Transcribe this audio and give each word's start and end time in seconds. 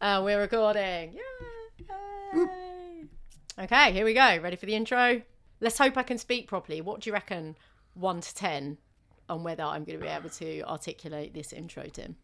Uh, 0.00 0.22
we're 0.24 0.40
recording. 0.40 1.14
Yay! 2.34 3.04
Okay, 3.58 3.92
here 3.92 4.04
we 4.04 4.14
go. 4.14 4.38
Ready 4.38 4.56
for 4.56 4.66
the 4.66 4.74
intro? 4.74 5.22
Let's 5.60 5.78
hope 5.78 5.96
I 5.96 6.02
can 6.02 6.18
speak 6.18 6.48
properly. 6.48 6.80
What 6.80 7.00
do 7.00 7.10
you 7.10 7.14
reckon, 7.14 7.56
1 7.94 8.20
to 8.20 8.34
10, 8.34 8.78
on 9.28 9.42
whether 9.44 9.62
I'm 9.62 9.84
going 9.84 9.98
to 9.98 10.04
be 10.04 10.10
able 10.10 10.30
to 10.30 10.62
articulate 10.62 11.34
this 11.34 11.52
intro, 11.52 11.84
Tim? 11.84 12.16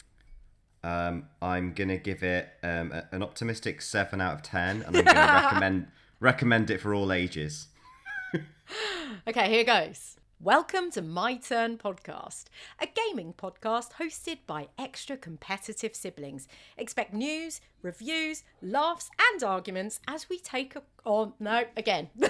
Um, 0.82 1.24
I'm 1.42 1.74
gonna 1.74 1.98
give 1.98 2.22
it 2.22 2.48
um, 2.62 2.90
a- 2.92 3.06
an 3.12 3.22
optimistic 3.22 3.82
seven 3.82 4.18
out 4.22 4.32
of 4.32 4.42
ten, 4.42 4.80
and 4.80 4.96
I'm 4.96 5.04
gonna 5.04 5.42
recommend 5.44 5.86
recommend 6.20 6.70
it 6.70 6.80
for 6.80 6.94
all 6.94 7.12
ages. 7.12 7.68
Okay, 9.28 9.50
here 9.50 9.64
goes. 9.64 10.16
Welcome 10.42 10.90
to 10.92 11.02
My 11.02 11.36
Turn 11.36 11.76
Podcast, 11.76 12.44
a 12.80 12.86
gaming 12.86 13.34
podcast 13.34 13.92
hosted 14.00 14.38
by 14.46 14.68
extra 14.78 15.18
competitive 15.18 15.94
siblings. 15.94 16.48
Expect 16.78 17.12
news, 17.12 17.60
reviews, 17.82 18.42
laughs, 18.62 19.10
and 19.30 19.42
arguments 19.44 20.00
as 20.08 20.30
we 20.30 20.38
take 20.38 20.74
a. 20.76 20.82
Oh, 21.04 21.34
no, 21.38 21.64
again. 21.76 22.08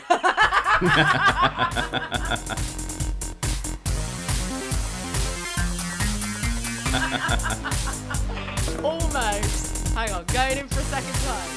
Almost. 8.83 9.95
Hang 9.95 10.11
on, 10.11 10.25
going 10.33 10.59
in 10.59 10.67
for 10.67 10.81
a 10.81 10.83
second 10.83 11.15
time. 11.15 11.51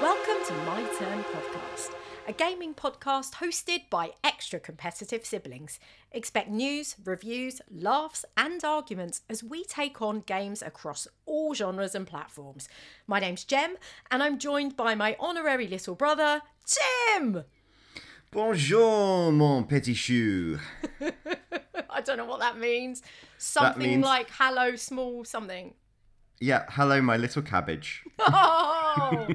Welcome 0.00 0.38
to 0.46 0.52
My 0.64 0.82
Turn 0.96 1.24
Podcast, 1.24 1.90
a 2.30 2.32
gaming 2.32 2.72
podcast 2.72 3.32
hosted 3.42 3.90
by 3.90 4.12
extra 4.22 4.60
competitive 4.60 5.26
siblings. 5.26 5.80
Expect 6.12 6.48
news, 6.48 6.94
reviews, 7.04 7.60
laughs, 7.68 8.24
and 8.36 8.62
arguments 8.62 9.22
as 9.28 9.42
we 9.42 9.64
take 9.64 10.00
on 10.00 10.20
games 10.20 10.62
across 10.62 11.08
all 11.26 11.54
genres 11.54 11.92
and 11.92 12.06
platforms. 12.06 12.68
My 13.08 13.18
name's 13.18 13.42
Jem, 13.42 13.74
and 14.12 14.22
I'm 14.22 14.38
joined 14.38 14.76
by 14.76 14.94
my 14.94 15.16
honorary 15.18 15.66
little 15.66 15.96
brother, 15.96 16.42
Tim. 16.64 17.42
Bonjour, 18.30 19.32
mon 19.32 19.64
petit 19.64 19.94
chou. 19.94 20.60
I 21.90 22.00
don't 22.00 22.16
know 22.16 22.26
what 22.26 22.38
that 22.38 22.56
means. 22.56 23.02
Something 23.38 23.82
means- 23.90 24.04
like 24.04 24.28
hello, 24.38 24.76
small 24.76 25.24
something. 25.24 25.74
Yeah, 26.42 26.64
hello, 26.70 27.02
my 27.02 27.18
little 27.18 27.42
cabbage. 27.42 28.02
Oh! 28.92 29.28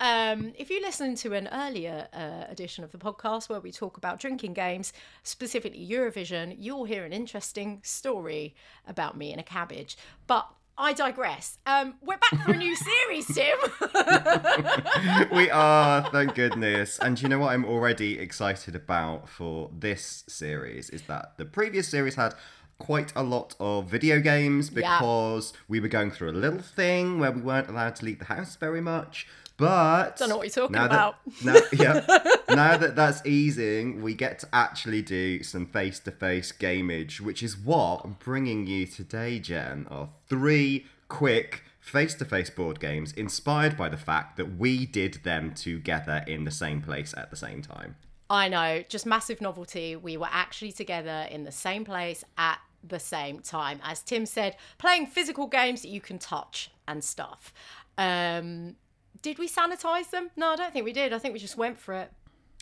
um, 0.00 0.52
if 0.56 0.70
you 0.70 0.80
listen 0.80 1.14
to 1.16 1.34
an 1.34 1.46
earlier 1.52 2.08
uh, 2.14 2.50
edition 2.50 2.84
of 2.84 2.90
the 2.90 2.96
podcast 2.96 3.50
where 3.50 3.60
we 3.60 3.70
talk 3.70 3.98
about 3.98 4.18
drinking 4.18 4.54
games, 4.54 4.94
specifically 5.24 5.86
Eurovision, 5.86 6.56
you'll 6.58 6.84
hear 6.84 7.04
an 7.04 7.12
interesting 7.12 7.80
story 7.84 8.54
about 8.86 9.14
me 9.14 9.30
and 9.30 9.38
a 9.38 9.44
cabbage. 9.44 9.98
But 10.26 10.48
I 10.78 10.92
digress. 10.94 11.58
Um, 11.66 11.96
we're 12.00 12.18
back 12.18 12.46
for 12.46 12.52
a 12.52 12.56
new 12.56 12.74
series, 12.76 13.26
Tim. 13.26 13.58
we 15.36 15.50
are, 15.50 16.08
thank 16.12 16.34
goodness. 16.34 16.98
And 17.00 17.20
you 17.20 17.28
know 17.28 17.40
what 17.40 17.52
I'm 17.52 17.64
already 17.64 18.18
excited 18.18 18.76
about 18.76 19.28
for 19.28 19.70
this 19.76 20.24
series 20.28 20.88
is 20.88 21.02
that 21.02 21.36
the 21.36 21.44
previous 21.44 21.88
series 21.88 22.14
had 22.14 22.34
quite 22.78 23.12
a 23.16 23.22
lot 23.22 23.54
of 23.58 23.86
video 23.86 24.20
games 24.20 24.70
Yeah. 24.74 24.98
because 24.98 25.52
we 25.66 25.80
were 25.80 25.88
going 25.88 26.10
through 26.10 26.30
a 26.30 26.32
little 26.32 26.60
thing 26.60 27.18
where 27.18 27.32
we 27.32 27.40
weren't 27.40 27.68
allowed 27.68 27.96
to 27.96 28.04
leave 28.04 28.18
the 28.20 28.26
house 28.26 28.56
very 28.56 28.80
much. 28.80 29.26
But 29.56 30.18
Don't 30.18 30.28
know 30.28 30.36
what 30.36 30.46
you're 30.46 30.68
talking 30.68 30.76
now 30.76 30.86
about. 30.86 31.16
That, 31.42 31.72
now, 31.72 31.84
yeah, 32.48 32.54
now 32.54 32.76
that 32.76 32.94
that's 32.94 33.26
easing, 33.26 34.02
we 34.02 34.14
get 34.14 34.38
to 34.40 34.48
actually 34.52 35.02
do 35.02 35.42
some 35.42 35.66
face-to-face 35.66 36.52
gamage, 36.52 37.20
which 37.20 37.42
is 37.42 37.58
what 37.58 38.02
I'm 38.04 38.16
bringing 38.20 38.68
you 38.68 38.86
today, 38.86 39.40
Jem. 39.40 39.88
Are 39.90 40.10
three 40.28 40.86
quick 41.08 41.64
face-to-face 41.80 42.50
board 42.50 42.78
games 42.78 43.12
inspired 43.14 43.76
by 43.76 43.88
the 43.88 43.96
fact 43.96 44.36
that 44.36 44.56
we 44.56 44.86
did 44.86 45.14
them 45.24 45.52
together 45.54 46.22
in 46.28 46.44
the 46.44 46.50
same 46.52 46.80
place 46.80 47.12
at 47.16 47.30
the 47.30 47.36
same 47.36 47.60
time. 47.60 47.96
I 48.30 48.48
know, 48.48 48.84
just 48.88 49.06
massive 49.06 49.40
novelty. 49.40 49.96
We 49.96 50.16
were 50.18 50.28
actually 50.30 50.70
together 50.72 51.26
in 51.30 51.42
the 51.44 51.50
same 51.52 51.84
place 51.84 52.22
at 52.36 52.60
the 52.82 52.98
same 52.98 53.40
time. 53.40 53.80
As 53.82 54.02
Tim 54.02 54.26
said, 54.26 54.56
playing 54.78 55.06
physical 55.06 55.46
games 55.46 55.82
that 55.82 55.88
you 55.88 56.00
can 56.00 56.18
touch 56.18 56.70
and 56.86 57.02
stuff. 57.02 57.52
Um, 57.96 58.76
did 59.22 59.38
we 59.38 59.48
sanitize 59.48 60.10
them? 60.10 60.30
No, 60.36 60.50
I 60.50 60.56
don't 60.56 60.72
think 60.72 60.84
we 60.84 60.92
did. 60.92 61.12
I 61.12 61.18
think 61.18 61.34
we 61.34 61.40
just 61.40 61.56
went 61.56 61.78
for 61.78 61.94
it. 61.94 62.12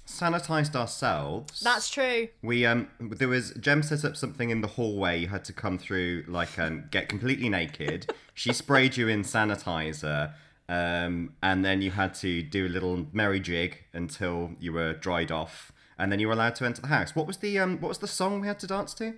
Sanitized 0.06 0.76
ourselves. 0.76 1.60
That's 1.60 1.90
true. 1.90 2.28
We 2.40 2.64
um 2.64 2.88
there 3.00 3.26
was 3.26 3.50
Jem 3.54 3.82
set 3.82 4.04
up 4.04 4.16
something 4.16 4.50
in 4.50 4.60
the 4.60 4.68
hallway. 4.68 5.18
You 5.18 5.26
had 5.26 5.44
to 5.46 5.52
come 5.52 5.78
through 5.78 6.24
like 6.28 6.58
um 6.60 6.84
get 6.92 7.08
completely 7.08 7.48
naked. 7.48 8.14
she 8.32 8.52
sprayed 8.52 8.96
you 8.96 9.08
in 9.08 9.22
sanitizer, 9.22 10.32
um 10.68 11.34
and 11.42 11.64
then 11.64 11.82
you 11.82 11.90
had 11.90 12.14
to 12.14 12.40
do 12.42 12.66
a 12.66 12.68
little 12.68 13.06
merry 13.12 13.40
jig 13.40 13.82
until 13.92 14.52
you 14.60 14.72
were 14.72 14.92
dried 14.92 15.32
off, 15.32 15.72
and 15.98 16.12
then 16.12 16.20
you 16.20 16.28
were 16.28 16.34
allowed 16.34 16.54
to 16.56 16.64
enter 16.64 16.82
the 16.82 16.88
house. 16.88 17.16
What 17.16 17.26
was 17.26 17.38
the 17.38 17.58
um 17.58 17.80
what 17.80 17.88
was 17.88 17.98
the 17.98 18.06
song 18.06 18.40
we 18.40 18.46
had 18.46 18.60
to 18.60 18.68
dance 18.68 18.94
to? 18.94 19.14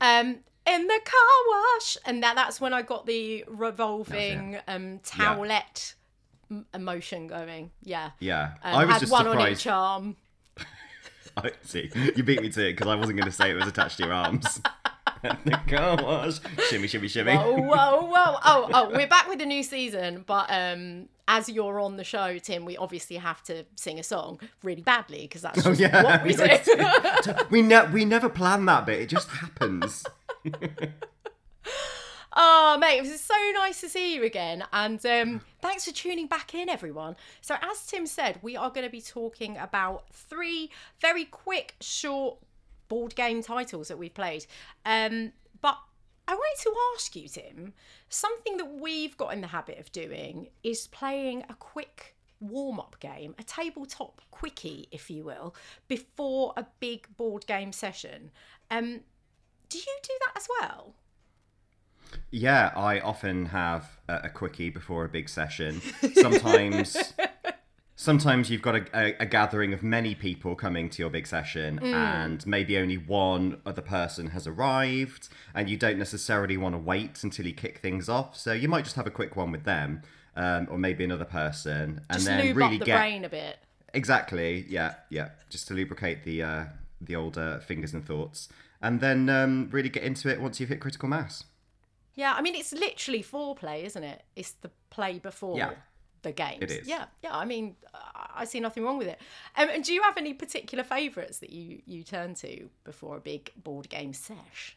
Um, 0.00 0.38
in 0.66 0.86
the 0.86 1.00
car 1.04 1.38
wash, 1.76 1.96
and 2.06 2.22
that, 2.22 2.36
that's 2.36 2.60
when 2.60 2.72
I 2.72 2.82
got 2.82 3.06
the 3.06 3.44
revolving 3.46 4.58
um 4.66 4.98
towelette 5.00 5.94
m- 6.50 6.66
emotion 6.74 7.26
going. 7.26 7.70
Yeah. 7.82 8.10
Yeah, 8.18 8.54
Um, 8.62 8.74
I 8.74 8.84
was 8.84 8.92
had 8.94 9.00
just 9.00 9.12
one 9.12 9.26
on 9.26 9.34
each 9.50 9.58
surprised. 9.58 9.66
arm. 9.68 10.16
I 11.36 11.50
see 11.62 11.90
you 12.16 12.22
beat 12.22 12.40
me 12.42 12.48
to 12.50 12.66
it 12.68 12.72
because 12.72 12.86
I 12.86 12.94
wasn't 12.94 13.18
going 13.18 13.30
to 13.30 13.36
say 13.36 13.50
it 13.50 13.54
was 13.54 13.66
attached 13.66 13.96
to 13.98 14.04
your 14.04 14.12
arms. 14.12 14.60
the 15.22 15.60
car 15.68 15.96
wash, 16.02 16.38
shimmy, 16.68 16.86
shimmy, 16.86 17.08
shimmy. 17.08 17.34
Whoa, 17.34 17.56
whoa, 17.56 18.02
whoa! 18.06 18.36
Oh, 18.44 18.70
oh, 18.72 18.90
we're 18.94 19.06
back 19.08 19.28
with 19.28 19.40
a 19.40 19.46
new 19.46 19.62
season, 19.62 20.22
but 20.26 20.46
um, 20.50 21.08
as 21.26 21.48
you're 21.48 21.80
on 21.80 21.96
the 21.96 22.04
show, 22.04 22.38
Tim, 22.38 22.64
we 22.64 22.76
obviously 22.76 23.16
have 23.16 23.42
to 23.44 23.64
sing 23.76 23.98
a 23.98 24.02
song 24.02 24.40
really 24.62 24.82
badly 24.82 25.22
because 25.22 25.42
that's 25.42 25.56
just 25.62 25.66
Oh, 25.66 25.72
yeah, 25.72 26.02
what 26.02 26.22
we 26.24 26.34
do. 26.34 26.46
we 27.50 27.62
ne- 27.62 27.90
we 27.92 28.04
never 28.04 28.28
plan 28.28 28.64
that 28.66 28.86
bit. 28.86 29.00
It 29.00 29.08
just 29.08 29.28
happens. 29.30 30.04
oh, 32.36 32.76
mate, 32.78 32.98
it 32.98 33.02
was 33.02 33.20
so 33.20 33.34
nice 33.54 33.80
to 33.80 33.88
see 33.88 34.14
you 34.14 34.24
again, 34.24 34.64
and 34.72 35.04
um, 35.06 35.40
thanks 35.62 35.84
for 35.86 35.92
tuning 35.92 36.26
back 36.26 36.54
in, 36.54 36.68
everyone. 36.68 37.16
So, 37.40 37.56
as 37.62 37.86
Tim 37.86 38.06
said, 38.06 38.38
we 38.42 38.56
are 38.56 38.68
going 38.70 38.84
to 38.86 38.90
be 38.92 39.00
talking 39.00 39.56
about 39.56 40.04
three 40.12 40.70
very 41.00 41.24
quick, 41.24 41.74
short 41.80 42.38
board 42.88 43.14
game 43.14 43.42
titles 43.42 43.88
that 43.88 43.98
we've 43.98 44.14
played. 44.14 44.46
Um, 44.84 45.32
I 46.26 46.34
wanted 46.34 46.62
to 46.62 46.74
ask 46.94 47.16
you, 47.16 47.28
Tim, 47.28 47.74
something 48.08 48.56
that 48.56 48.78
we've 48.78 49.16
got 49.16 49.32
in 49.32 49.40
the 49.40 49.48
habit 49.48 49.78
of 49.78 49.92
doing 49.92 50.48
is 50.62 50.86
playing 50.86 51.44
a 51.48 51.54
quick 51.54 52.14
warm 52.40 52.80
up 52.80 52.96
game, 53.00 53.34
a 53.38 53.42
tabletop 53.42 54.20
quickie, 54.30 54.88
if 54.90 55.10
you 55.10 55.24
will, 55.24 55.54
before 55.88 56.52
a 56.56 56.66
big 56.80 57.06
board 57.16 57.46
game 57.46 57.72
session. 57.72 58.30
Um, 58.70 59.00
do 59.68 59.78
you 59.78 59.96
do 60.02 60.12
that 60.26 60.36
as 60.36 60.48
well? 60.60 60.94
Yeah, 62.30 62.72
I 62.76 63.00
often 63.00 63.46
have 63.46 63.98
a, 64.08 64.22
a 64.24 64.28
quickie 64.28 64.70
before 64.70 65.04
a 65.04 65.08
big 65.08 65.28
session. 65.28 65.80
Sometimes, 66.14 66.96
sometimes 67.96 68.50
you've 68.50 68.62
got 68.62 68.74
a, 68.76 68.84
a, 68.94 69.16
a 69.20 69.26
gathering 69.26 69.72
of 69.72 69.82
many 69.82 70.14
people 70.14 70.54
coming 70.54 70.88
to 70.90 71.02
your 71.02 71.10
big 71.10 71.26
session, 71.26 71.78
and 71.82 72.46
maybe 72.46 72.76
only 72.78 72.96
one 72.98 73.60
other 73.64 73.82
person 73.82 74.28
has 74.28 74.46
arrived, 74.46 75.28
and 75.54 75.68
you 75.68 75.76
don't 75.76 75.98
necessarily 75.98 76.56
want 76.56 76.74
to 76.74 76.78
wait 76.78 77.22
until 77.22 77.46
you 77.46 77.52
kick 77.54 77.78
things 77.78 78.08
off. 78.08 78.36
So 78.36 78.52
you 78.52 78.68
might 78.68 78.84
just 78.84 78.96
have 78.96 79.06
a 79.06 79.10
quick 79.10 79.36
one 79.36 79.52
with 79.52 79.64
them, 79.64 80.02
um, 80.36 80.66
or 80.70 80.78
maybe 80.78 81.04
another 81.04 81.24
person, 81.24 82.00
and 82.10 82.14
Just 82.14 82.26
then 82.26 82.54
really 82.56 82.78
the 82.78 82.84
get 82.84 82.98
brain 82.98 83.24
a 83.24 83.28
bit. 83.28 83.58
exactly, 83.92 84.64
yeah, 84.68 84.94
yeah, 85.10 85.30
just 85.48 85.68
to 85.68 85.74
lubricate 85.74 86.24
the 86.24 86.42
uh, 86.42 86.64
the 87.00 87.16
older 87.16 87.60
fingers 87.66 87.92
and 87.94 88.04
thoughts, 88.06 88.48
and 88.82 89.00
then 89.00 89.28
um, 89.28 89.68
really 89.70 89.88
get 89.88 90.02
into 90.02 90.28
it 90.28 90.40
once 90.40 90.58
you've 90.58 90.68
hit 90.70 90.80
critical 90.80 91.08
mass. 91.08 91.44
Yeah, 92.16 92.34
I 92.36 92.42
mean 92.42 92.54
it's 92.54 92.72
literally 92.72 93.22
foreplay, 93.22 93.84
isn't 93.84 94.04
it? 94.04 94.22
It's 94.36 94.52
the 94.52 94.70
play 94.90 95.18
before 95.18 95.56
Yeah. 95.58 95.72
The 96.24 96.32
games. 96.32 96.62
It 96.62 96.70
is. 96.70 96.88
Yeah, 96.88 97.04
yeah. 97.22 97.36
I 97.36 97.44
mean, 97.44 97.76
I 97.94 98.24
I 98.36 98.44
see 98.44 98.58
nothing 98.58 98.82
wrong 98.84 98.98
with 98.98 99.06
it. 99.06 99.20
Um, 99.56 99.68
and 99.70 99.84
do 99.84 99.92
you 99.92 100.02
have 100.02 100.16
any 100.16 100.34
particular 100.34 100.82
favourites 100.82 101.38
that 101.38 101.50
you 101.50 101.82
you 101.86 102.02
turn 102.02 102.34
to 102.36 102.68
before 102.82 103.16
a 103.16 103.20
big 103.20 103.52
board 103.56 103.88
game 103.88 104.12
sesh? 104.12 104.76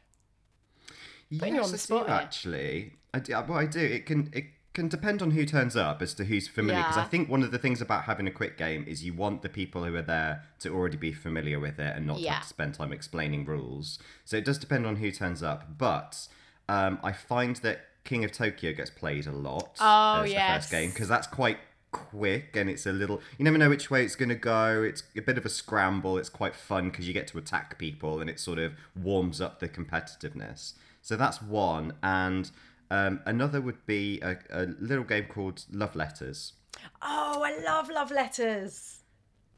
Putting 1.40 1.56
yes, 1.56 1.66
on 1.66 1.72
the 1.72 1.76
I 1.76 1.80
spot 1.80 2.08
do, 2.08 2.14
actually. 2.14 2.94
I 3.14 3.20
do, 3.20 3.34
well, 3.34 3.54
I 3.58 3.66
do. 3.66 3.80
It 3.82 4.06
can 4.06 4.30
it 4.32 4.46
can 4.74 4.88
depend 4.88 5.22
on 5.24 5.32
who 5.32 5.44
turns 5.44 5.76
up 5.76 6.02
as 6.04 6.14
to 6.14 6.24
who's 6.26 6.48
familiar. 6.48 6.84
Because 6.84 6.98
I 6.98 7.04
think 7.06 7.30
one 7.30 7.42
of 7.42 7.52
the 7.52 7.58
things 7.58 7.82
about 7.82 8.04
having 8.04 8.28
a 8.28 8.32
quick 8.32 8.58
game 8.58 8.86
is 8.88 9.04
you 9.04 9.14
want 9.14 9.42
the 9.42 9.50
people 9.50 9.84
who 9.84 9.96
are 9.96 10.04
there 10.04 10.44
to 10.60 10.70
already 10.72 10.98
be 10.98 11.12
familiar 11.12 11.60
with 11.60 11.80
it 11.80 11.96
and 11.98 12.06
not 12.06 12.20
Yeah. 12.20 12.34
have 12.36 12.44
to 12.44 12.50
spend 12.50 12.76
time 12.76 12.94
explaining 12.94 13.44
rules. 13.46 13.98
So 14.24 14.38
it 14.38 14.46
does 14.46 14.60
depend 14.60 14.86
on 14.86 14.98
who 14.98 15.10
turns 15.12 15.42
up. 15.42 15.80
But 15.80 16.28
um, 16.70 17.00
I 17.04 17.12
find 17.12 17.56
that 17.58 17.80
King 18.08 18.24
of 18.26 18.32
Tokyo 18.32 18.74
gets 18.74 18.90
played 18.90 19.28
a 19.28 19.32
lot 19.32 19.76
Oh, 19.80 20.22
as 20.24 20.32
the 20.32 20.36
first 20.40 20.72
game 20.72 20.90
because 20.90 21.08
that's 21.08 21.28
quite 21.28 21.60
quick 21.92 22.56
and 22.56 22.70
it's 22.70 22.86
a 22.86 22.92
little 22.92 23.22
you 23.38 23.46
never 23.46 23.58
know 23.58 23.70
which 23.70 23.90
way 23.90 24.04
it's 24.04 24.16
going 24.16 24.30
to 24.30 24.36
go 24.36 24.84
it's 24.84 25.04
a 25.16 25.22
bit 25.22 25.38
of 25.38 25.46
a 25.46 25.50
scramble 25.50 26.18
it's 26.18 26.30
quite 26.30 26.54
fun 26.56 26.90
because 26.90 27.08
you 27.08 27.14
get 27.14 27.28
to 27.28 27.38
attack 27.38 27.78
people 27.78 28.20
and 28.20 28.30
it 28.30 28.40
sort 28.40 28.60
of 28.60 28.74
warms 28.96 29.40
up 29.40 29.60
the 29.60 29.70
competitiveness 29.70 30.74
so 31.02 31.16
that's 31.16 31.42
one 31.42 31.94
and 32.02 32.50
Um, 32.90 33.20
another 33.26 33.60
would 33.62 33.86
be 33.86 34.22
a, 34.22 34.38
a 34.50 34.64
little 34.80 35.04
game 35.04 35.26
called 35.26 35.66
Love 35.72 35.94
Letters. 35.96 36.54
Oh, 37.02 37.42
I 37.44 37.52
love 37.62 37.90
love 37.90 38.12
letters. 38.12 39.00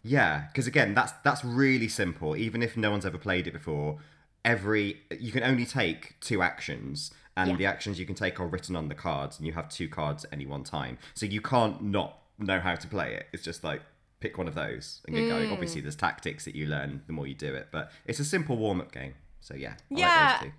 Yeah, 0.01 0.45
because 0.47 0.65
again, 0.65 0.95
that's 0.95 1.11
that's 1.23 1.43
really 1.45 1.87
simple. 1.89 2.35
Even 2.35 2.63
if 2.63 2.75
no 2.75 2.89
one's 2.89 3.05
ever 3.05 3.19
played 3.19 3.45
it 3.45 3.53
before, 3.53 3.99
every 4.43 5.01
you 5.11 5.31
can 5.31 5.43
only 5.43 5.65
take 5.65 6.19
two 6.21 6.41
actions, 6.41 7.11
and 7.39 7.51
Yeah. 7.51 7.55
the 7.57 7.65
actions 7.65 7.99
you 7.99 8.05
can 8.05 8.15
take 8.15 8.39
are 8.39 8.47
written 8.47 8.75
on 8.75 8.87
the 8.87 8.95
cards, 8.95 9.37
and 9.37 9.45
you 9.47 9.53
have 9.53 9.69
two 9.69 9.87
cards 9.89 10.25
at 10.25 10.33
any 10.33 10.45
one 10.45 10.63
time. 10.63 10.97
So 11.13 11.25
you 11.25 11.41
can't 11.41 11.81
not 11.81 12.17
know 12.37 12.59
how 12.59 12.75
to 12.75 12.87
play 12.87 13.13
it. 13.15 13.27
It's 13.33 13.43
just 13.43 13.63
like 13.63 13.81
pick 14.19 14.37
one 14.37 14.47
of 14.47 14.55
those 14.55 15.01
and 15.05 15.15
get 15.15 15.25
Mm. 15.25 15.29
going. 15.29 15.51
Obviously, 15.51 15.81
there's 15.81 15.95
tactics 15.95 16.45
that 16.45 16.55
you 16.55 16.65
learn 16.67 17.03
the 17.07 17.13
more 17.13 17.25
you 17.27 17.35
do 17.35 17.53
it, 17.55 17.69
but 17.71 17.91
it's 18.05 18.19
a 18.19 18.25
simple 18.25 18.57
warm 18.57 18.81
up 18.81 18.91
game. 18.91 19.15
So 19.39 19.55
yeah, 19.55 19.75
I 19.91 19.99
Yeah. 19.99 20.37
like. 20.41 20.53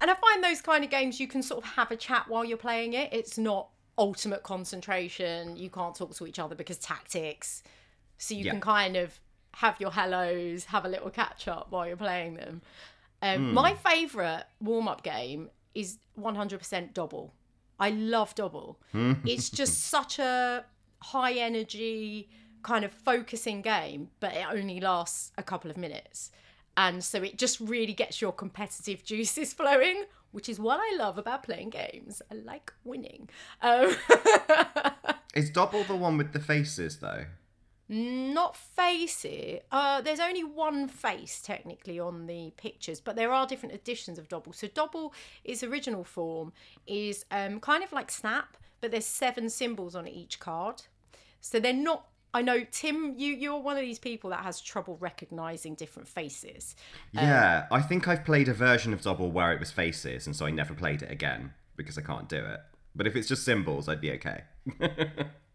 And 0.00 0.10
I 0.10 0.14
find 0.14 0.42
those 0.42 0.62
kind 0.62 0.82
of 0.84 0.90
games 0.90 1.20
you 1.20 1.26
can 1.28 1.42
sort 1.42 1.64
of 1.64 1.70
have 1.72 1.90
a 1.90 1.96
chat 1.96 2.28
while 2.28 2.44
you're 2.44 2.56
playing 2.56 2.92
it. 2.94 3.12
It's 3.12 3.36
not 3.36 3.68
ultimate 3.98 4.42
concentration. 4.44 5.56
You 5.56 5.68
can't 5.70 5.94
talk 5.94 6.14
to 6.16 6.26
each 6.26 6.38
other 6.38 6.54
because 6.54 6.78
tactics. 6.78 7.62
So 8.16 8.34
you 8.34 8.44
Yeah. 8.44 8.52
can 8.52 8.60
kind 8.60 8.96
of 8.96 9.18
have 9.54 9.80
your 9.80 9.90
hellos, 9.90 10.64
have 10.66 10.84
a 10.84 10.88
little 10.88 11.10
catch 11.10 11.48
up 11.48 11.70
while 11.70 11.86
you're 11.86 11.96
playing 11.96 12.34
them. 12.34 12.62
Um, 13.22 13.48
Hmm. 13.48 13.54
My 13.54 13.74
favourite 13.74 14.44
warm 14.60 14.88
up 14.88 15.02
game 15.02 15.50
is 15.74 15.98
100% 16.18 16.94
Dobble. 16.94 17.34
I 17.78 17.90
love 17.90 18.34
Dobble. 18.34 18.80
Hmm. 18.92 19.14
it's 19.24 19.50
just 19.50 19.84
such 19.96 20.18
a 20.18 20.64
high 21.02 21.32
energy, 21.32 22.28
kind 22.62 22.84
of 22.84 22.92
focusing 22.92 23.62
game, 23.62 24.08
but 24.20 24.34
it 24.34 24.46
only 24.50 24.80
lasts 24.80 25.32
a 25.38 25.42
couple 25.42 25.70
of 25.70 25.76
minutes. 25.76 26.30
And 26.76 27.02
so 27.02 27.22
it 27.22 27.36
just 27.36 27.60
really 27.60 27.92
gets 27.92 28.20
your 28.20 28.32
competitive 28.32 29.04
juices 29.04 29.52
flowing, 29.60 30.04
which 30.32 30.48
is 30.48 30.60
what 30.60 30.78
I 30.80 30.96
love 30.96 31.18
about 31.18 31.42
playing 31.42 31.70
games. 31.70 32.22
I 32.30 32.34
like 32.34 32.72
winning. 32.84 33.28
Um, 33.62 33.96
Is 35.34 35.50
Dobble 35.50 35.84
the 35.84 35.96
one 35.96 36.16
with 36.16 36.32
the 36.32 36.40
faces 36.40 36.98
though? 36.98 37.24
Not 37.92 38.56
face 38.56 39.24
it. 39.24 39.66
Uh, 39.72 40.00
there's 40.00 40.20
only 40.20 40.44
one 40.44 40.86
face 40.86 41.42
technically 41.42 41.98
on 41.98 42.28
the 42.28 42.52
pictures, 42.56 43.00
but 43.00 43.16
there 43.16 43.32
are 43.32 43.48
different 43.48 43.74
editions 43.74 44.16
of 44.16 44.28
Dobble. 44.28 44.52
So 44.52 44.68
Dobble, 44.68 45.12
its 45.42 45.64
original 45.64 46.04
form 46.04 46.52
is 46.86 47.24
um, 47.32 47.58
kind 47.58 47.82
of 47.82 47.92
like 47.92 48.12
Snap, 48.12 48.56
but 48.80 48.92
there's 48.92 49.06
seven 49.06 49.50
symbols 49.50 49.96
on 49.96 50.06
each 50.06 50.38
card. 50.38 50.82
So 51.40 51.58
they're 51.58 51.72
not. 51.72 52.06
I 52.32 52.42
know 52.42 52.64
Tim, 52.70 53.14
you 53.16 53.34
you're 53.34 53.58
one 53.58 53.76
of 53.76 53.82
these 53.82 53.98
people 53.98 54.30
that 54.30 54.44
has 54.44 54.60
trouble 54.60 54.96
recognizing 55.00 55.74
different 55.74 56.06
faces. 56.06 56.76
Yeah, 57.10 57.66
I 57.72 57.82
think 57.82 58.06
I've 58.06 58.24
played 58.24 58.46
a 58.46 58.54
version 58.54 58.92
of 58.92 59.02
Dobble 59.02 59.32
where 59.32 59.52
it 59.52 59.58
was 59.58 59.72
faces, 59.72 60.28
and 60.28 60.36
so 60.36 60.46
I 60.46 60.52
never 60.52 60.74
played 60.74 61.02
it 61.02 61.10
again 61.10 61.54
because 61.74 61.98
I 61.98 62.02
can't 62.02 62.28
do 62.28 62.36
it. 62.36 62.60
But 62.94 63.08
if 63.08 63.16
it's 63.16 63.26
just 63.26 63.44
symbols, 63.44 63.88
I'd 63.88 64.00
be 64.00 64.12
okay. 64.12 64.44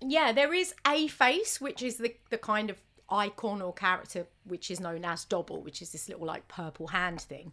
Yeah, 0.00 0.32
there 0.32 0.54
is 0.54 0.74
a 0.86 1.08
face, 1.08 1.60
which 1.60 1.82
is 1.82 1.96
the 1.96 2.14
the 2.30 2.38
kind 2.38 2.70
of 2.70 2.76
icon 3.10 3.62
or 3.62 3.72
character 3.72 4.26
which 4.44 4.70
is 4.70 4.80
known 4.80 5.04
as 5.04 5.24
Dobble, 5.24 5.62
which 5.62 5.80
is 5.82 5.92
this 5.92 6.08
little 6.08 6.26
like 6.26 6.46
purple 6.48 6.88
hand 6.88 7.20
thing. 7.20 7.52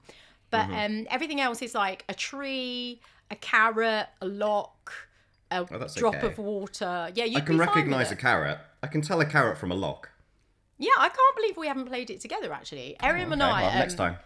But 0.51 0.69
um, 0.69 1.07
everything 1.09 1.41
else 1.41 1.61
is 1.61 1.73
like 1.73 2.05
a 2.07 2.13
tree, 2.13 3.01
a 3.31 3.35
carrot, 3.35 4.07
a 4.21 4.25
lock, 4.27 4.93
a 5.51 5.61
Oh, 5.69 5.87
drop 5.95 6.15
okay. 6.15 6.27
of 6.27 6.37
water. 6.37 7.11
Yeah, 7.15 7.25
you 7.25 7.41
can 7.41 7.57
recognise 7.57 8.11
a 8.11 8.15
carrot. 8.15 8.59
I 8.83 8.87
can 8.87 9.01
tell 9.01 9.19
a 9.21 9.25
carrot 9.25 9.57
from 9.57 9.71
a 9.71 9.75
lock. 9.75 10.11
Yeah, 10.77 10.91
I 10.99 11.09
can't 11.09 11.35
believe 11.35 11.57
we 11.57 11.67
haven't 11.67 11.85
played 11.87 12.09
it 12.09 12.21
together. 12.21 12.53
Actually, 12.53 12.95
Ariam 13.01 13.31
and 13.33 13.41
Okay, 13.41 13.51
I. 13.51 13.61
well, 13.63 13.71
um, 13.71 13.79
next 13.79 13.95
time. 13.95 14.17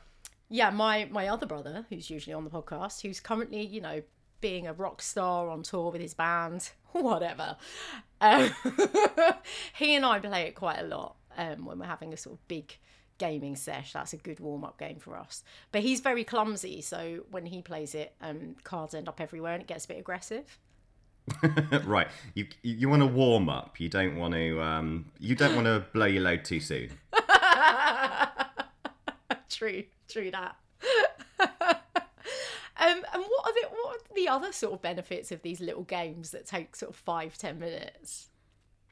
yeah, 0.50 0.70
my 0.72 1.08
my 1.12 1.28
other 1.30 1.46
brother, 1.46 1.86
who's 1.90 2.10
usually 2.10 2.34
on 2.34 2.44
the 2.44 2.50
podcast, 2.50 3.02
who's 3.02 3.20
currently, 3.20 3.66
you 3.66 3.82
know, 3.82 4.02
being 4.42 4.68
a 4.68 4.74
rock 4.74 5.02
star 5.02 5.50
on 5.50 5.64
tour 5.64 5.92
with 5.92 6.02
his 6.02 6.14
band, 6.14 6.72
whatever. 7.02 7.58
Um, 8.22 8.52
he 9.76 9.96
and 9.96 10.06
I 10.06 10.20
play 10.20 10.44
it 10.44 10.56
quite 10.56 10.80
a 10.80 10.86
lot 10.86 11.16
um, 11.38 11.66
when 11.66 11.80
we're 11.80 11.86
having 11.86 12.14
a 12.14 12.18
sort 12.18 12.36
of 12.36 12.48
big 12.48 12.78
gaming 13.18 13.56
sesh. 13.56 13.94
That's 13.94 14.14
a 14.14 14.18
good 14.18 14.40
warm 14.40 14.64
up 14.64 14.80
game 14.80 14.98
for 15.00 15.18
us. 15.18 15.44
But 15.72 15.82
he's 15.82 16.00
very 16.00 16.24
clumsy, 16.24 16.82
so 16.82 17.26
when 17.30 17.46
he 17.46 17.62
plays 17.62 17.94
it, 17.96 18.16
um, 18.22 18.56
cards 18.64 18.94
end 18.94 19.08
up 19.08 19.22
everywhere 19.22 19.54
and 19.54 19.62
it 19.62 19.68
gets 19.68 19.86
a 19.86 19.90
bit 19.90 20.00
aggressive. 20.00 20.58
right, 21.86 22.08
you 22.34 22.48
you 22.64 22.90
want 22.90 23.04
to 23.04 23.08
warm 23.08 23.50
up. 23.50 23.80
You 23.80 23.88
don't 23.88 24.16
want 24.18 24.34
to 24.34 24.60
um 24.62 25.12
you 25.20 25.36
don't 25.36 25.54
want 25.54 25.68
to 25.68 25.86
blow 25.94 26.08
your 26.08 26.24
load 26.24 26.44
too 26.44 26.60
soon. 26.60 26.90
true, 29.50 29.84
true 30.08 30.32
that. 30.32 31.76
Um, 32.80 33.04
and 33.14 33.24
what 33.24 33.46
are 33.46 33.54
the 33.54 33.68
what 33.70 33.96
are 33.96 34.16
the 34.16 34.28
other 34.28 34.52
sort 34.52 34.74
of 34.74 34.82
benefits 34.82 35.32
of 35.32 35.42
these 35.42 35.60
little 35.60 35.84
games 35.84 36.32
that 36.32 36.46
take 36.46 36.76
sort 36.76 36.92
of 36.92 36.96
five 36.96 37.38
ten 37.38 37.60
minutes? 37.60 38.30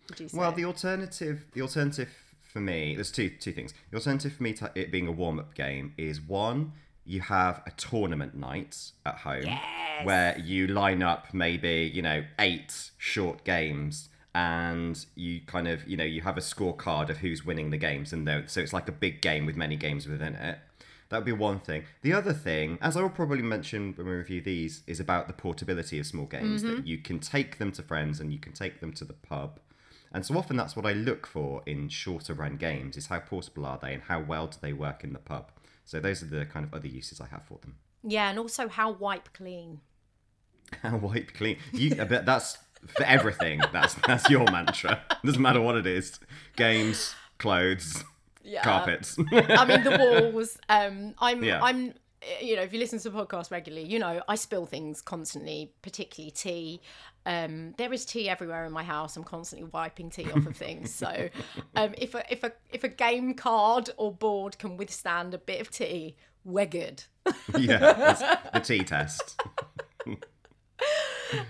Would 0.10 0.20
you 0.20 0.28
say? 0.30 0.38
Well, 0.38 0.52
the 0.52 0.66
alternative, 0.66 1.46
the 1.54 1.62
alternative 1.62 2.10
for 2.42 2.60
me, 2.60 2.96
there's 2.96 3.12
two 3.12 3.30
two 3.30 3.52
things. 3.52 3.74
The 3.92 3.98
alternative 3.98 4.34
for 4.34 4.44
me 4.44 4.54
to 4.54 4.72
it 4.76 4.92
being 4.92 5.08
a 5.08 5.12
warm 5.12 5.40
up 5.40 5.54
game 5.54 5.94
is 5.98 6.22
one, 6.22 6.74
you 7.06 7.22
have 7.22 7.62
a 7.66 7.72
tournament 7.72 8.36
night 8.36 8.92
at 9.06 9.16
home 9.20 9.44
Yes. 9.46 10.06
where 10.06 10.38
you 10.40 10.68
line 10.68 11.02
up 11.04 11.34
maybe 11.34 11.92
you 11.94 12.02
know 12.02 12.24
eight 12.40 12.92
short 12.98 13.44
games. 13.44 14.10
And 14.36 15.04
you 15.16 15.42
kind 15.48 15.68
of, 15.68 15.88
you 15.88 15.98
know, 15.98 16.04
you 16.04 16.22
have 16.22 16.38
a 16.38 16.42
scorecard 16.42 17.10
of 17.10 17.18
who's 17.18 17.44
winning 17.44 17.72
the 17.72 17.78
games, 17.78 18.14
and 18.14 18.30
so 18.46 18.62
it's 18.62 18.72
like 18.72 18.88
a 18.88 18.92
big 18.92 19.20
game 19.20 19.48
with 19.48 19.56
many 19.56 19.76
games 19.76 20.08
within 20.08 20.36
it. 20.36 20.60
That 21.10 21.18
would 21.18 21.26
be 21.26 21.32
one 21.32 21.60
thing. 21.60 21.84
The 22.02 22.14
other 22.14 22.34
thing, 22.34 22.78
as 22.82 22.98
I 22.98 23.02
will 23.02 23.10
probably 23.10 23.42
mention 23.42 23.94
when 23.96 24.08
we 24.08 24.14
review 24.14 24.42
these, 24.42 24.84
is 24.88 25.00
about 25.00 25.28
the 25.28 25.34
portability 25.34 26.00
of 26.00 26.06
small 26.06 26.26
games 26.26 26.64
that 26.64 26.70
mm-hmm. 26.70 26.86
you 26.86 26.98
can 26.98 27.20
take 27.20 27.60
them 27.60 27.72
to 27.74 27.82
friends 27.82 28.20
and 28.20 28.34
you 28.34 28.40
can 28.40 28.54
take 28.54 28.82
them 28.82 28.92
to 28.94 29.06
the 29.06 29.14
pub. 29.14 29.60
And 30.12 30.26
so 30.26 30.38
often 30.38 30.58
that's 30.58 30.76
what 30.76 30.86
I 30.86 30.94
look 30.94 31.26
for 31.26 31.62
in 31.66 31.90
shorter 31.90 32.34
run 32.34 32.58
games 32.58 32.98
is 32.98 33.08
how 33.08 33.20
portable 33.20 33.66
are 33.66 33.80
they 33.82 33.94
and 33.94 34.04
how 34.04 34.22
well 34.22 34.48
do 34.48 34.58
they 34.62 34.74
work 34.74 35.04
in 35.04 35.14
the 35.14 35.20
pub. 35.20 35.52
So 35.86 36.00
those 36.00 36.22
are 36.22 36.28
the 36.28 36.46
kind 36.46 36.66
of 36.66 36.74
other 36.74 36.88
uses 36.88 37.22
I 37.22 37.28
have 37.28 37.44
for 37.44 37.60
them. 37.62 37.76
yeah, 38.04 38.30
and 38.30 38.40
also 38.40 38.68
how 38.68 38.92
wipe 38.92 39.34
clean. 39.34 39.82
How 40.82 40.98
wipe 40.98 41.34
clean. 41.34 41.58
You 41.72 41.96
but 41.96 42.26
that's 42.26 42.58
for 42.86 43.04
everything. 43.06 43.62
That's 43.72 43.94
that's 44.06 44.30
your 44.30 44.44
mantra. 44.52 45.02
Doesn't 45.24 45.42
matter 45.42 45.62
what 45.62 45.78
it 45.78 45.88
is. 45.88 46.20
Games, 46.58 47.16
clothes, 47.38 48.04
Yeah. 48.48 48.64
carpets. 48.64 49.18
I 49.32 49.66
mean 49.66 49.84
the 49.84 50.32
walls. 50.32 50.58
Um, 50.70 51.14
I'm 51.20 51.44
Yeah. 51.44 51.62
I'm 51.62 51.94
you 52.42 52.56
know 52.56 52.64
if 52.64 52.74
you 52.74 52.80
listen 52.80 52.98
to 53.00 53.10
the 53.10 53.26
podcast 53.26 53.52
regularly, 53.52 53.88
you 53.88 54.00
know 54.00 54.22
I 54.28 54.36
spill 54.36 54.66
things 54.66 55.02
constantly, 55.02 55.74
particularly 55.82 56.32
tea. 56.32 56.82
Um, 57.26 57.74
there 57.78 57.92
is 57.92 58.06
tea 58.06 58.30
everywhere 58.30 58.64
in 58.66 58.72
my 58.72 58.84
house. 58.84 59.18
I'm 59.18 59.26
constantly 59.26 59.68
wiping 59.74 60.10
tea 60.10 60.32
off 60.32 60.46
of 60.46 60.56
things. 60.56 60.94
So 60.94 61.30
um, 61.76 61.94
if 61.98 62.16
a 62.16 62.24
if 62.32 62.44
a 62.44 62.54
if 62.72 62.84
a 62.84 62.90
game 62.90 63.34
card 63.34 63.90
or 63.98 64.14
board 64.14 64.58
can 64.58 64.78
withstand 64.78 65.34
a 65.34 65.38
bit 65.38 65.60
of 65.60 65.70
tea, 65.70 66.16
we're 66.46 66.66
good. 66.66 67.04
yeah, 67.58 68.40
the 68.54 68.62
tea 68.62 68.84
test. 68.84 69.40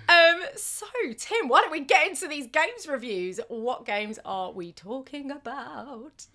Um, 0.10 0.42
so 0.56 0.88
Tim, 1.16 1.50
why 1.50 1.62
don't 1.62 1.72
we 1.72 1.82
get 1.82 2.08
into 2.08 2.28
these 2.28 2.48
games 2.48 2.88
reviews? 2.88 3.40
What 3.48 3.86
games 3.86 4.18
are 4.26 4.52
we 4.52 4.72
talking 4.72 5.30
about? 5.30 6.26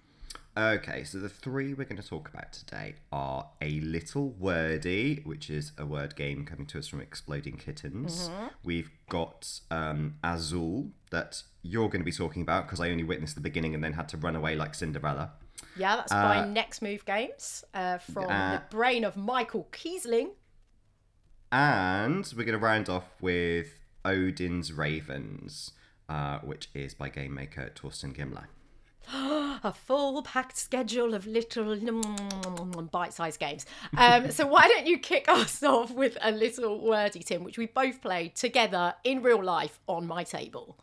Okay, 0.55 1.03
so 1.05 1.19
the 1.19 1.31
three 1.31 1.73
we're 1.73 1.85
going 1.85 2.01
to 2.01 2.07
talk 2.07 2.29
about 2.29 2.53
today 2.53 2.97
are 3.11 3.49
A 3.63 3.81
Little 3.81 4.31
Wordy, 4.39 5.23
which 5.25 5.49
is 5.49 5.73
a 5.79 5.87
word 5.87 6.15
game 6.15 6.45
coming 6.45 6.67
to 6.67 6.79
us 6.79 6.87
from 6.87 7.01
Exploding 7.01 7.57
Kittens. 7.57 8.29
We've 8.63 8.91
got 9.09 9.61
um, 9.71 10.17
Azul, 10.23 10.91
that 11.11 11.43
you're 11.63 11.89
going 11.89 12.03
to 12.03 12.05
be 12.05 12.13
talking 12.13 12.43
about 12.43 12.67
because 12.67 12.81
I 12.81 12.91
only 12.91 13.03
witnessed 13.05 13.35
the 13.35 13.41
beginning 13.41 13.75
and 13.75 13.83
then 13.83 13.95
had 13.95 14.11
to 14.11 14.19
run 14.19 14.37
away 14.37 14.55
like 14.55 14.75
Cinderella. 14.75 15.33
Yeah, 15.75 15.97
that's 15.97 16.13
by 16.13 16.47
Next 16.47 16.83
Move 16.83 17.07
Games 17.07 17.65
uh, 17.73 17.97
from 17.97 18.29
uh, 18.29 18.57
the 18.57 18.63
brain 18.69 19.05
of 19.05 19.17
Michael 19.17 19.69
Kiesling. 19.73 20.33
And 21.51 22.31
we're 22.37 22.45
going 22.45 22.59
to 22.59 22.65
round 22.65 22.91
off 22.91 23.11
with 23.23 23.69
Odin's 24.05 24.71
Ravens, 24.71 25.73
uh, 26.11 26.41
which 26.41 26.69
is 26.75 26.93
by 26.93 27.09
game 27.09 27.33
maker 27.35 27.73
Thorsten 27.75 28.13
Gimmler. 28.13 28.49
a 29.15 29.73
full 29.73 30.23
packed 30.23 30.57
schedule 30.57 31.15
of 31.15 31.27
little 31.27 31.77
bite 32.91 33.13
sized 33.13 33.41
games. 33.41 33.67
Um, 33.97 34.31
so, 34.31 34.47
why 34.47 34.69
don't 34.69 34.87
you 34.87 34.99
kick 34.99 35.29
us 35.29 35.63
off 35.63 35.91
with 35.93 36.17
a 36.21 36.31
little 36.31 36.81
wordy, 36.81 37.21
Tim, 37.21 37.45
which 37.45 37.59
we 37.59 37.67
both 37.67 38.01
played 38.01 38.35
together 38.37 38.95
in 39.05 39.23
real 39.23 39.43
life 39.43 39.81
on 39.87 40.07
my 40.07 40.25
table? 40.25 40.79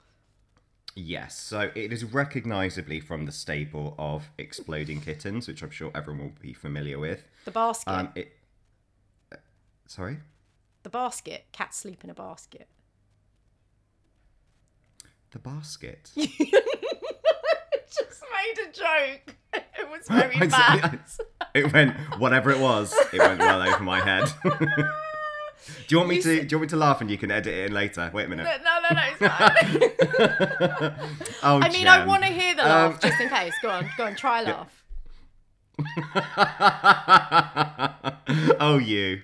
Yes, 0.96 1.38
so 1.40 1.72
it 1.76 1.94
is 1.94 2.04
recognisably 2.04 3.00
from 3.00 3.26
the 3.26 3.32
stable 3.32 3.96
of 3.98 4.30
Exploding 4.38 5.02
Kittens, 5.02 5.48
which 5.48 5.62
I'm 5.62 5.70
sure 5.70 5.92
everyone 5.96 6.24
will 6.24 6.34
be 6.42 6.54
familiar 6.54 7.00
with. 7.00 7.28
The 7.46 7.52
basket. 7.52 7.90
Um, 7.92 8.10
it. 8.16 8.34
uh, 9.32 9.38
Sorry. 9.86 10.18
the 10.84 10.90
basket. 10.90 11.46
Cats 11.52 11.78
sleep 11.78 12.04
in 12.04 12.10
a 12.10 12.14
basket. 12.14 12.68
The 15.32 15.40
basket. 15.40 16.12
Just 17.98 18.24
made 18.34 18.68
a 18.68 18.72
joke. 18.72 19.36
It 19.80 19.90
was 19.90 20.08
very 20.08 20.38
bad. 20.48 21.00
sorry, 21.08 21.30
It 21.56 21.74
went 21.74 21.96
whatever 22.20 22.52
it 22.52 22.60
was. 22.60 22.94
It 23.12 23.18
went 23.20 23.40
well 23.40 23.62
over 23.64 23.82
my 23.84 24.00
head. 24.00 24.32
Do 24.44 24.54
you 25.90 25.98
want 25.98 26.10
me 26.10 26.16
You 26.18 26.22
to? 26.22 26.38
said- 26.38 26.48
Do 26.48 26.54
you 26.54 26.58
want 26.60 26.62
me 26.62 26.68
to 26.70 26.76
laugh 26.78 27.02
and 27.02 27.10
you 27.10 27.18
can 27.18 27.32
edit 27.32 27.52
it 27.54 27.66
in 27.68 27.74
later? 27.74 28.12
Wait 28.14 28.26
a 28.26 28.28
minute. 28.30 28.46
No, 28.64 28.80
no, 28.80 28.90
no, 28.96 29.02
it's 29.08 29.18
fine. 29.18 30.94
Oh, 31.42 31.60
I 31.62 31.70
mean, 31.72 31.88
I 31.88 32.06
want 32.06 32.22
to 32.24 32.30
hear 32.30 32.54
the 32.56 32.62
Um, 32.62 32.68
laugh 32.92 33.02
just 33.02 33.20
in 33.20 33.30
case. 33.30 33.54
Go 33.64 33.70
on, 33.70 33.90
go 33.98 34.04
on, 34.06 34.16
try 34.16 34.42
a 34.42 34.44
laugh. 34.44 34.84
oh, 38.60 38.78
you. 38.78 39.22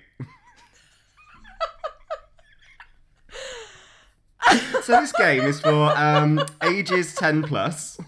so 4.82 5.00
this 5.00 5.12
game 5.12 5.42
is 5.44 5.60
for 5.60 5.96
um, 5.96 6.44
ages 6.62 7.14
10 7.14 7.42
plus, 7.44 7.98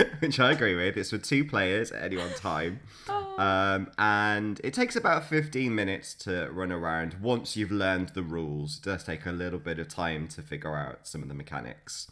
which 0.20 0.38
I 0.40 0.52
agree 0.52 0.74
with. 0.74 0.96
It's 0.96 1.10
for 1.10 1.18
two 1.18 1.44
players 1.44 1.90
at 1.92 2.04
any 2.04 2.16
one 2.16 2.32
time. 2.34 2.80
Um, 3.08 3.90
and 3.98 4.60
it 4.62 4.74
takes 4.74 4.94
about 4.94 5.24
15 5.24 5.74
minutes 5.74 6.14
to 6.14 6.48
run 6.50 6.70
around 6.70 7.16
once 7.20 7.56
you've 7.56 7.72
learned 7.72 8.10
the 8.10 8.22
rules. 8.22 8.78
It 8.78 8.84
does 8.84 9.04
take 9.04 9.26
a 9.26 9.32
little 9.32 9.58
bit 9.58 9.78
of 9.78 9.88
time 9.88 10.28
to 10.28 10.42
figure 10.42 10.76
out 10.76 11.06
some 11.06 11.22
of 11.22 11.28
the 11.28 11.34
mechanics. 11.34 12.10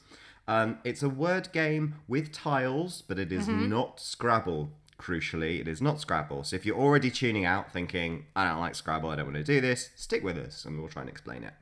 Um, 0.48 0.78
it's 0.82 1.02
a 1.02 1.08
word 1.08 1.52
game 1.52 1.96
with 2.08 2.32
tiles, 2.32 3.02
but 3.06 3.18
it 3.18 3.30
is 3.30 3.46
not 3.46 4.00
Scrabble. 4.00 4.70
Crucially, 4.98 5.60
it 5.60 5.68
is 5.68 5.80
not 5.80 6.00
Scrabble. 6.00 6.44
So 6.44 6.56
if 6.56 6.66
you're 6.66 6.76
already 6.76 7.10
tuning 7.10 7.44
out 7.44 7.72
thinking, 7.72 8.26
I 8.34 8.48
don't 8.48 8.60
like 8.60 8.74
Scrabble, 8.74 9.10
I 9.10 9.16
don't 9.16 9.26
want 9.26 9.36
to 9.36 9.44
do 9.44 9.60
this, 9.60 9.90
stick 9.96 10.24
with 10.24 10.36
us 10.36 10.64
and 10.64 10.78
we'll 10.78 10.88
try 10.88 11.02
and 11.02 11.10
explain 11.10 11.44
it. 11.44 11.54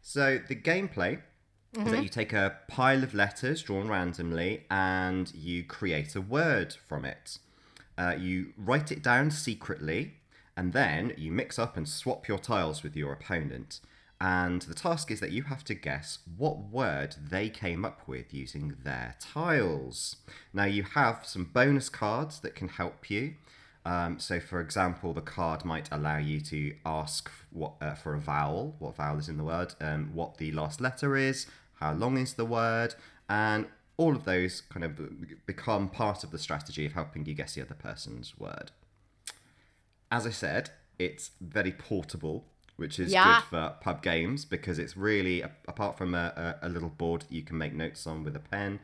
So 0.00 0.38
the 0.46 0.54
gameplay 0.54 1.20
is 1.76 1.90
that 1.90 2.02
you 2.02 2.08
take 2.08 2.32
a 2.32 2.56
pile 2.68 3.02
of 3.02 3.14
letters 3.14 3.62
drawn 3.62 3.88
randomly 3.88 4.64
and 4.70 5.32
you 5.34 5.64
create 5.64 6.14
a 6.14 6.20
word 6.20 6.76
from 6.86 7.04
it. 7.04 7.38
Uh, 7.98 8.14
you 8.18 8.52
write 8.56 8.92
it 8.92 9.02
down 9.02 9.30
secretly 9.30 10.14
and 10.56 10.72
then 10.72 11.12
you 11.16 11.32
mix 11.32 11.58
up 11.58 11.76
and 11.76 11.88
swap 11.88 12.28
your 12.28 12.38
tiles 12.38 12.82
with 12.82 12.96
your 12.96 13.12
opponent. 13.12 13.80
And 14.20 14.62
the 14.62 14.74
task 14.74 15.10
is 15.10 15.20
that 15.20 15.32
you 15.32 15.42
have 15.44 15.64
to 15.64 15.74
guess 15.74 16.20
what 16.36 16.58
word 16.58 17.16
they 17.20 17.48
came 17.48 17.84
up 17.84 18.06
with 18.06 18.32
using 18.32 18.76
their 18.84 19.16
tiles. 19.20 20.16
Now, 20.52 20.64
you 20.64 20.84
have 20.84 21.26
some 21.26 21.44
bonus 21.44 21.88
cards 21.88 22.40
that 22.40 22.54
can 22.54 22.68
help 22.68 23.10
you. 23.10 23.34
Um, 23.84 24.18
so, 24.18 24.40
for 24.40 24.60
example, 24.60 25.12
the 25.12 25.20
card 25.20 25.64
might 25.64 25.88
allow 25.92 26.16
you 26.16 26.40
to 26.40 26.74
ask 26.86 27.30
what 27.50 27.74
uh, 27.82 27.94
for 27.94 28.14
a 28.14 28.18
vowel, 28.18 28.76
what 28.78 28.96
vowel 28.96 29.18
is 29.18 29.28
in 29.28 29.36
the 29.36 29.44
word, 29.44 29.74
um, 29.80 30.10
what 30.14 30.38
the 30.38 30.52
last 30.52 30.80
letter 30.80 31.16
is, 31.16 31.46
how 31.80 31.92
long 31.92 32.16
is 32.18 32.34
the 32.34 32.44
word, 32.44 32.94
and 33.28 33.66
all 33.96 34.14
of 34.16 34.24
those 34.24 34.60
kind 34.62 34.84
of 34.84 35.46
become 35.46 35.88
part 35.88 36.24
of 36.24 36.30
the 36.30 36.38
strategy 36.38 36.84
of 36.84 36.92
helping 36.92 37.24
you 37.26 37.34
guess 37.34 37.54
the 37.54 37.62
other 37.62 37.74
person's 37.74 38.38
word. 38.38 38.72
As 40.10 40.26
I 40.26 40.30
said, 40.30 40.70
it's 40.98 41.30
very 41.40 41.72
portable, 41.72 42.44
which 42.76 42.98
is 42.98 43.12
Yeah. 43.12 43.40
good 43.40 43.44
for 43.48 43.76
pub 43.80 44.02
games 44.02 44.44
because 44.44 44.78
it's 44.78 44.96
really, 44.96 45.42
apart 45.42 45.96
from 45.96 46.14
a, 46.14 46.58
a, 46.60 46.68
little 46.68 46.88
board 46.88 47.22
that 47.22 47.32
you 47.32 47.42
can 47.42 47.56
make 47.56 47.72
notes 47.72 48.06
on 48.06 48.24
with 48.24 48.34
a 48.34 48.40
pen, 48.40 48.80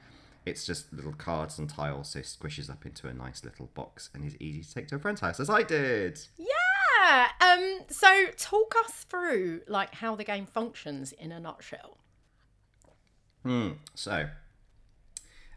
it's 0.47 0.65
just 0.65 0.93
little 0.93 1.13
cards 1.13 1.59
and 1.59 1.69
tiles, 1.69 2.11
so 2.11 2.21
it 2.21 2.25
squishes 2.25 2.71
up 2.71 2.87
into 2.87 3.09
a 3.09 3.13
nice 3.13 3.45
little 3.45 3.67
box 3.75 4.11
and 4.15 4.25
is 4.25 4.37
easy 4.41 4.63
to 4.63 4.75
take 4.75 4.89
to 4.89 4.97
a 4.97 4.99
friend's 4.99 5.21
house, 5.21 5.39
as 5.41 5.51
I 5.51 5.63
did. 5.63 6.21
Yeah. 6.39 7.29
Um. 7.41 7.81
So 7.89 8.27
talk 8.37 8.75
us 8.85 9.05
through 9.09 9.63
like 9.67 9.95
how 9.95 10.15
the 10.17 10.25
game 10.25 10.47
functions 10.47 11.13
in 11.13 11.33
a 11.33 11.41
nutshell. 11.41 11.99
So, 13.95 14.29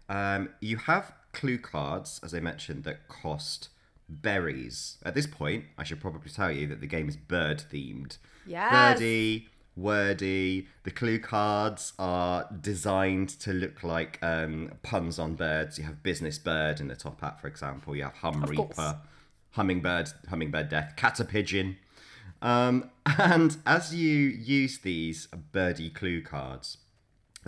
um, 0.10 0.50
you 0.60 0.78
have 0.78 1.14
clue 1.34 1.58
cards, 1.58 2.20
as 2.24 2.34
I 2.34 2.40
mentioned, 2.40 2.84
that 2.86 3.08
cost 3.08 3.70
berries. 4.08 4.98
At 5.04 5.16
this 5.16 5.28
point, 5.28 5.66
I 5.78 5.84
should 5.84 6.00
probably 6.00 6.32
tell 6.32 6.52
you 6.52 6.68
that 6.68 6.82
the 6.82 6.88
game 6.88 7.10
is 7.10 7.18
bird 7.18 7.64
themed. 7.72 8.18
Yes. 8.46 9.00
Birdie, 9.00 9.48
wordy. 9.76 10.68
The 10.84 10.92
clue 10.92 11.20
cards 11.20 11.94
are 11.98 12.48
designed 12.62 13.30
to 13.40 13.54
look 13.54 13.84
like 13.84 14.20
um, 14.22 14.72
puns 14.84 15.20
on 15.20 15.36
birds. 15.36 15.78
You 15.78 15.86
have 15.86 16.04
business 16.04 16.38
bird 16.38 16.80
in 16.80 16.88
the 16.88 16.96
top 16.96 17.22
hat, 17.22 17.42
for 17.42 17.48
example. 17.48 17.96
You 17.96 18.04
have 18.04 18.16
hum 18.16 18.44
course. 18.44 18.50
reaper, 18.50 19.00
hummingbird, 19.52 20.10
hummingbird 20.30 20.70
death, 20.70 20.94
caterpigeon. 20.96 21.78
Um, 22.42 22.90
and 23.18 23.58
as 23.66 23.96
you 23.96 24.10
use 24.10 24.80
these 24.80 25.28
birdie 25.52 25.90
clue 25.90 26.22
cards, 26.22 26.78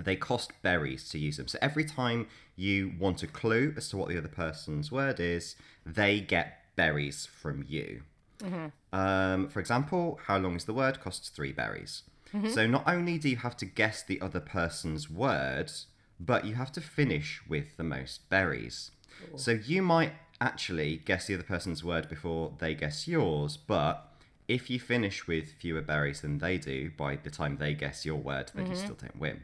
they 0.03 0.15
cost 0.17 0.51
berries 0.61 1.07
to 1.09 1.19
use 1.19 1.37
them. 1.37 1.47
So 1.47 1.57
every 1.61 1.85
time 1.85 2.27
you 2.55 2.91
want 2.99 3.23
a 3.23 3.27
clue 3.27 3.73
as 3.77 3.87
to 3.89 3.97
what 3.97 4.09
the 4.09 4.17
other 4.17 4.27
person's 4.27 4.91
word 4.91 5.19
is, 5.19 5.55
they 5.85 6.19
get 6.19 6.59
berries 6.75 7.25
from 7.25 7.63
you. 7.67 8.01
Mm-hmm. 8.39 8.97
Um, 8.97 9.47
for 9.47 9.59
example, 9.61 10.19
how 10.25 10.37
long 10.37 10.55
is 10.55 10.65
the 10.65 10.73
word 10.73 10.99
costs 10.99 11.29
three 11.29 11.53
berries. 11.53 12.03
Mm-hmm. 12.33 12.49
So 12.49 12.67
not 12.67 12.83
only 12.87 13.17
do 13.17 13.29
you 13.29 13.37
have 13.37 13.55
to 13.57 13.65
guess 13.65 14.03
the 14.03 14.19
other 14.19 14.41
person's 14.41 15.09
word, 15.09 15.71
but 16.19 16.45
you 16.45 16.55
have 16.55 16.71
to 16.73 16.81
finish 16.81 17.41
with 17.47 17.77
the 17.77 17.83
most 17.83 18.29
berries. 18.29 18.91
So 19.37 19.51
you 19.51 19.81
might 19.81 20.11
actually 20.41 20.97
guess 21.05 21.27
the 21.27 21.35
other 21.35 21.43
person's 21.43 21.83
word 21.83 22.09
before 22.09 22.53
they 22.59 22.75
guess 22.75 23.07
yours, 23.07 23.57
but 23.57 24.11
if 24.47 24.69
you 24.69 24.79
finish 24.79 25.27
with 25.27 25.53
fewer 25.53 25.81
berries 25.81 26.21
than 26.21 26.39
they 26.39 26.57
do 26.57 26.91
by 26.97 27.15
the 27.15 27.29
time 27.29 27.57
they 27.57 27.73
guess 27.73 28.05
your 28.05 28.17
word, 28.17 28.51
then 28.53 28.65
you 28.65 28.73
mm-hmm. 28.73 28.83
still 28.83 28.95
don't 28.95 29.19
win. 29.19 29.43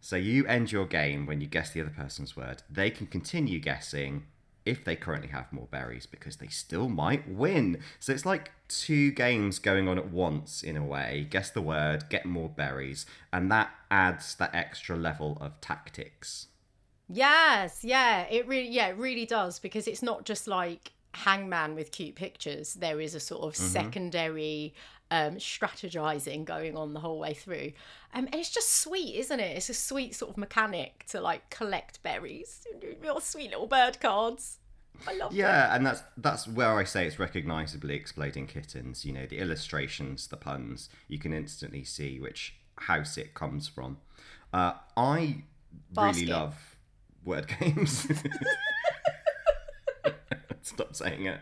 So 0.00 0.16
you 0.16 0.46
end 0.46 0.72
your 0.72 0.86
game 0.86 1.26
when 1.26 1.40
you 1.40 1.46
guess 1.46 1.70
the 1.70 1.80
other 1.80 1.90
person's 1.90 2.36
word. 2.36 2.62
They 2.70 2.90
can 2.90 3.06
continue 3.06 3.58
guessing 3.58 4.24
if 4.66 4.84
they 4.84 4.96
currently 4.96 5.28
have 5.28 5.52
more 5.52 5.68
berries 5.70 6.06
because 6.06 6.36
they 6.36 6.48
still 6.48 6.88
might 6.88 7.28
win. 7.28 7.78
So 8.00 8.12
it's 8.12 8.26
like 8.26 8.50
two 8.68 9.12
games 9.12 9.58
going 9.58 9.88
on 9.88 9.96
at 9.96 10.10
once 10.10 10.62
in 10.62 10.76
a 10.76 10.84
way. 10.84 11.26
Guess 11.30 11.50
the 11.50 11.62
word, 11.62 12.08
get 12.10 12.26
more 12.26 12.48
berries, 12.48 13.06
and 13.32 13.50
that 13.52 13.70
adds 13.90 14.34
that 14.34 14.54
extra 14.54 14.96
level 14.96 15.38
of 15.40 15.60
tactics. 15.60 16.48
Yes, 17.08 17.84
yeah, 17.84 18.22
it 18.28 18.46
really 18.48 18.68
yeah, 18.68 18.88
it 18.88 18.96
really 18.96 19.26
does 19.26 19.60
because 19.60 19.86
it's 19.86 20.02
not 20.02 20.24
just 20.24 20.48
like 20.48 20.92
hangman 21.14 21.74
with 21.74 21.92
cute 21.92 22.16
pictures. 22.16 22.74
There 22.74 23.00
is 23.00 23.14
a 23.14 23.20
sort 23.20 23.42
of 23.42 23.54
mm-hmm. 23.54 23.66
secondary 23.66 24.74
um 25.10 25.36
strategizing 25.36 26.44
going 26.44 26.76
on 26.76 26.92
the 26.94 27.00
whole 27.00 27.18
way 27.18 27.34
through. 27.34 27.72
Um 28.14 28.26
and 28.26 28.34
it's 28.34 28.50
just 28.50 28.74
sweet, 28.80 29.16
isn't 29.16 29.40
it? 29.40 29.56
It's 29.56 29.70
a 29.70 29.74
sweet 29.74 30.14
sort 30.14 30.30
of 30.32 30.36
mechanic 30.36 31.04
to 31.10 31.20
like 31.20 31.48
collect 31.50 32.02
berries. 32.02 32.66
Your 33.02 33.20
sweet 33.20 33.50
little 33.50 33.66
bird 33.66 34.00
cards. 34.00 34.58
I 35.06 35.14
love 35.14 35.30
them. 35.30 35.38
Yeah, 35.38 35.74
and 35.74 35.84
that's 35.86 36.02
that's 36.16 36.48
where 36.48 36.72
I 36.78 36.84
say 36.84 37.06
it's 37.06 37.18
recognisably 37.18 37.94
exploding 37.94 38.46
kittens. 38.46 39.04
You 39.04 39.12
know, 39.12 39.26
the 39.26 39.38
illustrations, 39.38 40.26
the 40.28 40.36
puns, 40.38 40.88
you 41.06 41.18
can 41.18 41.32
instantly 41.34 41.84
see 41.84 42.18
which 42.18 42.56
house 42.78 43.18
it 43.18 43.34
comes 43.34 43.68
from. 43.68 43.98
Uh, 44.52 44.72
I 44.96 45.42
Basket. 45.92 46.20
really 46.22 46.32
love 46.32 46.76
word 47.24 47.46
games. 47.60 48.06
Stop 50.62 50.96
saying 50.96 51.26
it. 51.26 51.40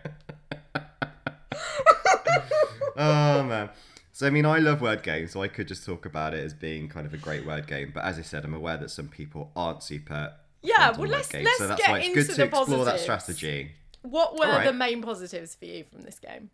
Oh 2.96 3.42
man. 3.44 3.70
So 4.12 4.26
I 4.26 4.30
mean, 4.30 4.46
I 4.46 4.58
love 4.58 4.80
word 4.80 5.02
games, 5.02 5.32
so 5.32 5.42
I 5.42 5.48
could 5.48 5.66
just 5.66 5.84
talk 5.84 6.06
about 6.06 6.34
it 6.34 6.44
as 6.44 6.54
being 6.54 6.88
kind 6.88 7.06
of 7.06 7.12
a 7.14 7.16
great 7.16 7.44
word 7.44 7.66
game. 7.66 7.90
But 7.92 8.04
as 8.04 8.18
I 8.18 8.22
said, 8.22 8.44
I'm 8.44 8.54
aware 8.54 8.76
that 8.76 8.90
some 8.90 9.08
people 9.08 9.50
aren't 9.56 9.82
super. 9.82 10.34
Yeah, 10.62 10.96
well, 10.96 11.08
let's- 11.08 11.28
games, 11.28 11.44
let's 11.44 11.58
so 11.58 11.66
that's 11.66 11.80
get 11.80 11.90
why 11.90 11.98
it's 11.98 12.06
into 12.08 12.20
good 12.20 12.30
to 12.30 12.34
the 12.36 12.44
explore 12.44 12.84
that 12.84 13.00
strategy. 13.00 13.72
What 14.02 14.34
were 14.38 14.46
Alright. 14.46 14.66
the 14.66 14.72
main 14.72 15.02
positives 15.02 15.54
for 15.54 15.64
you 15.64 15.84
from 15.90 16.02
this 16.02 16.18
game? 16.18 16.50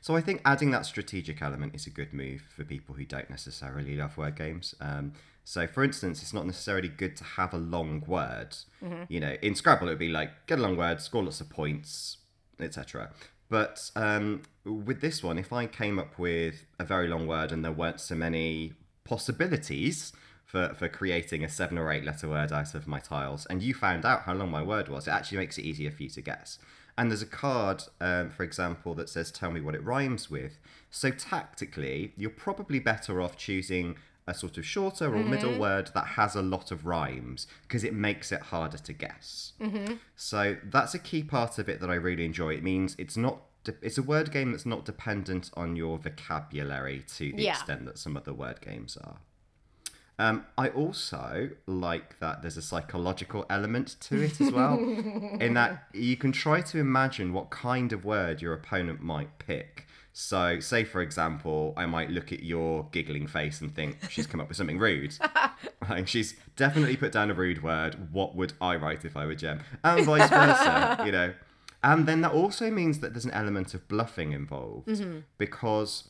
So 0.00 0.16
I 0.16 0.20
think 0.20 0.40
adding 0.44 0.70
that 0.70 0.86
strategic 0.86 1.42
element 1.42 1.74
is 1.74 1.86
a 1.86 1.90
good 1.90 2.14
move 2.14 2.42
for 2.54 2.64
people 2.64 2.94
who 2.94 3.04
don't 3.04 3.28
necessarily 3.28 3.96
love 3.96 4.16
word 4.16 4.36
games. 4.36 4.74
Um, 4.80 5.12
so, 5.44 5.66
for 5.66 5.84
instance, 5.84 6.22
it's 6.22 6.32
not 6.32 6.46
necessarily 6.46 6.88
good 6.88 7.16
to 7.18 7.24
have 7.24 7.52
a 7.52 7.58
long 7.58 8.02
word. 8.06 8.56
You 9.08 9.20
know, 9.20 9.36
in 9.42 9.54
Scrabble, 9.54 9.88
it 9.88 9.90
would 9.92 9.98
be 9.98 10.08
like 10.08 10.46
get 10.46 10.58
a 10.58 10.62
long 10.62 10.76
word, 10.76 11.00
score 11.00 11.22
lots 11.22 11.40
of 11.40 11.50
points, 11.50 12.18
etc. 12.58 13.10
But 13.48 13.90
um, 13.94 14.42
with 14.64 15.00
this 15.00 15.22
one, 15.22 15.38
if 15.38 15.52
I 15.52 15.66
came 15.66 15.98
up 15.98 16.18
with 16.18 16.66
a 16.78 16.84
very 16.84 17.08
long 17.08 17.26
word 17.26 17.52
and 17.52 17.64
there 17.64 17.72
weren't 17.72 18.00
so 18.00 18.14
many 18.14 18.72
possibilities 19.04 20.12
for, 20.44 20.74
for 20.74 20.88
creating 20.88 21.44
a 21.44 21.48
seven 21.48 21.78
or 21.78 21.90
eight 21.92 22.04
letter 22.04 22.28
word 22.28 22.52
out 22.52 22.74
of 22.74 22.86
my 22.86 22.98
tiles, 22.98 23.46
and 23.46 23.62
you 23.62 23.74
found 23.74 24.04
out 24.04 24.22
how 24.22 24.34
long 24.34 24.50
my 24.50 24.62
word 24.62 24.88
was, 24.88 25.06
it 25.06 25.12
actually 25.12 25.38
makes 25.38 25.58
it 25.58 25.62
easier 25.62 25.90
for 25.90 26.02
you 26.02 26.10
to 26.10 26.20
guess. 26.20 26.58
And 26.98 27.10
there's 27.10 27.22
a 27.22 27.26
card, 27.26 27.84
um, 28.00 28.30
for 28.30 28.42
example, 28.42 28.94
that 28.94 29.08
says, 29.08 29.30
Tell 29.30 29.50
me 29.50 29.60
what 29.60 29.74
it 29.74 29.84
rhymes 29.84 30.30
with. 30.30 30.58
So 30.90 31.10
tactically, 31.10 32.12
you're 32.16 32.30
probably 32.30 32.78
better 32.78 33.20
off 33.20 33.36
choosing 33.36 33.96
a 34.26 34.34
sort 34.34 34.58
of 34.58 34.66
shorter 34.66 35.14
or 35.14 35.22
middle 35.22 35.56
word 35.58 35.90
that 35.94 36.06
has 36.06 36.34
a 36.34 36.42
lot 36.42 36.70
of 36.72 36.84
rhymes 36.84 37.46
because 37.62 37.84
it 37.84 37.94
makes 37.94 38.32
it 38.32 38.40
harder 38.40 38.78
to 38.78 38.92
guess. 38.92 39.52
So 40.16 40.56
that's 40.64 40.94
a 40.94 40.98
key 40.98 41.22
part 41.22 41.58
of 41.58 41.68
it 41.68 41.80
that 41.80 41.90
I 41.90 41.94
really 41.94 42.24
enjoy. 42.24 42.54
It 42.54 42.62
means 42.64 42.96
it's 42.98 43.16
not. 43.16 43.42
de- 43.64 43.74
It's 43.82 43.98
a 43.98 44.02
word 44.02 44.32
game 44.32 44.50
that's 44.52 44.66
not 44.66 44.84
dependent 44.84 45.50
on 45.54 45.76
your 45.76 45.98
vocabulary 45.98 47.04
to 47.16 47.32
the 47.32 47.42
Yeah. 47.44 47.52
extent 47.52 47.84
that 47.86 47.98
some 47.98 48.16
other 48.16 48.32
word 48.34 48.60
games 48.60 48.96
are. 48.96 49.18
Um, 50.18 50.46
I 50.56 50.68
also 50.70 51.50
like 51.66 52.18
that 52.20 52.40
there's 52.40 52.56
a 52.56 52.62
psychological 52.62 53.44
element 53.50 53.96
to 54.00 54.22
it 54.22 54.40
as 54.40 54.50
well, 54.50 54.78
in 55.40 55.52
that 55.54 55.84
you 55.92 56.16
can 56.16 56.32
try 56.32 56.62
to 56.62 56.78
imagine 56.78 57.32
what 57.34 57.50
kind 57.50 57.92
of 57.92 58.04
word 58.04 58.40
your 58.40 58.54
opponent 58.54 59.02
might 59.02 59.38
pick. 59.38 59.85
So, 60.18 60.60
say 60.60 60.84
for 60.84 61.02
example, 61.02 61.74
I 61.76 61.84
might 61.84 62.08
look 62.08 62.32
at 62.32 62.42
your 62.42 62.88
giggling 62.90 63.26
face 63.26 63.60
and 63.60 63.74
think 63.74 63.98
she's 64.08 64.26
come 64.26 64.40
up 64.40 64.48
with 64.48 64.56
something 64.56 64.78
rude. 64.78 65.14
like, 65.90 66.08
she's 66.08 66.36
definitely 66.56 66.96
put 66.96 67.12
down 67.12 67.30
a 67.30 67.34
rude 67.34 67.62
word. 67.62 68.14
What 68.14 68.34
would 68.34 68.54
I 68.58 68.76
write 68.76 69.04
if 69.04 69.14
I 69.14 69.26
were 69.26 69.34
Jem? 69.34 69.60
And 69.84 70.06
vice 70.06 70.30
versa, 70.30 71.02
you 71.04 71.12
know. 71.12 71.34
And 71.84 72.06
then 72.06 72.22
that 72.22 72.32
also 72.32 72.70
means 72.70 73.00
that 73.00 73.12
there's 73.12 73.26
an 73.26 73.30
element 73.32 73.74
of 73.74 73.86
bluffing 73.88 74.32
involved 74.32 74.88
mm-hmm. 74.88 75.18
because 75.36 76.08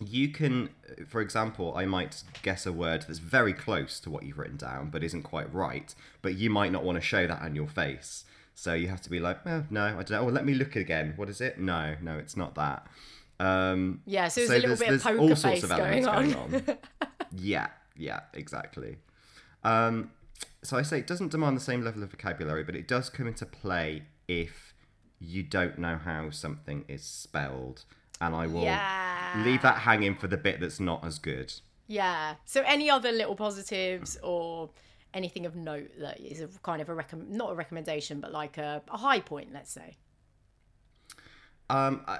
you 0.00 0.30
can, 0.30 0.70
for 1.06 1.20
example, 1.20 1.72
I 1.76 1.86
might 1.86 2.24
guess 2.42 2.66
a 2.66 2.72
word 2.72 3.04
that's 3.06 3.20
very 3.20 3.52
close 3.52 4.00
to 4.00 4.10
what 4.10 4.24
you've 4.24 4.38
written 4.38 4.56
down 4.56 4.90
but 4.90 5.04
isn't 5.04 5.22
quite 5.22 5.54
right, 5.54 5.94
but 6.20 6.34
you 6.34 6.50
might 6.50 6.72
not 6.72 6.82
want 6.82 6.96
to 6.96 7.00
show 7.00 7.28
that 7.28 7.42
on 7.42 7.54
your 7.54 7.68
face. 7.68 8.24
So 8.56 8.74
you 8.74 8.88
have 8.88 9.02
to 9.02 9.10
be 9.10 9.20
like, 9.20 9.38
oh, 9.46 9.66
no, 9.70 9.84
I 9.84 10.02
don't 10.02 10.10
know. 10.10 10.24
Well, 10.24 10.34
let 10.34 10.46
me 10.46 10.54
look 10.54 10.74
again. 10.74 11.12
What 11.14 11.28
is 11.28 11.40
it? 11.40 11.60
No, 11.60 11.94
no, 12.02 12.18
it's 12.18 12.36
not 12.36 12.56
that. 12.56 12.88
Um, 13.38 14.00
Yeah, 14.06 14.28
so 14.28 14.40
there's 14.46 14.50
a 14.64 14.66
little 14.68 14.76
bit 14.76 14.94
of 14.94 15.02
poker 15.02 15.36
face 15.36 15.64
going 15.64 16.06
on. 16.06 16.62
yeah, 17.36 17.68
yeah, 17.96 18.20
exactly. 18.34 18.96
Um, 19.64 20.10
so 20.62 20.76
I 20.76 20.82
say 20.82 20.98
it 20.98 21.06
doesn't 21.06 21.30
demand 21.32 21.56
the 21.56 21.60
same 21.60 21.82
level 21.82 22.02
of 22.02 22.10
vocabulary, 22.10 22.64
but 22.64 22.74
it 22.76 22.88
does 22.88 23.10
come 23.10 23.26
into 23.26 23.46
play 23.46 24.02
if 24.28 24.74
you 25.18 25.42
don't 25.42 25.78
know 25.78 25.96
how 25.96 26.30
something 26.30 26.84
is 26.88 27.02
spelled. 27.04 27.84
And 28.20 28.34
I 28.34 28.46
will 28.46 28.62
Yeah. 28.62 29.42
leave 29.44 29.62
that 29.62 29.78
hanging 29.78 30.14
for 30.16 30.26
the 30.28 30.36
bit 30.38 30.60
that's 30.60 30.80
not 30.80 31.04
as 31.04 31.18
good. 31.18 31.52
Yeah. 31.86 32.36
So 32.46 32.62
any 32.66 32.88
other 32.90 33.12
little 33.12 33.36
positives 33.36 34.16
or 34.22 34.70
anything 35.14 35.46
of 35.46 35.54
note 35.54 35.90
that 36.00 36.20
is 36.20 36.40
a 36.40 36.48
kind 36.62 36.80
of 36.82 36.88
a 36.88 36.94
recomm 36.94 37.28
not 37.28 37.52
a 37.52 37.54
recommendation, 37.54 38.20
but 38.20 38.32
like 38.32 38.58
a, 38.58 38.82
a 38.90 38.96
high 38.96 39.20
point, 39.20 39.52
let's 39.52 39.70
say. 39.72 39.96
Um, 41.68 42.02
I, 42.06 42.18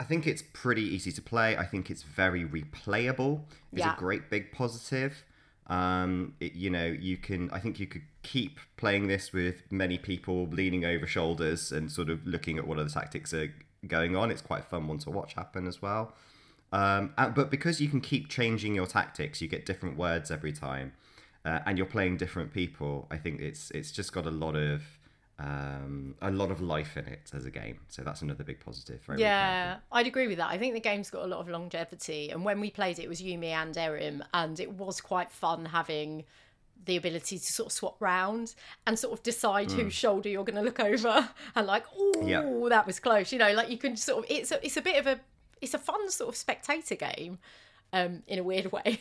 I 0.00 0.04
think 0.04 0.26
it's 0.26 0.42
pretty 0.54 0.82
easy 0.82 1.12
to 1.12 1.20
play. 1.22 1.56
I 1.58 1.66
think 1.66 1.90
it's 1.90 2.02
very 2.02 2.42
replayable. 2.44 3.42
It's 3.70 3.80
Yeah. 3.80 3.94
a 3.94 3.98
great 3.98 4.30
big 4.30 4.50
positive. 4.50 5.24
Um, 5.66 6.34
it, 6.40 6.54
you 6.54 6.70
know, 6.70 6.86
you 6.86 7.16
can. 7.18 7.50
I 7.50 7.60
think 7.60 7.78
you 7.78 7.86
could 7.86 8.02
keep 8.22 8.58
playing 8.76 9.08
this 9.08 9.32
with 9.32 9.70
many 9.70 9.98
people 9.98 10.46
leaning 10.48 10.84
over 10.86 11.06
shoulders 11.06 11.70
and 11.70 11.92
sort 11.92 12.08
of 12.08 12.26
looking 12.26 12.58
at 12.58 12.66
what 12.66 12.78
other 12.78 12.88
tactics 12.88 13.32
are 13.34 13.52
going 13.86 14.16
on. 14.16 14.30
It's 14.30 14.42
quite 14.42 14.60
a 14.60 14.68
fun 14.74 14.88
one 14.88 14.98
to 15.00 15.10
watch 15.10 15.34
happen 15.34 15.66
as 15.66 15.82
well. 15.82 16.14
Um, 16.72 17.12
and, 17.18 17.34
but 17.34 17.50
because 17.50 17.80
you 17.80 17.88
can 17.88 18.00
keep 18.00 18.28
changing 18.28 18.74
your 18.74 18.86
tactics, 18.86 19.40
you 19.42 19.48
get 19.48 19.66
different 19.66 19.96
words 19.98 20.30
every 20.30 20.52
time, 20.52 20.92
uh, 21.44 21.60
and 21.66 21.76
you're 21.76 21.86
playing 21.86 22.16
different 22.16 22.52
people. 22.54 23.06
I 23.10 23.18
think 23.18 23.40
it's 23.40 23.70
it's 23.72 23.92
just 23.92 24.12
got 24.12 24.26
a 24.26 24.30
lot 24.30 24.56
of 24.56 24.82
um, 25.40 26.14
a 26.20 26.30
lot 26.30 26.50
of 26.50 26.60
life 26.60 26.96
in 26.96 27.06
it 27.06 27.30
as 27.32 27.46
a 27.46 27.50
game. 27.50 27.78
So 27.88 28.02
that's 28.02 28.20
another 28.22 28.44
big 28.44 28.60
positive. 28.60 29.00
Very 29.06 29.20
Yeah, 29.20 29.78
I'd 29.90 30.06
agree 30.06 30.28
with 30.28 30.36
that. 30.38 30.50
I 30.50 30.58
think 30.58 30.74
the 30.74 30.80
game's 30.80 31.08
got 31.10 31.24
a 31.24 31.26
lot 31.26 31.40
of 31.40 31.48
longevity, 31.48 32.30
and 32.30 32.44
when 32.44 32.60
we 32.60 32.70
played 32.70 32.98
it, 32.98 33.04
it 33.04 33.08
was 33.08 33.22
Yumi 33.22 33.46
and 33.50 33.74
Erim, 33.74 34.22
and 34.34 34.60
it 34.60 34.72
was 34.72 35.00
quite 35.00 35.30
fun 35.32 35.64
having 35.66 36.24
the 36.86 36.96
ability 36.96 37.38
to 37.38 37.44
sort 37.44 37.66
of 37.66 37.72
swap 37.72 37.96
round 38.00 38.54
and 38.86 38.98
sort 38.98 39.12
of 39.12 39.22
decide 39.22 39.70
whose 39.70 39.92
shoulder 39.92 40.28
you're 40.30 40.44
going 40.44 40.56
to 40.56 40.62
look 40.62 40.80
over, 40.80 41.28
and 41.54 41.66
like, 41.66 41.84
oh, 41.96 42.12
Mm. 42.18 42.28
Yeah. 42.28 42.68
that 42.68 42.86
was 42.86 43.00
close. 43.00 43.32
You 43.32 43.38
know, 43.38 43.52
like 43.52 43.70
you 43.70 43.78
can 43.78 43.96
sort 43.96 44.24
of 44.24 44.30
it's 44.30 44.50
a, 44.52 44.64
it's 44.64 44.76
a 44.76 44.82
bit 44.82 44.96
of 44.98 45.06
a 45.06 45.20
it's 45.62 45.74
a 45.74 45.78
fun 45.78 46.10
sort 46.10 46.28
of 46.28 46.36
spectator 46.36 46.94
game, 46.96 47.38
um, 47.92 48.22
in 48.26 48.38
a 48.38 48.42
weird 48.42 48.72
way. 48.72 49.00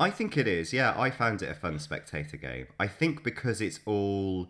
I 0.00 0.10
think 0.10 0.36
it 0.36 0.46
is. 0.48 0.72
Yeah, 0.72 0.94
I 0.96 1.10
found 1.10 1.42
it 1.42 1.48
a 1.50 1.54
fun 1.54 1.78
spectator 1.78 2.36
game. 2.36 2.66
I 2.80 2.86
think 2.86 3.22
because 3.22 3.60
it's 3.60 3.80
all 3.86 4.48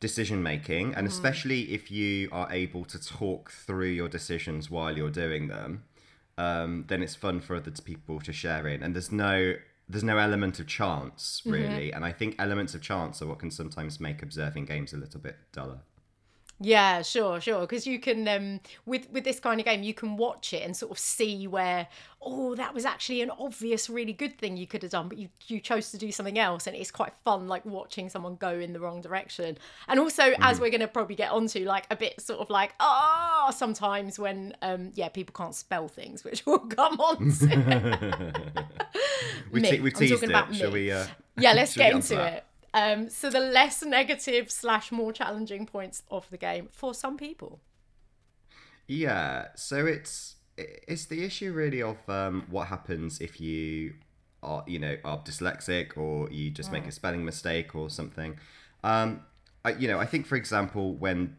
decision 0.00 0.42
making, 0.42 0.94
and 0.94 1.06
especially 1.06 1.72
if 1.72 1.90
you 1.90 2.28
are 2.30 2.50
able 2.52 2.84
to 2.84 2.98
talk 2.98 3.50
through 3.50 3.88
your 3.88 4.08
decisions 4.08 4.70
while 4.70 4.96
you're 4.96 5.10
doing 5.10 5.48
them, 5.48 5.84
um, 6.36 6.84
then 6.88 7.02
it's 7.02 7.16
fun 7.16 7.40
for 7.40 7.56
other 7.56 7.72
people 7.84 8.20
to 8.20 8.32
share 8.32 8.66
in. 8.68 8.82
And 8.82 8.94
there's 8.94 9.12
no 9.12 9.54
there's 9.90 10.04
no 10.04 10.18
element 10.18 10.60
of 10.60 10.66
chance 10.66 11.42
really, 11.46 11.92
and 11.92 12.04
I 12.04 12.12
think 12.12 12.36
elements 12.38 12.74
of 12.74 12.82
chance 12.82 13.22
are 13.22 13.26
what 13.26 13.38
can 13.38 13.50
sometimes 13.50 13.98
make 13.98 14.22
observing 14.22 14.66
games 14.66 14.92
a 14.92 14.96
little 14.96 15.20
bit 15.20 15.36
duller. 15.52 15.80
Yeah, 16.60 17.02
sure, 17.02 17.40
sure. 17.40 17.60
Because 17.60 17.86
you 17.86 18.00
can, 18.00 18.26
um, 18.26 18.60
with 18.84 19.08
with 19.10 19.22
this 19.22 19.38
kind 19.38 19.60
of 19.60 19.66
game, 19.66 19.84
you 19.84 19.94
can 19.94 20.16
watch 20.16 20.52
it 20.52 20.62
and 20.64 20.76
sort 20.76 20.90
of 20.90 20.98
see 20.98 21.46
where, 21.46 21.86
oh, 22.20 22.56
that 22.56 22.74
was 22.74 22.84
actually 22.84 23.22
an 23.22 23.30
obvious, 23.38 23.88
really 23.88 24.12
good 24.12 24.36
thing 24.38 24.56
you 24.56 24.66
could 24.66 24.82
have 24.82 24.90
done, 24.90 25.08
but 25.08 25.18
you 25.18 25.28
you 25.46 25.60
chose 25.60 25.92
to 25.92 25.98
do 25.98 26.10
something 26.10 26.36
else, 26.36 26.66
and 26.66 26.74
it's 26.74 26.90
quite 26.90 27.12
fun, 27.24 27.46
like 27.46 27.64
watching 27.64 28.08
someone 28.08 28.34
go 28.36 28.50
in 28.50 28.72
the 28.72 28.80
wrong 28.80 29.00
direction. 29.00 29.56
And 29.86 30.00
also, 30.00 30.34
as 30.40 30.58
we're 30.58 30.70
going 30.70 30.80
to 30.80 30.88
probably 30.88 31.14
get 31.14 31.30
onto, 31.30 31.64
like 31.64 31.86
a 31.92 31.96
bit 31.96 32.20
sort 32.20 32.40
of 32.40 32.50
like, 32.50 32.74
ah, 32.80 33.52
sometimes 33.56 34.18
when, 34.18 34.56
um, 34.60 34.90
yeah, 34.94 35.08
people 35.08 35.32
can't 35.32 35.54
spell 35.54 35.86
things, 35.86 36.24
which 36.24 36.44
we'll 36.46 36.58
come 36.58 36.98
on. 37.00 37.32
We 39.50 39.62
te- 39.62 39.80
we 39.80 39.90
I'm 39.90 39.96
teased 39.96 40.22
it. 40.22 40.28
about 40.28 40.54
Shall 40.54 40.72
we? 40.72 40.90
Uh, 40.90 41.06
yeah, 41.38 41.52
let's 41.52 41.74
get 41.74 41.92
into 41.92 42.22
it. 42.22 42.44
Um, 42.78 43.08
so 43.08 43.28
the 43.28 43.40
less 43.40 43.82
negative 43.82 44.50
slash 44.50 44.92
more 44.92 45.12
challenging 45.12 45.66
points 45.66 46.02
of 46.10 46.28
the 46.30 46.36
game 46.36 46.68
for 46.70 46.94
some 46.94 47.16
people. 47.16 47.60
Yeah, 48.86 49.48
so 49.56 49.84
it's 49.86 50.36
it's 50.56 51.06
the 51.06 51.24
issue 51.24 51.52
really 51.52 51.82
of 51.82 51.96
um, 52.08 52.46
what 52.50 52.68
happens 52.68 53.20
if 53.20 53.40
you 53.40 53.94
are 54.42 54.64
you 54.66 54.78
know 54.78 54.96
are 55.04 55.18
dyslexic 55.18 55.96
or 55.96 56.30
you 56.30 56.50
just 56.50 56.70
make 56.70 56.86
a 56.86 56.92
spelling 56.92 57.24
mistake 57.24 57.74
or 57.74 57.90
something. 57.90 58.38
Um, 58.84 59.22
I, 59.64 59.72
you 59.72 59.88
know, 59.88 59.98
I 59.98 60.06
think 60.06 60.26
for 60.26 60.36
example 60.36 60.94
when 60.94 61.36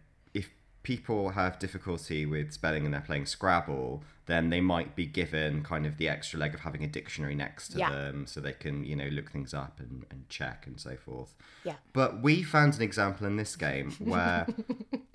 people 0.83 1.29
have 1.31 1.59
difficulty 1.59 2.25
with 2.25 2.51
spelling 2.53 2.85
and 2.85 2.93
they're 2.93 3.01
playing 3.01 3.25
Scrabble, 3.25 4.03
then 4.27 4.49
they 4.49 4.61
might 4.61 4.95
be 4.95 5.05
given 5.05 5.63
kind 5.63 5.85
of 5.85 5.97
the 5.97 6.07
extra 6.07 6.39
leg 6.39 6.53
of 6.53 6.61
having 6.61 6.83
a 6.83 6.87
dictionary 6.87 7.35
next 7.35 7.69
to 7.69 7.79
Yeah. 7.79 7.91
them 7.91 8.25
so 8.27 8.39
they 8.39 8.53
can 8.53 8.85
you 8.85 8.95
know 8.95 9.07
look 9.07 9.31
things 9.31 9.53
up 9.53 9.79
and, 9.79 10.05
and 10.11 10.27
check 10.29 10.65
and 10.67 10.79
so 10.79 10.95
forth. 10.95 11.33
Yeah. 11.63 11.75
But 11.93 12.21
we 12.21 12.43
found 12.43 12.75
an 12.75 12.81
example 12.81 13.27
in 13.27 13.35
this 13.37 13.55
game 13.55 13.91
where, 13.99 14.47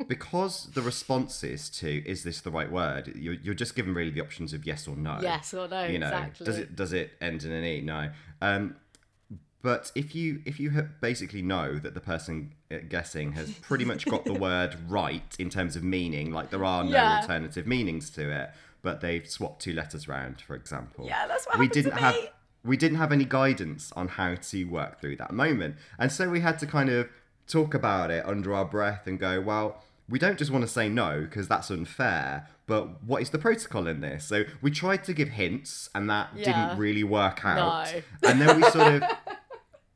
because 0.06 0.66
the 0.74 0.82
responses 0.82 1.70
to 1.70 1.88
"is 2.08 2.24
this 2.24 2.40
the 2.40 2.50
right 2.50 2.70
word?" 2.70 3.12
you're, 3.16 3.34
you're 3.34 3.54
just 3.54 3.74
given 3.74 3.94
really 3.94 4.10
the 4.10 4.20
options 4.20 4.52
of 4.52 4.66
yes 4.66 4.86
or 4.86 4.96
no. 4.96 5.18
Yes 5.22 5.54
or 5.54 5.68
no, 5.68 5.84
You 5.84 5.98
know, 5.98 6.08
exactly. 6.08 6.46
does 6.46 6.58
it 6.58 6.76
does 6.76 6.92
it 6.92 7.12
end 7.20 7.44
in 7.44 7.52
an 7.52 7.64
e? 7.64 7.80
No. 7.80 8.10
Um, 8.42 8.76
but 9.64 9.90
if 9.96 10.14
you 10.14 10.40
if 10.44 10.60
you 10.60 10.70
basically 11.00 11.42
know 11.42 11.78
that 11.84 11.94
the 11.94 12.00
person 12.00 12.52
uh, 12.70 12.76
guessing 12.88 13.32
has 13.32 13.50
pretty 13.70 13.84
much 13.84 14.04
got 14.06 14.24
the 14.26 14.34
word 14.48 14.76
right 14.88 15.34
in 15.38 15.48
terms 15.50 15.74
of 15.74 15.82
meaning, 15.82 16.30
like 16.30 16.50
there 16.50 16.64
are 16.64 16.84
no 16.84 16.90
Yeah. 16.90 17.16
alternative 17.16 17.66
meanings 17.66 18.10
to 18.10 18.30
it, 18.40 18.50
but 18.82 19.00
they've 19.00 19.26
swapped 19.28 19.62
two 19.62 19.72
letters 19.72 20.06
round, 20.06 20.40
for 20.42 20.54
example. 20.54 21.06
Yeah, 21.06 21.26
that's 21.26 21.46
what 21.46 21.58
we 21.58 21.66
didn't 21.68 21.92
have 22.06 22.16
we 22.62 22.76
didn't 22.76 22.98
have 22.98 23.12
any 23.12 23.24
guidance 23.24 23.90
on 24.00 24.06
how 24.08 24.34
to 24.50 24.64
work 24.64 25.00
through 25.00 25.16
that 25.16 25.32
moment. 25.32 25.76
And 25.98 26.12
so 26.12 26.28
we 26.30 26.40
had 26.40 26.58
to 26.60 26.66
kind 26.66 26.90
of 26.90 27.08
talk 27.46 27.74
about 27.74 28.10
it 28.10 28.24
under 28.26 28.54
our 28.54 28.64
breath 28.64 29.06
and 29.06 29.18
go, 29.18 29.40
well, 29.40 29.82
we 30.08 30.18
don't 30.18 30.38
just 30.38 30.50
want 30.50 30.62
to 30.62 30.68
say 30.78 30.88
no 30.88 31.22
because 31.22 31.46
that's 31.48 31.70
unfair, 31.70 32.48
but 32.66 33.02
what 33.04 33.20
is 33.22 33.30
the 33.30 33.38
protocol 33.38 33.86
in 33.86 34.00
this? 34.00 34.24
So 34.26 34.44
we 34.62 34.70
tried 34.70 35.04
to 35.04 35.12
give 35.14 35.28
hints 35.30 35.88
and 35.94 36.08
that 36.10 36.28
Yeah. 36.36 36.44
didn't 36.44 36.78
really 36.78 37.04
work 37.04 37.44
out. 37.44 37.92
No. 37.92 38.00
And 38.30 38.40
then 38.40 38.56
we 38.60 38.62
sort 38.70 38.94
of 38.94 39.02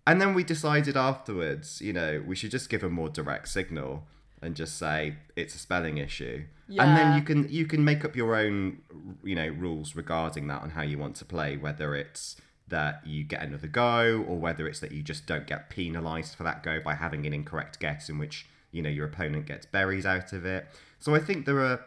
and 0.08 0.22
then 0.22 0.32
we 0.32 0.42
decided 0.42 0.96
afterwards, 0.96 1.82
you 1.82 1.92
know, 1.92 2.22
we 2.26 2.34
should 2.34 2.50
just 2.50 2.70
give 2.70 2.82
a 2.82 2.88
more 2.88 3.10
direct 3.10 3.46
signal 3.48 4.04
and 4.40 4.56
just 4.56 4.78
say 4.78 5.16
it's 5.36 5.54
a 5.54 5.58
spelling 5.58 5.98
issue. 5.98 6.44
And 6.70 6.96
then 6.96 7.14
you 7.14 7.22
can 7.22 7.46
you 7.50 7.66
can 7.66 7.84
make 7.84 8.06
up 8.06 8.16
your 8.16 8.34
own 8.34 8.78
you 9.22 9.34
know 9.34 9.48
rules 9.48 9.94
regarding 9.94 10.46
that 10.46 10.62
on 10.62 10.70
how 10.70 10.82
you 10.82 10.96
want 10.96 11.16
to 11.16 11.26
play 11.26 11.56
whether 11.58 11.94
it's 11.94 12.36
that 12.68 13.06
you 13.06 13.22
get 13.24 13.42
another 13.42 13.66
go 13.66 14.24
or 14.28 14.38
whether 14.38 14.66
it's 14.66 14.80
that 14.80 14.92
you 14.92 15.02
just 15.02 15.26
don't 15.26 15.46
get 15.46 15.68
penalized 15.68 16.34
for 16.34 16.42
that 16.42 16.62
go 16.62 16.80
by 16.80 16.94
having 16.94 17.26
an 17.26 17.32
incorrect 17.34 17.78
guess 17.78 18.08
in 18.08 18.18
which 18.18 18.46
you 18.70 18.80
know 18.80 18.90
your 18.90 19.06
opponent 19.06 19.44
gets 19.44 19.66
berries 19.66 20.06
out 20.06 20.32
of 20.32 20.46
it. 20.46 20.66
So 20.98 21.14
I 21.14 21.18
think 21.18 21.44
there 21.44 21.60
are 21.60 21.84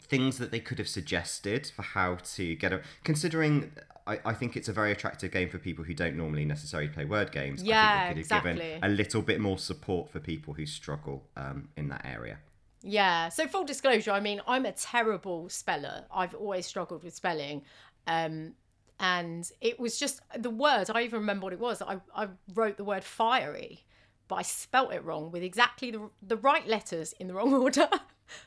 things 0.00 0.38
that 0.38 0.50
they 0.50 0.60
could 0.60 0.78
have 0.78 0.88
suggested 0.88 1.70
for 1.74 1.82
how 1.82 2.16
to 2.34 2.56
get 2.56 2.72
a 2.72 2.82
considering 3.04 3.72
I, 4.06 4.20
I 4.24 4.34
think 4.34 4.56
it's 4.56 4.68
a 4.68 4.72
very 4.72 4.92
attractive 4.92 5.30
game 5.30 5.48
for 5.48 5.58
people 5.58 5.84
who 5.84 5.94
don't 5.94 6.16
normally 6.16 6.44
necessarily 6.44 6.88
play 6.88 7.04
word 7.04 7.32
games. 7.32 7.62
Yeah, 7.62 7.80
I 7.80 7.86
think 7.86 8.08
could 8.08 8.16
have 8.16 8.18
exactly. 8.18 8.52
given 8.52 8.84
a 8.84 8.88
little 8.88 9.22
bit 9.22 9.40
more 9.40 9.58
support 9.58 10.10
for 10.10 10.20
people 10.20 10.54
who 10.54 10.66
struggle 10.66 11.24
um, 11.36 11.68
in 11.76 11.88
that 11.88 12.04
area. 12.04 12.38
Yeah. 12.82 13.30
So 13.30 13.46
full 13.46 13.64
disclosure, 13.64 14.10
I 14.10 14.20
mean, 14.20 14.42
I'm 14.46 14.66
a 14.66 14.72
terrible 14.72 15.48
speller. 15.48 16.04
I've 16.14 16.34
always 16.34 16.66
struggled 16.66 17.02
with 17.02 17.14
spelling. 17.14 17.62
Um, 18.06 18.52
and 19.00 19.50
it 19.60 19.80
was 19.80 19.98
just 19.98 20.20
the 20.36 20.50
word, 20.50 20.90
I 20.90 21.02
even 21.02 21.20
remember 21.20 21.44
what 21.44 21.52
it 21.52 21.58
was. 21.58 21.80
I, 21.82 21.98
I 22.14 22.28
wrote 22.54 22.76
the 22.76 22.84
word 22.84 23.02
fiery, 23.02 23.84
but 24.28 24.36
I 24.36 24.42
spelt 24.42 24.92
it 24.92 25.02
wrong 25.02 25.30
with 25.30 25.42
exactly 25.42 25.90
the, 25.90 26.10
the 26.22 26.36
right 26.36 26.66
letters 26.66 27.14
in 27.18 27.26
the 27.26 27.34
wrong 27.34 27.54
order. 27.62 27.88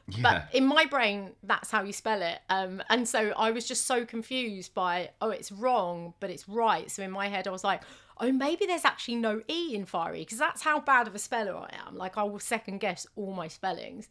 Yeah. 0.08 0.22
But 0.22 0.56
in 0.56 0.66
my 0.66 0.86
brain, 0.86 1.32
that's 1.44 1.72
how 1.72 1.84
you 1.84 1.94
spell 1.94 2.22
it. 2.22 2.40
Um, 2.50 2.82
and 2.90 3.08
so 3.08 3.34
I 3.38 3.52
was 3.52 3.68
just 3.68 3.86
so 3.86 4.06
confused 4.06 4.74
by, 4.74 5.12
oh, 5.22 5.30
it's 5.30 5.52
wrong, 5.52 6.13
but 6.20 6.30
it's 6.30 6.48
right. 6.50 6.90
So 6.90 7.04
in 7.04 7.12
my 7.12 7.28
head, 7.28 7.48
I 7.48 7.52
was 7.52 7.63
like, 7.63 7.84
oh, 8.20 8.32
maybe 8.32 8.66
there's 8.66 8.86
actually 8.86 9.16
no 9.16 9.42
E 9.48 9.76
in 9.76 9.86
fiery, 9.86 10.20
because 10.20 10.40
that's 10.40 10.62
how 10.62 10.80
bad 10.80 11.08
of 11.08 11.16
a 11.16 11.20
speller 11.20 11.56
I 11.56 11.70
am. 11.88 11.96
Like, 11.96 12.18
I 12.18 12.24
will 12.24 12.40
second 12.40 12.80
guess 12.80 13.06
all 13.16 13.34
my 13.34 13.48
spellings. 13.48 14.10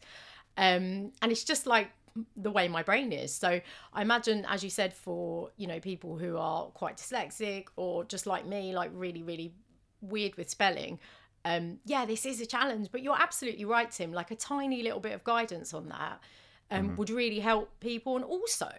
Um, 0.57 1.11
and 1.21 1.31
it's 1.31 1.43
just 1.43 1.67
like 1.67 1.89
the 2.35 2.51
way 2.51 2.67
my 2.67 2.83
brain 2.83 3.11
is. 3.11 3.33
So 3.33 3.61
I 3.93 4.01
imagine, 4.01 4.45
as 4.49 4.63
you 4.63 4.69
said, 4.69 4.93
for 4.93 5.51
you 5.57 5.67
know 5.67 5.79
people 5.79 6.17
who 6.17 6.37
are 6.37 6.65
quite 6.67 6.97
dyslexic 6.97 7.67
or 7.75 8.03
just 8.05 8.25
like 8.25 8.45
me, 8.45 8.73
like 8.73 8.89
really 8.93 9.21
really 9.21 9.53
weird 10.01 10.35
with 10.35 10.49
spelling. 10.49 10.99
Um, 11.47 11.79
yeah, 11.85 12.05
this 12.05 12.25
is 12.25 12.41
a 12.41 12.45
challenge, 12.45 12.89
but 12.91 13.01
you're 13.01 13.19
absolutely 13.19 13.63
right, 13.63 13.89
Tim. 13.89 14.11
Like 14.11 14.31
a 14.31 14.35
tiny 14.35 14.83
little 14.83 14.99
bit 14.99 15.13
of 15.13 15.23
guidance 15.23 15.73
on 15.73 15.87
that 15.87 16.19
um, 16.69 16.97
would 16.97 17.09
really 17.09 17.39
help 17.39 17.79
people. 17.79 18.17
And 18.17 18.25
also, 18.25 18.69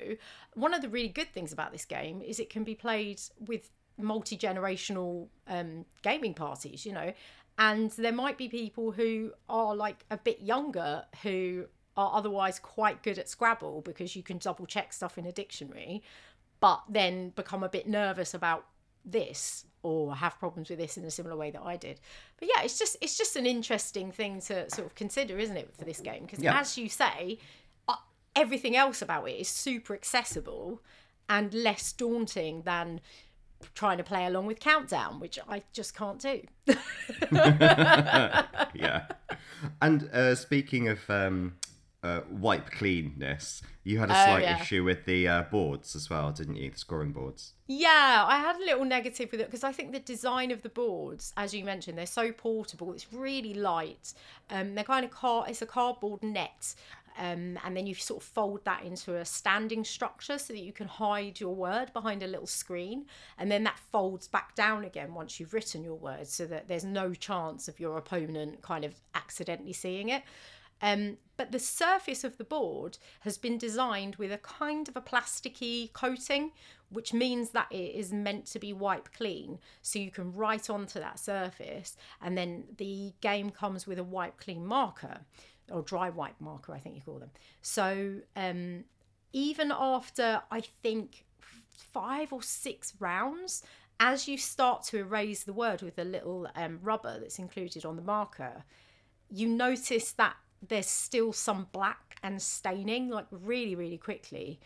one 0.52 0.74
of 0.74 0.83
the 0.83 0.90
really 0.90 1.09
good 1.09 1.33
things 1.33 1.50
about 1.50 1.72
this 1.72 1.87
game 1.87 2.20
is 2.20 2.38
it 2.38 2.50
can 2.50 2.64
be 2.64 2.74
played 2.74 3.22
with 3.46 3.70
multi 3.96 4.37
generational 4.37 5.28
um, 5.46 5.87
gaming 6.02 6.35
parties, 6.35 6.85
you 6.85 6.92
know. 6.92 7.14
And 7.57 7.90
there 7.92 8.12
might 8.12 8.37
be 8.37 8.48
people 8.48 8.92
who 8.92 9.33
are 9.48 9.74
like 9.74 10.04
a 10.11 10.18
bit 10.18 10.42
younger 10.42 11.04
who 11.22 11.64
are 11.96 12.12
otherwise 12.14 12.59
quite 12.59 13.02
good 13.02 13.18
at 13.18 13.31
Scrabble 13.31 13.81
because 13.81 14.14
you 14.14 14.22
can 14.22 14.37
double 14.37 14.66
check 14.66 14.92
stuff 14.92 15.16
in 15.16 15.24
a 15.24 15.33
dictionary, 15.33 16.02
but 16.61 16.83
then 16.87 17.31
become 17.31 17.62
a 17.62 17.68
bit 17.68 17.88
nervous 17.88 18.35
about 18.35 18.66
this 19.11 19.64
or 19.83 20.14
have 20.16 20.38
problems 20.38 20.68
with 20.71 20.79
this 20.79 20.97
in 20.97 21.05
a 21.05 21.11
similar 21.11 21.37
way 21.37 21.51
that 21.51 21.62
I 21.62 21.77
did. 21.77 22.01
But 22.38 22.49
yeah, 22.55 22.62
it's 22.64 22.79
just 22.79 22.97
it's 23.01 23.16
just 23.16 23.37
an 23.37 23.47
interesting 23.47 24.11
thing 24.12 24.40
to 24.42 24.68
sort 24.71 24.87
of 24.87 24.94
consider, 24.94 25.38
isn't 25.38 25.57
it, 25.57 25.73
for 25.79 25.85
this 25.85 26.01
game? 26.01 26.25
Because 26.25 26.40
Yeah. 26.42 26.59
as 26.59 26.77
you 26.77 26.88
say, 26.88 27.38
uh, 27.88 27.94
everything 28.35 28.77
else 28.77 29.01
about 29.03 29.29
it 29.29 29.37
is 29.40 29.49
super 29.49 29.94
accessible 29.94 30.83
and 31.29 31.53
less 31.55 31.92
daunting 31.92 32.62
than 32.62 33.01
trying 33.75 33.99
to 33.99 34.05
play 34.05 34.25
along 34.25 34.47
with 34.47 34.61
Countdown, 34.61 35.18
which 35.21 35.38
I 35.49 35.62
just 35.73 35.94
can't 35.94 36.21
do. 36.21 36.42
yeah. 37.33 39.07
And 39.83 40.09
uh, 40.12 40.35
speaking 40.35 40.88
of 40.88 40.99
um, 41.11 41.55
uh, 42.02 42.20
wipe 42.30 42.70
cleanness, 42.70 43.61
you 43.82 43.98
had 43.98 44.08
a 44.11 44.12
Oh, 44.12 44.24
slight 44.24 44.42
yeah. 44.42 44.61
issue 44.62 44.84
with 44.84 45.04
the 45.04 45.26
uh, 45.26 45.42
boards 45.42 45.96
as 45.96 46.08
well, 46.08 46.30
didn't 46.30 46.56
you? 46.56 46.70
The 46.70 46.78
scoring 46.78 47.12
boards. 47.12 47.54
Yeah, 47.66 48.24
I 48.26 48.38
had 48.38 48.56
a 48.56 48.64
little 48.64 48.84
negative 48.84 49.30
with 49.32 49.40
it 49.40 49.48
because 49.48 49.64
I 49.64 49.72
think 49.72 49.92
the 49.92 49.98
design 50.00 50.50
of 50.50 50.62
the 50.62 50.68
boards, 50.68 51.32
as 51.37 51.52
you 51.52 51.64
mentioned, 51.64 51.98
they're 51.98 52.06
so 52.06 52.30
portable. 52.32 52.92
It's 52.92 53.12
really 53.12 53.54
light. 53.54 54.14
Um, 54.50 54.74
they're 54.74 54.84
kind 54.84 55.04
of 55.04 55.11
car. 55.11 55.44
It's 55.48 55.61
a 55.61 55.66
cardboard 55.66 56.22
net, 56.22 56.74
um, 57.18 57.58
and 57.64 57.76
then 57.76 57.87
you 57.88 57.94
sort 57.96 58.22
of 58.22 58.28
fold 58.28 58.64
that 58.64 58.84
into 58.84 59.16
a 59.16 59.24
standing 59.24 59.82
structure 59.82 60.38
so 60.38 60.52
that 60.52 60.61
you 60.62 60.72
can 60.72 60.87
hide 60.87 61.40
your 61.40 61.54
word 61.54 61.92
behind 61.92 62.22
a 62.22 62.28
little 62.28 62.46
screen, 62.46 63.06
and 63.38 63.50
then 63.50 63.64
that 63.64 63.78
folds 63.90 64.28
back 64.28 64.54
down 64.54 64.84
again 64.84 65.14
once 65.14 65.40
you've 65.40 65.52
written 65.52 65.82
your 65.82 65.96
word, 65.96 66.28
so 66.28 66.46
that 66.46 66.68
there's 66.68 66.84
no 66.84 67.12
chance 67.12 67.66
of 67.66 67.80
your 67.80 67.98
opponent 67.98 68.62
kind 68.62 68.84
of 68.84 68.94
accidentally 69.16 69.72
seeing 69.72 70.11
it. 70.11 70.22
Um, 70.80 71.18
but 71.36 71.52
the 71.52 71.58
surface 71.58 72.24
of 72.24 72.36
the 72.36 72.44
board 72.44 72.98
has 73.20 73.38
been 73.38 73.58
designed 73.58 74.16
with 74.16 74.32
a 74.32 74.38
kind 74.38 74.88
of 74.88 74.96
a 74.96 75.00
plasticky 75.00 75.92
coating, 75.92 76.52
which 76.90 77.12
means 77.12 77.50
that 77.50 77.68
it 77.70 77.94
is 77.94 78.12
meant 78.12 78.46
to 78.46 78.58
be 78.58 78.72
wipe 78.72 79.12
clean. 79.12 79.58
So 79.82 79.98
you 79.98 80.10
can 80.10 80.32
write 80.32 80.70
onto 80.70 80.98
that 80.98 81.18
surface, 81.18 81.96
and 82.20 82.36
then 82.36 82.64
the 82.76 83.12
game 83.20 83.50
comes 83.50 83.86
with 83.86 83.98
a 83.98 84.04
wipe 84.04 84.38
clean 84.38 84.66
marker 84.66 85.20
or 85.70 85.82
dry 85.82 86.08
wipe 86.10 86.40
marker, 86.40 86.72
I 86.72 86.78
think 86.78 86.96
you 86.96 87.02
call 87.02 87.18
them. 87.18 87.30
So 87.62 88.20
um, 88.36 88.84
even 89.32 89.72
after 89.72 90.42
I 90.50 90.62
think 90.82 91.24
five 91.70 92.32
or 92.32 92.42
six 92.42 92.94
rounds, 92.98 93.62
as 94.00 94.28
you 94.28 94.38
start 94.38 94.84
to 94.84 94.98
erase 94.98 95.44
the 95.44 95.52
word 95.52 95.82
with 95.82 95.98
a 95.98 96.04
little 96.04 96.48
um, 96.54 96.78
rubber 96.82 97.18
that's 97.20 97.38
included 97.38 97.84
on 97.84 97.96
the 97.96 98.02
marker, 98.02 98.64
you 99.28 99.48
notice 99.48 100.12
that 100.12 100.36
there's 100.66 100.87
still 100.87 101.33
some 101.33 101.68
black 101.73 102.16
and 102.23 102.40
staining 102.42 103.09
like 103.11 103.27
really 103.31 103.75
really 103.75 103.99
quickly. 103.99 104.59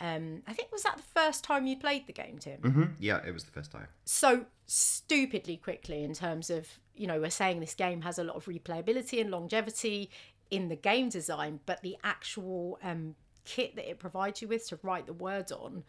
Um 0.00 0.42
i 0.46 0.52
think 0.54 0.72
was 0.72 0.82
that 0.84 0.96
the 0.96 1.02
first 1.20 1.44
time 1.44 1.66
you 1.66 1.76
played 1.76 2.06
the 2.06 2.12
game 2.12 2.38
tim? 2.38 2.60
Hmm 2.60 2.84
Yeah, 2.98 3.20
it 3.26 3.32
was 3.32 3.44
the 3.44 3.50
first 3.50 3.70
time. 3.70 3.88
so 4.04 4.46
stupidly 4.66 5.56
quickly 5.56 6.04
in 6.04 6.14
terms 6.14 6.48
of 6.50 6.66
you 6.94 7.06
know 7.06 7.20
we're 7.20 7.30
saying 7.30 7.60
this 7.60 7.74
game 7.74 8.00
has 8.02 8.18
a 8.18 8.24
lot 8.24 8.36
of 8.36 8.44
replayability 8.46 9.20
and 9.20 9.30
longevity 9.30 10.10
in 10.50 10.68
the 10.68 10.76
game 10.76 11.08
design 11.08 11.60
but 11.66 11.82
the 11.82 11.96
actual 12.04 12.78
um 12.82 13.14
kit 13.44 13.74
that 13.76 13.88
it 13.90 13.98
provides 13.98 14.40
you 14.40 14.48
with 14.48 14.66
to 14.68 14.78
write 14.82 15.06
the 15.06 15.12
words 15.12 15.50
on 15.52 15.82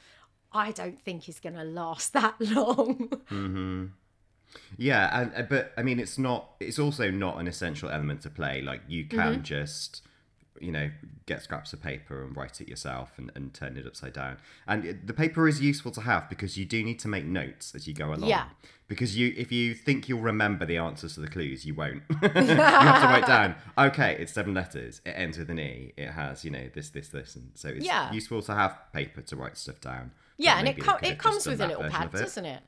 i 0.51 0.71
don't 0.71 0.99
think 0.99 1.29
is 1.29 1.39
going 1.39 1.55
to 1.55 1.63
last 1.63 2.11
that 2.19 2.35
long 2.41 3.09
Yeah, 4.77 5.21
and 5.21 5.31
uh, 5.35 5.41
but 5.43 5.73
I 5.77 5.83
mean, 5.83 5.99
it's 5.99 6.17
not. 6.17 6.51
It's 6.59 6.79
also 6.79 7.11
not 7.11 7.37
an 7.39 7.47
essential 7.47 7.89
element 7.89 8.21
to 8.23 8.29
play. 8.29 8.61
Like 8.61 8.81
you 8.87 9.05
can 9.05 9.19
Mm-hmm. 9.35 9.41
just, 9.43 10.01
you 10.59 10.71
know, 10.71 10.89
get 11.25 11.41
scraps 11.43 11.73
of 11.73 11.81
paper 11.81 12.23
and 12.23 12.35
write 12.35 12.61
it 12.61 12.67
yourself 12.67 13.11
and, 13.17 13.31
and 13.35 13.53
turn 13.53 13.77
it 13.77 13.85
upside 13.85 14.13
down. 14.13 14.37
And 14.67 14.85
it, 14.85 15.07
the 15.07 15.13
paper 15.13 15.47
is 15.47 15.61
useful 15.61 15.91
to 15.91 16.01
have 16.01 16.29
because 16.29 16.57
you 16.57 16.65
do 16.65 16.83
need 16.83 16.99
to 16.99 17.07
make 17.07 17.25
notes 17.25 17.73
as 17.75 17.87
you 17.87 17.93
go 17.93 18.07
along. 18.13 18.29
Yeah. 18.29 18.45
Because 18.87 19.15
you, 19.15 19.33
if 19.37 19.53
you 19.53 19.73
think 19.73 20.09
you'll 20.09 20.19
remember 20.19 20.65
the 20.65 20.75
answers 20.75 21.13
to 21.13 21.21
the 21.21 21.29
clues, 21.29 21.65
you 21.65 21.73
won't. 21.73 22.03
you 22.09 22.17
have 22.29 23.01
to 23.01 23.07
write 23.07 23.25
down. 23.25 23.55
Okay, 23.77 24.17
it's 24.19 24.33
seven 24.33 24.53
letters. 24.53 24.99
It 25.05 25.11
ends 25.11 25.37
with 25.37 25.49
an 25.49 25.59
e. 25.59 25.93
It 25.95 26.09
has, 26.09 26.43
you 26.43 26.51
know, 26.51 26.67
this, 26.73 26.89
this, 26.89 27.07
this, 27.07 27.37
and 27.37 27.51
so 27.55 27.69
it's 27.69 27.85
Yeah. 27.85 28.11
usable 28.11 28.41
to 28.41 28.53
have 28.53 28.77
paper 28.91 29.21
to 29.21 29.35
write 29.37 29.57
stuff 29.57 29.79
down. 29.79 30.11
yeah 30.37 30.57
and 30.59 30.67
it, 30.67 30.75
maybe 30.75 30.81
co- 30.81 30.97
they 31.01 31.07
could 31.09 31.13
it 31.13 31.19
comes 31.19 31.45
with 31.47 31.61
a 31.61 31.67
little 31.67 31.83
pad 31.89 32.11
doesn't 32.11 32.45
it 32.45 32.61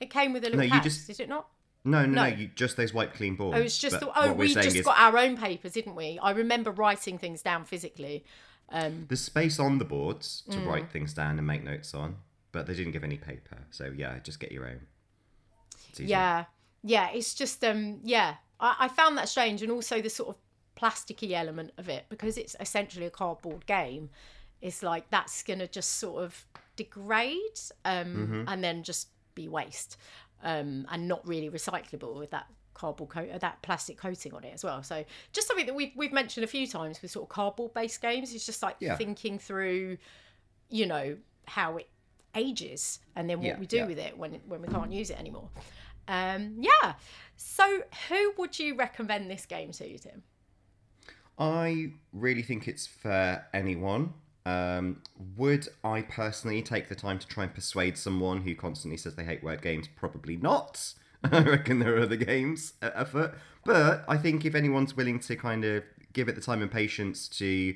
it 0.00 0.10
came 0.10 0.32
with 0.32 0.44
a 0.44 0.50
little 0.50 0.64
you 0.64 0.80
just- 0.82 1.06
did 1.06 1.20
it 1.20 1.28
not 1.28 1.48
No, 1.84 2.00
no, 2.04 2.06
no, 2.06 2.22
No. 2.22 2.26
you 2.36 2.48
just 2.48 2.76
those 2.76 2.92
white 2.92 3.14
clean 3.14 3.36
boards. 3.36 3.58
Oh, 3.58 3.62
it's 3.62 3.78
just 3.78 4.00
the, 4.00 4.10
oh, 4.18 4.32
we 4.32 4.52
just 4.52 4.74
is 4.76 4.84
got 4.84 4.98
our 4.98 5.16
own 5.18 5.36
papers, 5.36 5.72
didn't 5.72 5.94
we? 5.94 6.18
I 6.20 6.32
remember 6.32 6.70
writing 6.72 7.16
things 7.16 7.42
down 7.42 7.64
physically. 7.64 8.24
Um, 8.70 9.06
There's 9.08 9.20
space 9.20 9.60
on 9.60 9.78
the 9.78 9.84
boards 9.84 10.42
to 10.50 10.56
Mm. 10.58 10.66
write 10.66 10.90
things 10.90 11.14
down 11.14 11.38
and 11.38 11.46
make 11.46 11.62
notes 11.62 11.94
on, 11.94 12.16
but 12.50 12.66
they 12.66 12.74
didn't 12.74 12.90
give 12.92 13.04
any 13.04 13.16
paper. 13.16 13.58
So 13.70 13.92
yeah, 13.96 14.18
just 14.18 14.40
get 14.40 14.50
your 14.50 14.66
own. 14.66 14.80
Yeah, 15.98 16.44
yeah, 16.82 17.10
it's 17.10 17.34
just 17.34 17.64
um, 17.64 18.00
yeah, 18.02 18.36
I, 18.60 18.76
I 18.80 18.88
found 18.88 19.16
that 19.18 19.28
strange, 19.28 19.62
and 19.62 19.70
also 19.72 20.00
the 20.02 20.10
sort 20.10 20.30
of 20.30 20.36
plasticky 20.76 21.30
element 21.32 21.72
of 21.78 21.88
it 21.88 22.04
because 22.10 22.36
it's 22.36 22.54
essentially 22.60 23.06
a 23.06 23.10
cardboard 23.10 23.64
game. 23.66 24.10
It's 24.60 24.82
like 24.82 25.08
that's 25.10 25.42
gonna 25.42 25.66
just 25.68 25.92
sort 25.98 26.22
of 26.24 26.44
degrade 26.76 27.60
um, 27.84 28.06
Mm-hmm. 28.16 28.44
and 28.48 28.64
then 28.64 28.82
just 28.82 29.08
be 29.36 29.46
waste 29.48 29.96
um, 30.42 30.86
and 30.90 31.06
not 31.06 31.24
really 31.26 31.48
recyclable 31.48 32.18
with 32.18 32.30
that 32.32 32.46
cardboard 32.74 33.08
coat 33.10 33.30
uh, 33.32 33.38
that 33.38 33.62
plastic 33.62 33.96
coating 33.96 34.34
on 34.34 34.42
it 34.44 34.52
as 34.52 34.62
well 34.64 34.82
so 34.82 35.02
just 35.32 35.46
something 35.48 35.64
that 35.66 35.74
we've, 35.74 35.92
we've 35.96 36.12
mentioned 36.12 36.42
a 36.44 36.46
few 36.48 36.66
times 36.66 37.00
with 37.00 37.10
sort 37.10 37.22
of 37.24 37.28
cardboard 37.30 37.72
based 37.72 38.02
games 38.02 38.34
it's 38.34 38.44
just 38.44 38.62
like 38.62 38.76
Yeah. 38.80 38.96
thinking 38.96 39.38
through 39.38 39.96
you 40.68 40.84
know 40.84 41.16
how 41.46 41.76
it 41.78 41.88
ages 42.34 42.98
and 43.14 43.30
then 43.30 43.38
what 43.38 43.46
Yeah, 43.46 43.58
we 43.58 43.66
do 43.66 43.76
yeah. 43.78 43.86
with 43.86 43.98
it 43.98 44.18
when 44.18 44.32
when 44.46 44.60
we 44.60 44.68
can't 44.68 44.92
use 44.92 45.08
it 45.10 45.18
anymore 45.18 45.48
um 46.08 46.56
yeah 46.58 46.94
so 47.36 47.82
who 48.10 48.32
would 48.36 48.58
you 48.58 48.74
recommend 48.76 49.30
this 49.30 49.46
game 49.46 49.70
to 49.72 49.98
tim 49.98 50.22
I 51.38 51.92
really 52.14 52.42
think 52.42 52.66
it's 52.66 52.86
for 52.86 53.44
anyone. 53.52 54.14
Um, 54.46 55.02
would 55.36 55.68
I 55.82 56.02
personally 56.02 56.62
take 56.62 56.88
the 56.88 56.94
time 56.94 57.18
to 57.18 57.26
try 57.26 57.42
and 57.42 57.52
persuade 57.52 57.98
someone 57.98 58.42
who 58.42 58.54
constantly 58.54 58.96
says 58.96 59.16
they 59.16 59.24
hate 59.24 59.42
word 59.42 59.60
games? 59.60 59.88
Probably 59.88 60.36
not. 60.36 60.94
I 61.24 61.40
reckon 61.40 61.80
there 61.80 61.96
are 61.96 62.02
other 62.02 62.16
games 62.16 62.74
a- 62.80 62.92
afoot. 62.94 63.34
But 63.64 64.04
I 64.06 64.16
think 64.16 64.44
if 64.44 64.54
anyone's 64.54 64.96
willing 64.96 65.18
to 65.20 65.34
kind 65.34 65.64
of 65.64 65.82
give 66.12 66.28
it 66.28 66.36
the 66.36 66.40
time 66.40 66.62
and 66.62 66.70
patience 66.70 67.26
to 67.28 67.74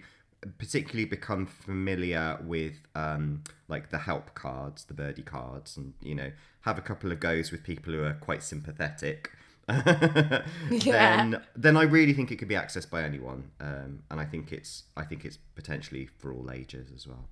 particularly 0.59 1.05
become 1.05 1.45
familiar 1.45 2.39
with 2.43 2.75
um, 2.95 3.43
like 3.67 3.91
the 3.91 3.99
help 3.99 4.35
cards, 4.35 4.85
the 4.85 4.95
birdie 4.95 5.23
cards, 5.23 5.77
and 5.77 5.95
you 6.01 6.15
know 6.15 6.31
have 6.63 6.79
a 6.79 6.83
couple 6.83 7.11
of 7.11 7.19
goes 7.19 7.51
with 7.51 7.65
people 7.65 7.93
who 7.93 8.05
are 8.05 8.15
quite 8.15 8.45
sympathetic, 8.45 9.33
then 10.85 11.41
then 11.57 11.77
I 11.77 11.83
really 11.83 12.13
think 12.13 12.31
it 12.31 12.37
could 12.37 12.49
be 12.49 12.55
accessed 12.55 12.91
by 12.91 13.03
anyone, 13.03 13.51
um, 13.61 14.03
and 14.11 14.21
I 14.21 14.25
think 14.25 14.53
it's 14.53 14.85
I 14.97 15.05
think 15.05 15.25
it's 15.25 15.39
potentially 15.55 16.07
for 16.19 16.33
all 16.33 16.51
ages 16.51 16.91
as 16.95 17.07
well. 17.07 17.29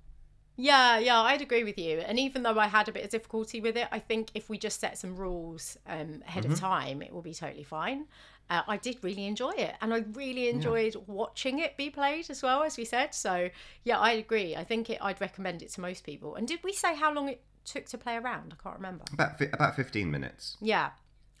Yeah, 0.61 0.99
yeah, 0.99 1.21
I'd 1.21 1.41
agree 1.41 1.63
with 1.63 1.77
you. 1.77 1.99
And 1.99 2.19
even 2.19 2.43
though 2.43 2.59
I 2.59 2.67
had 2.67 2.89
a 2.89 2.91
bit 2.91 3.05
of 3.05 3.09
difficulty 3.09 3.61
with 3.61 3.77
it, 3.77 3.87
I 3.93 3.99
think 3.99 4.29
if 4.33 4.49
we 4.49 4.57
just 4.57 4.81
set 4.81 4.97
some 4.97 5.15
rules 5.15 5.77
um, 5.87 6.21
ahead 6.27 6.43
Mm-hmm. 6.43 6.51
of 6.51 6.59
time, 6.59 7.01
it 7.01 7.13
will 7.13 7.21
be 7.21 7.33
totally 7.33 7.63
fine. 7.63 8.07
Uh, 8.49 8.63
I 8.67 8.75
did 8.75 8.97
really 9.01 9.25
enjoy 9.25 9.51
it, 9.51 9.75
and 9.81 9.93
I 9.93 10.03
really 10.13 10.49
enjoyed 10.49 10.95
watching 11.07 11.59
it 11.59 11.77
be 11.77 11.89
played 11.89 12.29
as 12.29 12.43
well, 12.43 12.63
as 12.63 12.75
we 12.77 12.83
said. 12.83 13.13
So 13.13 13.49
yeah, 13.85 13.99
I 13.99 14.11
agree. 14.11 14.55
I 14.57 14.65
think 14.65 14.89
it, 14.89 14.97
I'd 15.01 15.21
recommend 15.21 15.61
it 15.61 15.71
to 15.73 15.81
most 15.81 16.03
people. 16.03 16.35
And 16.35 16.45
did 16.45 16.59
we 16.61 16.73
say 16.73 16.93
how 16.93 17.13
long 17.13 17.29
it 17.29 17.41
took 17.63 17.85
to 17.85 17.97
play 17.97 18.17
around? 18.17 18.53
I 18.59 18.61
can't 18.61 18.75
remember. 18.75 19.05
About 19.13 19.37
fi- 19.39 19.49
about 19.53 19.75
fifteen 19.77 20.11
minutes. 20.11 20.57
Yeah. 20.59 20.89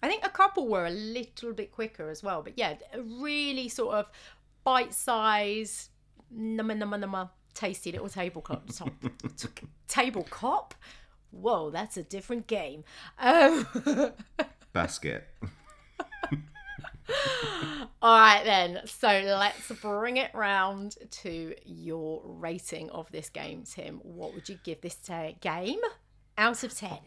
I 0.01 0.07
think 0.07 0.25
a 0.25 0.29
couple 0.29 0.67
were 0.67 0.85
a 0.85 0.91
little 0.91 1.53
bit 1.53 1.71
quicker 1.71 2.09
as 2.09 2.23
well. 2.23 2.41
But 2.41 2.57
yeah, 2.57 2.75
really 2.97 3.67
sort 3.69 3.95
of 3.95 4.09
bite 4.63 4.93
size, 4.93 5.89
numma 6.35 6.73
numma 6.77 6.97
numma, 7.03 7.29
tasty 7.53 7.91
little 7.91 8.09
tabletop. 8.09 8.63
top- 8.71 8.93
table 9.87 10.25
cop? 10.29 10.73
Whoa, 11.31 11.69
that's 11.69 11.97
a 11.97 12.03
different 12.03 12.47
game. 12.47 12.83
Um, 13.19 13.67
Basket. 14.73 15.27
All 18.01 18.17
right, 18.19 18.43
then. 18.43 18.81
So 18.85 19.07
let's 19.07 19.67
bring 19.81 20.17
it 20.17 20.31
round 20.33 20.95
to 21.11 21.53
your 21.65 22.21
rating 22.25 22.89
of 22.91 23.11
this 23.11 23.29
game, 23.29 23.63
Tim. 23.63 23.99
What 24.03 24.33
would 24.33 24.47
you 24.49 24.57
give 24.63 24.81
this 24.81 24.95
ta- 24.95 25.31
game 25.41 25.79
out 26.37 26.63
of 26.63 26.75
10? 26.75 26.97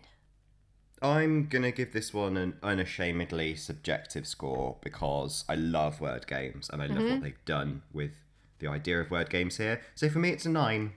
I'm 1.02 1.48
gonna 1.48 1.72
give 1.72 1.92
this 1.92 2.14
one 2.14 2.36
an 2.36 2.56
unashamedly 2.62 3.56
subjective 3.56 4.26
score 4.26 4.76
because 4.82 5.44
I 5.48 5.56
love 5.56 6.00
word 6.00 6.26
games 6.26 6.70
and 6.72 6.80
I 6.80 6.86
love 6.86 7.10
what 7.10 7.22
they've 7.22 7.44
done 7.44 7.82
with 7.92 8.12
the 8.60 8.68
idea 8.68 9.00
of 9.00 9.10
word 9.10 9.28
games 9.28 9.56
here. 9.56 9.82
So 9.96 10.08
for 10.08 10.20
me, 10.20 10.30
it's 10.30 10.46
a 10.46 10.48
nine. 10.48 10.92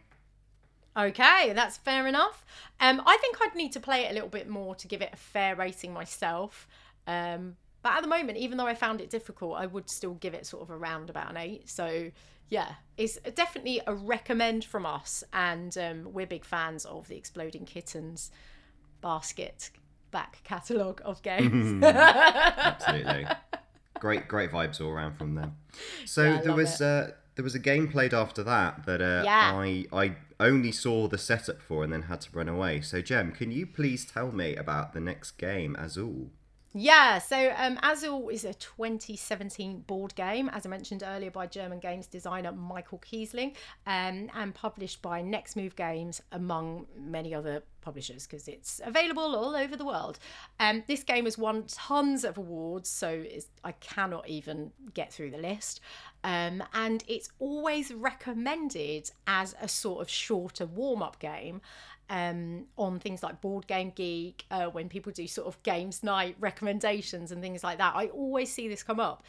Okay, 0.96 1.52
that's 1.54 1.78
fair 1.78 2.08
enough. 2.08 2.46
Um, 2.80 3.02
I 3.06 3.18
think 3.18 3.38
I'd 3.42 3.56
need 3.56 3.72
to 3.74 3.80
play 3.80 4.06
it 4.06 4.12
a 4.12 4.14
little 4.14 4.30
bit 4.30 4.48
more 4.48 4.76
to 4.76 4.88
give 4.88 5.02
it 5.02 5.10
a 5.12 5.18
fair 5.18 5.56
rating 5.56 5.92
myself. 5.92 6.68
Um, 7.08 7.58
but 7.82 7.94
at 7.94 8.02
the 8.02 8.08
moment, 8.08 8.38
even 8.38 8.58
though 8.58 8.68
I 8.68 8.76
found 8.76 9.02
it 9.02 9.10
difficult, 9.10 9.58
I 9.58 9.66
would 9.66 9.90
still 9.90 10.14
give 10.14 10.34
it 10.34 10.46
sort 10.46 10.64
of 10.64 10.72
around 10.72 11.10
about 11.10 11.32
an 11.32 11.38
eight. 11.38 11.68
So 11.68 12.12
yeah, 12.50 12.76
it's 12.98 13.18
definitely 13.34 13.82
a 13.88 13.94
recommend 13.94 14.66
from 14.66 14.86
us, 14.86 15.24
and 15.34 15.76
um, 15.78 16.14
we're 16.14 16.28
big 16.28 16.46
fans 16.46 16.86
of 16.86 17.08
the 17.08 17.18
Exploding 17.18 17.66
Kittens 17.66 18.32
basket 19.02 19.72
back 20.16 20.40
catalogue 20.46 21.02
of 21.04 21.22
games. 21.22 21.84
Absolutely, 21.84 23.28
great, 24.00 24.28
great 24.30 24.50
vibes 24.50 24.80
all 24.80 24.90
around 24.90 25.14
from 25.18 25.36
them. 25.36 25.58
So 26.06 26.24
Yeah, 26.24 26.42
there 26.42 26.54
was 26.54 26.80
uh, 26.82 27.12
there 27.36 27.44
was 27.44 27.56
a 27.56 27.60
game 27.60 27.90
played 27.90 28.14
after 28.14 28.42
that 28.44 28.86
that 28.86 29.02
uh, 29.02 29.24
Yeah. 29.26 29.52
I 29.54 29.86
I 29.92 30.16
only 30.40 30.72
saw 30.72 31.08
the 31.08 31.18
setup 31.18 31.62
for 31.62 31.84
and 31.84 31.92
then 31.92 32.04
had 32.04 32.22
to 32.22 32.30
run 32.32 32.48
away. 32.48 32.80
So 32.82 33.02
Jem, 33.02 33.32
can 33.34 33.52
you 33.52 33.66
please 33.68 34.06
tell 34.06 34.32
me 34.32 34.56
about 34.56 34.94
the 34.94 35.02
next 35.02 35.32
game, 35.32 35.76
Azul? 35.78 36.30
Yeah, 36.78 37.20
so 37.20 37.54
um, 37.56 37.80
Azul 37.84 38.28
is 38.28 38.44
a 38.44 38.54
2017 38.54 39.86
board 39.88 40.14
game, 40.16 40.50
as 40.50 40.66
I 40.66 40.70
mentioned 40.70 41.04
earlier, 41.08 41.32
by 41.32 41.48
German 41.48 41.80
games 41.80 42.06
designer 42.06 42.52
Michael 42.52 43.00
Kiesling, 43.00 43.56
um, 43.88 44.30
and 44.36 44.54
published 44.54 45.02
by 45.02 45.22
Next 45.22 45.56
Move 45.56 45.78
Games, 45.78 46.22
among 46.34 46.86
many 47.00 47.34
other 47.34 47.64
publishers, 47.80 48.28
because 48.28 48.50
it's 48.50 48.82
available 48.84 49.38
all 49.38 49.56
over 49.56 49.78
the 49.78 49.86
world. 49.86 50.20
Um, 50.60 50.84
this 50.86 51.04
game 51.04 51.24
has 51.24 51.38
won 51.38 51.64
tons 51.70 52.26
of 52.26 52.38
awards, 52.38 52.90
so 52.90 53.24
I 53.64 53.72
cannot 53.72 54.28
even 54.28 54.74
get 54.94 55.14
through 55.14 55.32
the 55.32 55.38
list. 55.38 55.80
Um, 56.26 56.62
and 56.74 57.06
it's 57.08 57.30
always 57.40 57.94
recommended 57.94 59.12
as 59.28 59.56
a 59.62 59.70
sort 59.70 60.02
of 60.02 60.10
shorter 60.10 60.66
warm 60.66 61.02
up 61.02 61.20
game 61.20 61.62
um, 62.10 62.66
on 62.78 63.00
things 63.00 63.24
like 63.24 63.42
Board 63.42 63.68
Game 63.68 63.92
Geek, 63.96 64.46
uh, 64.52 64.66
when 64.66 64.90
people 64.90 65.12
do 65.12 65.28
sort 65.28 65.48
of 65.48 65.62
games 65.64 66.04
night 66.04 66.36
recommendations 66.40 67.32
and 67.32 67.42
things 67.42 67.64
like 67.64 67.78
that. 67.80 67.96
I 67.96 68.08
always 68.08 68.52
see 68.52 68.68
this 68.68 68.84
come 68.84 69.00
up. 69.00 69.24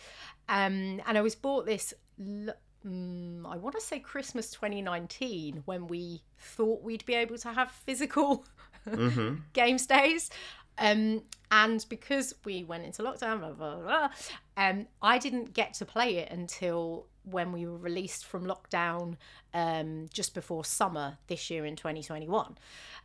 Um, 0.48 1.00
and 1.06 1.18
I 1.18 1.20
was 1.20 1.34
bought 1.34 1.66
this, 1.66 1.94
mm, 2.20 2.52
I 2.86 3.56
want 3.56 3.74
to 3.74 3.80
say 3.80 3.98
Christmas 3.98 4.50
2019, 4.50 5.62
when 5.64 5.86
we 5.86 6.22
thought 6.38 6.82
we'd 6.82 7.04
be 7.06 7.14
able 7.14 7.38
to 7.38 7.52
have 7.52 7.70
physical 7.70 8.44
games 9.52 9.86
days. 9.86 10.30
Um, 10.78 11.22
and 11.50 11.84
because 11.88 12.34
we 12.44 12.64
went 12.64 12.84
into 12.84 13.02
lockdown, 13.02 13.40
blah, 13.40 13.52
blah, 13.52 13.76
blah, 13.76 14.08
um, 14.56 14.86
I 15.00 15.18
didn't 15.18 15.54
get 15.54 15.74
to 15.74 15.86
play 15.86 16.16
it 16.16 16.30
until 16.30 17.06
when 17.26 17.52
we 17.52 17.66
were 17.66 17.76
released 17.76 18.24
from 18.24 18.46
lockdown 18.46 19.16
um, 19.52 20.06
just 20.12 20.34
before 20.34 20.64
summer 20.64 21.18
this 21.26 21.50
year 21.50 21.66
in 21.66 21.76
2021. 21.76 22.56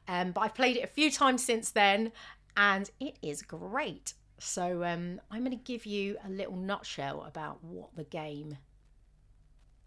Um, 0.07 0.31
but 0.31 0.41
I've 0.41 0.55
played 0.55 0.77
it 0.77 0.84
a 0.84 0.88
few 0.88 1.12
times 1.12 1.43
since 1.43 1.71
then, 1.71 2.12
and 2.55 2.89
it 2.99 3.17
is 3.21 3.41
great. 3.41 4.13
So 4.39 4.84
um, 4.84 5.21
I'm 5.29 5.43
going 5.43 5.57
to 5.57 5.63
give 5.63 5.86
you 5.86 6.17
a 6.25 6.29
little 6.29 6.55
nutshell 6.55 7.23
about 7.27 7.63
what 7.63 7.95
the 7.95 8.03
game 8.03 8.57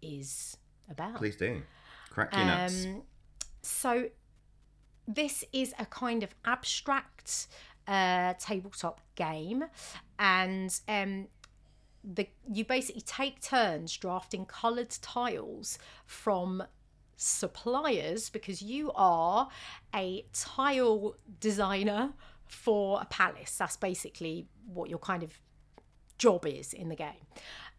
is 0.01 0.57
about. 0.89 1.17
Please 1.17 1.35
do. 1.35 1.61
Crack 2.09 2.33
your 2.33 2.45
nuts. 2.45 2.85
Um, 2.85 3.01
so 3.61 4.09
this 5.07 5.43
is 5.51 5.73
a 5.77 5.85
kind 5.85 6.23
of 6.23 6.33
abstract 6.45 7.47
uh, 7.87 8.33
tabletop 8.39 9.01
game, 9.15 9.65
and 10.17 10.79
um, 10.87 11.27
the 12.13 12.27
you 12.51 12.63
basically 12.63 13.01
take 13.01 13.41
turns 13.41 13.95
drafting 13.97 14.45
coloured 14.45 14.91
tiles 15.01 15.79
from 16.05 16.63
suppliers 17.17 18.29
because 18.29 18.61
you 18.61 18.91
are 18.95 19.49
a 19.93 20.25
tile 20.33 21.15
designer 21.39 22.13
for 22.45 23.01
a 23.01 23.05
palace. 23.05 23.57
That's 23.57 23.77
basically 23.77 24.47
what 24.67 24.89
your 24.89 24.99
kind 24.99 25.23
of 25.23 25.39
job 26.17 26.45
is 26.45 26.73
in 26.73 26.89
the 26.89 26.95
game. 26.95 27.25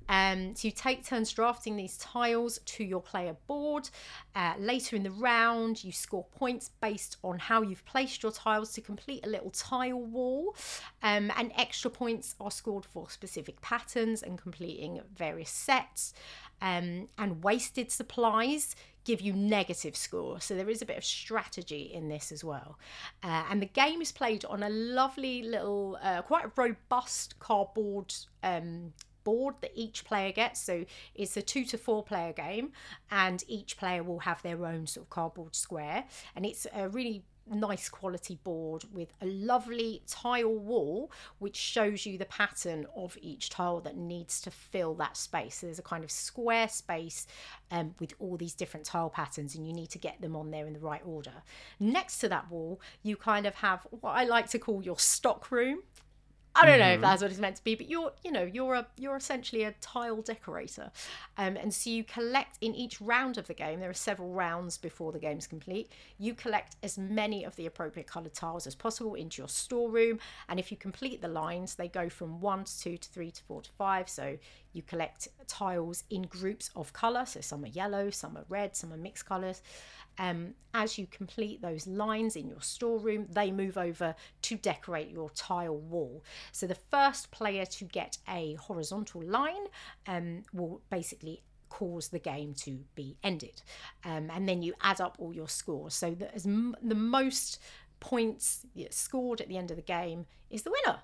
Um, 0.08 0.54
so 0.54 0.68
you 0.68 0.72
take 0.72 1.04
turns 1.04 1.32
drafting 1.32 1.76
these 1.76 1.96
tiles 1.98 2.58
to 2.64 2.84
your 2.84 3.00
player 3.00 3.36
board. 3.46 3.88
Uh, 4.34 4.54
later 4.58 4.96
in 4.96 5.02
the 5.02 5.10
round, 5.10 5.82
you 5.82 5.92
score 5.92 6.24
points 6.24 6.70
based 6.80 7.16
on 7.22 7.38
how 7.38 7.62
you've 7.62 7.84
placed 7.84 8.22
your 8.22 8.32
tiles 8.32 8.72
to 8.72 8.80
complete 8.80 9.24
a 9.26 9.28
little 9.28 9.50
tile 9.50 10.00
wall. 10.00 10.54
Um, 11.02 11.32
and 11.36 11.52
extra 11.56 11.90
points 11.90 12.34
are 12.40 12.50
scored 12.50 12.84
for 12.84 13.10
specific 13.10 13.60
patterns 13.60 14.22
and 14.22 14.38
completing 14.38 15.00
various 15.14 15.50
sets. 15.50 16.14
Um, 16.62 17.08
and 17.18 17.44
wasted 17.44 17.90
supplies 17.92 18.74
give 19.06 19.20
you 19.20 19.32
negative 19.32 19.96
score. 19.96 20.40
So 20.40 20.56
there 20.56 20.68
is 20.68 20.82
a 20.82 20.86
bit 20.86 20.98
of 20.98 21.04
strategy 21.04 21.90
in 21.94 22.08
this 22.08 22.32
as 22.32 22.42
well. 22.42 22.78
Uh, 23.22 23.44
and 23.48 23.62
the 23.62 23.66
game 23.66 24.02
is 24.02 24.10
played 24.10 24.44
on 24.44 24.64
a 24.64 24.68
lovely 24.68 25.42
little, 25.42 25.96
uh, 26.02 26.22
quite 26.22 26.46
robust 26.56 27.38
cardboard 27.38 28.12
um, 28.42 28.92
board 29.26 29.56
that 29.60 29.72
each 29.74 30.04
player 30.04 30.30
gets. 30.30 30.60
So 30.60 30.86
it's 31.16 31.36
a 31.36 31.42
two 31.42 31.64
to 31.64 31.76
four 31.76 32.04
player 32.04 32.32
game, 32.32 32.70
and 33.10 33.42
each 33.48 33.76
player 33.76 34.04
will 34.04 34.20
have 34.20 34.40
their 34.42 34.64
own 34.64 34.86
sort 34.86 35.06
of 35.06 35.10
cardboard 35.10 35.56
square. 35.56 36.04
And 36.36 36.46
it's 36.46 36.66
a 36.72 36.88
really 36.88 37.24
nice 37.48 37.88
quality 37.88 38.38
board 38.42 38.84
with 38.92 39.12
a 39.22 39.26
lovely 39.26 40.02
tile 40.08 40.52
wall 40.52 41.12
which 41.38 41.56
shows 41.56 42.04
you 42.04 42.18
the 42.18 42.24
pattern 42.24 42.84
of 42.96 43.16
each 43.20 43.50
tile 43.50 43.80
that 43.80 43.96
needs 43.96 44.40
to 44.40 44.50
fill 44.50 44.94
that 44.94 45.16
space 45.16 45.54
so 45.54 45.66
there's 45.66 45.78
a 45.78 45.82
kind 45.82 46.02
of 46.02 46.10
square 46.10 46.68
space 46.68 47.24
um, 47.70 47.94
with 48.00 48.12
all 48.18 48.36
these 48.36 48.54
different 48.54 48.84
tile 48.84 49.08
patterns 49.10 49.54
and 49.54 49.64
you 49.64 49.72
need 49.72 49.88
to 49.88 49.98
get 49.98 50.20
them 50.20 50.34
on 50.34 50.50
there 50.50 50.66
in 50.66 50.72
the 50.72 50.80
right 50.80 51.02
order 51.04 51.42
next 51.78 52.18
to 52.18 52.28
that 52.28 52.50
wall 52.50 52.80
you 53.04 53.16
kind 53.16 53.46
of 53.46 53.54
have 53.54 53.86
what 53.90 54.10
i 54.10 54.24
like 54.24 54.48
to 54.50 54.58
call 54.58 54.82
your 54.82 54.98
stock 54.98 55.52
room 55.52 55.78
I 56.56 56.66
don't 56.66 56.78
know 56.78 56.92
if 56.92 57.00
that's 57.00 57.22
what 57.22 57.30
it's 57.30 57.40
meant 57.40 57.56
to 57.56 57.64
be, 57.64 57.74
but 57.74 57.88
you're, 57.88 58.12
you 58.24 58.32
know, 58.32 58.42
you're 58.42 58.74
a 58.74 58.86
you're 58.96 59.16
essentially 59.16 59.64
a 59.64 59.72
tile 59.80 60.22
decorator, 60.22 60.90
um, 61.36 61.56
and 61.56 61.72
so 61.72 61.90
you 61.90 62.04
collect 62.04 62.58
in 62.60 62.74
each 62.74 63.00
round 63.00 63.38
of 63.38 63.46
the 63.46 63.54
game. 63.54 63.80
There 63.80 63.90
are 63.90 63.94
several 63.94 64.32
rounds 64.32 64.78
before 64.78 65.12
the 65.12 65.18
game's 65.18 65.46
complete. 65.46 65.92
You 66.18 66.34
collect 66.34 66.76
as 66.82 66.96
many 66.98 67.44
of 67.44 67.54
the 67.56 67.66
appropriate 67.66 68.06
coloured 68.06 68.34
tiles 68.34 68.66
as 68.66 68.74
possible 68.74 69.14
into 69.14 69.42
your 69.42 69.48
storeroom, 69.48 70.18
and 70.48 70.58
if 70.58 70.70
you 70.70 70.76
complete 70.76 71.20
the 71.20 71.28
lines, 71.28 71.74
they 71.74 71.88
go 71.88 72.08
from 72.08 72.40
one 72.40 72.64
to 72.64 72.80
two 72.80 72.96
to 72.96 73.08
three 73.10 73.30
to 73.30 73.42
four 73.42 73.62
to 73.62 73.70
five. 73.72 74.08
So 74.08 74.38
you 74.72 74.82
collect 74.82 75.28
tiles 75.46 76.04
in 76.10 76.22
groups 76.22 76.70
of 76.76 76.92
colour. 76.92 77.24
So 77.26 77.40
some 77.40 77.64
are 77.64 77.68
yellow, 77.68 78.10
some 78.10 78.36
are 78.36 78.44
red, 78.48 78.76
some 78.76 78.92
are 78.92 78.98
mixed 78.98 79.26
colours. 79.26 79.62
Um, 80.18 80.54
as 80.74 80.98
you 80.98 81.06
complete 81.06 81.62
those 81.62 81.86
lines 81.86 82.36
in 82.36 82.48
your 82.48 82.60
storeroom, 82.60 83.26
they 83.30 83.50
move 83.50 83.78
over 83.78 84.14
to 84.42 84.56
decorate 84.56 85.10
your 85.10 85.30
tile 85.30 85.76
wall. 85.76 86.22
So 86.52 86.66
the 86.66 86.76
first 86.90 87.30
player 87.30 87.64
to 87.66 87.84
get 87.84 88.18
a 88.28 88.54
horizontal 88.54 89.22
line 89.22 89.66
um, 90.06 90.42
will 90.52 90.80
basically 90.90 91.42
cause 91.68 92.08
the 92.08 92.18
game 92.18 92.54
to 92.54 92.78
be 92.94 93.16
ended. 93.22 93.62
Um, 94.04 94.30
and 94.32 94.48
then 94.48 94.62
you 94.62 94.74
add 94.82 95.00
up 95.00 95.16
all 95.18 95.34
your 95.34 95.48
scores. 95.48 95.94
So 95.94 96.16
m- 96.44 96.76
the 96.82 96.94
most 96.94 97.60
points 98.00 98.66
scored 98.90 99.40
at 99.40 99.48
the 99.48 99.56
end 99.56 99.70
of 99.70 99.76
the 99.76 99.82
game 99.82 100.26
is 100.50 100.62
the 100.62 100.70
winner. 100.70 101.00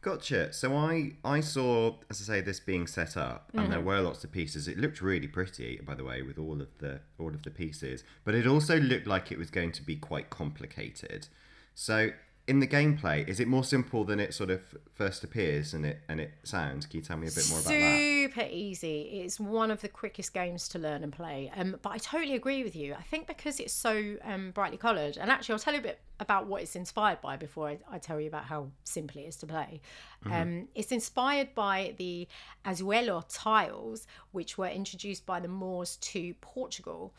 Gotcha. 0.00 0.52
So 0.52 0.76
I 0.76 1.12
I 1.24 1.40
saw, 1.40 1.96
as 2.08 2.20
I 2.22 2.34
say, 2.34 2.40
this 2.40 2.60
being 2.60 2.86
set 2.86 3.16
up, 3.16 3.50
and 3.52 3.72
there 3.72 3.78
mm-hmm. 3.78 3.88
were 3.88 4.00
lots 4.00 4.22
of 4.22 4.30
pieces. 4.30 4.68
It 4.68 4.78
looked 4.78 5.00
really 5.02 5.26
pretty, 5.26 5.80
by 5.84 5.94
the 5.94 6.04
way, 6.04 6.22
with 6.22 6.38
all 6.38 6.60
of 6.60 6.68
the 6.78 7.00
all 7.18 7.34
of 7.34 7.42
the 7.42 7.50
pieces. 7.50 8.04
But 8.24 8.34
it 8.36 8.46
also 8.46 8.78
looked 8.78 9.08
like 9.08 9.32
it 9.32 9.38
was 9.38 9.50
going 9.50 9.72
to 9.72 9.82
be 9.82 9.96
quite 9.96 10.30
complicated. 10.30 11.26
So 11.74 12.10
in 12.48 12.60
the 12.60 12.66
gameplay, 12.66 13.28
is 13.28 13.40
it 13.40 13.46
more 13.46 13.62
simple 13.62 14.04
than 14.04 14.18
it 14.18 14.32
sort 14.32 14.48
of 14.50 14.62
first 14.94 15.22
appears 15.22 15.74
and 15.74 15.84
it 15.84 16.00
and 16.08 16.18
it 16.18 16.32
sounds? 16.44 16.86
Can 16.86 17.00
you 17.00 17.04
tell 17.04 17.18
me 17.18 17.28
a 17.28 17.30
bit 17.30 17.46
more 17.50 17.60
about 17.60 17.68
that? 17.68 17.96
Super 17.98 18.46
easy. 18.50 19.02
It's 19.22 19.38
one 19.38 19.70
of 19.70 19.82
the 19.82 19.88
quickest 19.88 20.32
games 20.32 20.66
to 20.70 20.78
learn 20.78 21.04
and 21.04 21.12
play. 21.12 21.52
Um, 21.54 21.76
but 21.82 21.90
I 21.90 21.98
totally 21.98 22.34
agree 22.34 22.64
with 22.64 22.74
you. 22.74 22.94
I 22.94 23.02
think 23.02 23.26
because 23.26 23.60
it's 23.60 23.74
so 23.74 24.16
um, 24.24 24.52
brightly 24.52 24.78
coloured, 24.78 25.18
and 25.18 25.30
actually, 25.30 25.52
I'll 25.52 25.58
tell 25.58 25.74
you 25.74 25.80
a 25.80 25.82
bit 25.82 26.00
about 26.20 26.46
what 26.46 26.62
it's 26.62 26.74
inspired 26.74 27.20
by 27.20 27.36
before 27.36 27.68
I, 27.68 27.78
I 27.92 27.98
tell 27.98 28.18
you 28.18 28.28
about 28.28 28.44
how 28.44 28.68
simple 28.84 29.20
it 29.20 29.26
is 29.26 29.36
to 29.36 29.46
play. 29.46 29.80
Um, 30.26 30.68
it's 30.74 30.90
inspired 30.90 31.54
by 31.54 31.94
the 31.98 32.26
azulejo 32.64 33.24
tiles, 33.28 34.06
which 34.32 34.58
were 34.58 34.68
introduced 34.68 35.26
by 35.26 35.38
the 35.38 35.48
Moors 35.48 35.96
to 35.96 36.34
Portugal. 36.40 37.12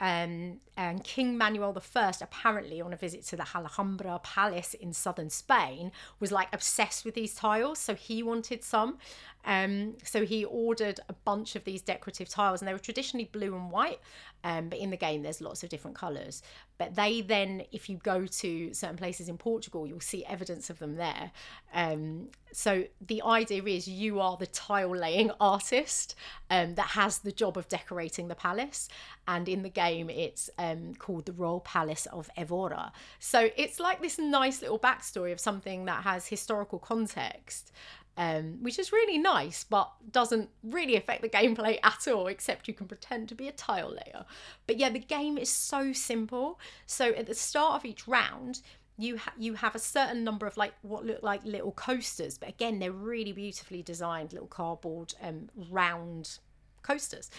Um, 0.00 0.60
and 0.76 1.04
King 1.04 1.38
Manuel 1.38 1.76
I, 1.94 2.12
apparently 2.20 2.80
on 2.80 2.92
a 2.92 2.96
visit 2.96 3.24
to 3.26 3.36
the 3.36 3.46
Alhambra 3.54 4.20
Palace 4.22 4.74
in 4.74 4.92
southern 4.92 5.30
Spain, 5.30 5.92
was 6.18 6.32
like 6.32 6.48
obsessed 6.52 7.04
with 7.04 7.14
these 7.14 7.34
tiles. 7.34 7.78
So 7.78 7.94
he 7.94 8.22
wanted 8.22 8.64
some. 8.64 8.98
Um, 9.44 9.94
so 10.02 10.24
he 10.24 10.44
ordered 10.44 11.00
a 11.08 11.12
bunch 11.12 11.56
of 11.56 11.64
these 11.64 11.82
decorative 11.82 12.28
tiles, 12.28 12.60
and 12.60 12.68
they 12.68 12.72
were 12.72 12.78
traditionally 12.78 13.28
blue 13.32 13.54
and 13.54 13.70
white. 13.70 14.00
Um, 14.42 14.68
but 14.68 14.78
in 14.78 14.90
the 14.90 14.96
game, 14.96 15.22
there's 15.22 15.40
lots 15.40 15.62
of 15.62 15.70
different 15.70 15.96
colours. 15.96 16.42
But 16.76 16.94
they 16.96 17.22
then, 17.22 17.62
if 17.72 17.88
you 17.88 17.96
go 17.96 18.26
to 18.26 18.74
certain 18.74 18.96
places 18.96 19.28
in 19.28 19.38
Portugal, 19.38 19.86
you'll 19.86 20.00
see 20.00 20.24
evidence 20.26 20.68
of 20.68 20.78
them 20.78 20.96
there. 20.96 21.30
Um, 21.72 22.28
so 22.52 22.84
the 23.00 23.22
idea 23.22 23.62
is 23.64 23.88
you 23.88 24.20
are 24.20 24.36
the 24.36 24.46
tile 24.46 24.94
laying 24.94 25.30
artist 25.40 26.14
um, 26.50 26.74
that 26.74 26.88
has 26.88 27.18
the 27.18 27.32
job 27.32 27.56
of 27.56 27.68
decorating 27.68 28.28
the 28.28 28.34
palace. 28.34 28.88
And 29.26 29.48
in 29.48 29.62
the 29.62 29.70
game, 29.70 30.10
it's 30.10 30.50
um, 30.58 30.94
called 30.94 31.24
the 31.24 31.32
Royal 31.32 31.60
Palace 31.60 32.06
of 32.06 32.28
Evora. 32.36 32.92
So 33.18 33.48
it's 33.56 33.80
like 33.80 34.02
this 34.02 34.18
nice 34.18 34.60
little 34.60 34.78
backstory 34.78 35.32
of 35.32 35.40
something 35.40 35.86
that 35.86 36.02
has 36.04 36.26
historical 36.26 36.78
context 36.78 37.72
um, 38.16 38.58
which 38.62 38.78
is 38.78 38.92
really 38.92 39.18
nice, 39.18 39.64
but 39.64 39.90
doesn't 40.10 40.50
really 40.62 40.96
affect 40.96 41.22
the 41.22 41.28
gameplay 41.28 41.78
at 41.82 42.06
all, 42.08 42.26
except 42.26 42.68
you 42.68 42.74
can 42.74 42.86
pretend 42.86 43.28
to 43.28 43.34
be 43.34 43.48
a 43.48 43.52
tile 43.52 43.90
layer. 43.90 44.24
But 44.66 44.78
yeah, 44.78 44.90
the 44.90 44.98
game 44.98 45.38
is 45.38 45.50
so 45.50 45.92
simple. 45.92 46.60
So 46.86 47.10
at 47.10 47.26
the 47.26 47.34
start 47.34 47.76
of 47.76 47.84
each 47.84 48.06
round, 48.06 48.60
you 48.96 49.18
ha- 49.18 49.34
you 49.36 49.54
have 49.54 49.74
a 49.74 49.80
certain 49.80 50.22
number 50.22 50.46
of 50.46 50.56
like 50.56 50.74
what 50.82 51.04
look 51.04 51.22
like 51.22 51.44
little 51.44 51.72
coasters, 51.72 52.38
but 52.38 52.48
again, 52.48 52.78
they're 52.78 52.92
really 52.92 53.32
beautifully 53.32 53.82
designed 53.82 54.32
little 54.32 54.48
cardboard 54.48 55.14
um, 55.20 55.48
round 55.70 56.38
coasters, 56.82 57.30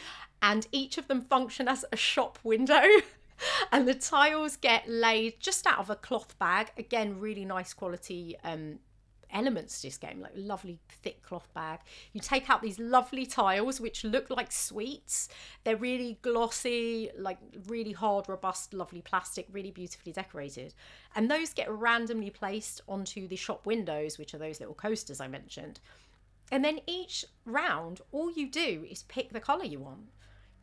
and 0.41 0.67
each 0.71 0.97
of 0.97 1.07
them 1.07 1.21
function 1.21 1.67
as 1.67 1.85
a 1.91 1.97
shop 1.97 2.39
window. 2.43 2.83
and 3.71 3.85
the 3.85 3.93
tiles 3.93 4.55
get 4.55 4.87
laid 4.87 5.39
just 5.41 5.67
out 5.67 5.79
of 5.79 5.89
a 5.89 5.95
cloth 5.97 6.39
bag 6.39 6.71
again 6.77 7.19
really 7.19 7.43
nice 7.43 7.73
quality 7.73 8.37
um, 8.45 8.79
elements 9.35 9.81
to 9.81 9.87
this 9.87 9.97
game, 9.97 10.21
like 10.21 10.31
lovely 10.35 10.79
thick 11.03 11.21
cloth 11.21 11.47
bag. 11.53 11.81
You 12.13 12.21
take 12.21 12.49
out 12.49 12.61
these 12.61 12.79
lovely 12.79 13.25
tiles 13.25 13.79
which 13.79 14.03
look 14.03 14.29
like 14.29 14.51
sweets. 14.51 15.29
They're 15.63 15.75
really 15.75 16.17
glossy, 16.21 17.11
like 17.17 17.37
really 17.67 17.91
hard, 17.91 18.27
robust, 18.27 18.73
lovely 18.73 19.01
plastic, 19.01 19.45
really 19.51 19.71
beautifully 19.71 20.13
decorated. 20.13 20.73
And 21.15 21.29
those 21.29 21.53
get 21.53 21.69
randomly 21.69 22.29
placed 22.29 22.81
onto 22.87 23.27
the 23.27 23.35
shop 23.35 23.65
windows, 23.65 24.17
which 24.17 24.33
are 24.33 24.39
those 24.39 24.59
little 24.59 24.75
coasters 24.75 25.19
I 25.19 25.27
mentioned. 25.27 25.79
And 26.51 26.63
then 26.63 26.79
each 26.87 27.25
round, 27.45 28.01
all 28.11 28.31
you 28.31 28.49
do 28.49 28.85
is 28.89 29.03
pick 29.03 29.33
the 29.33 29.39
colour 29.39 29.65
you 29.65 29.79
want. 29.79 30.09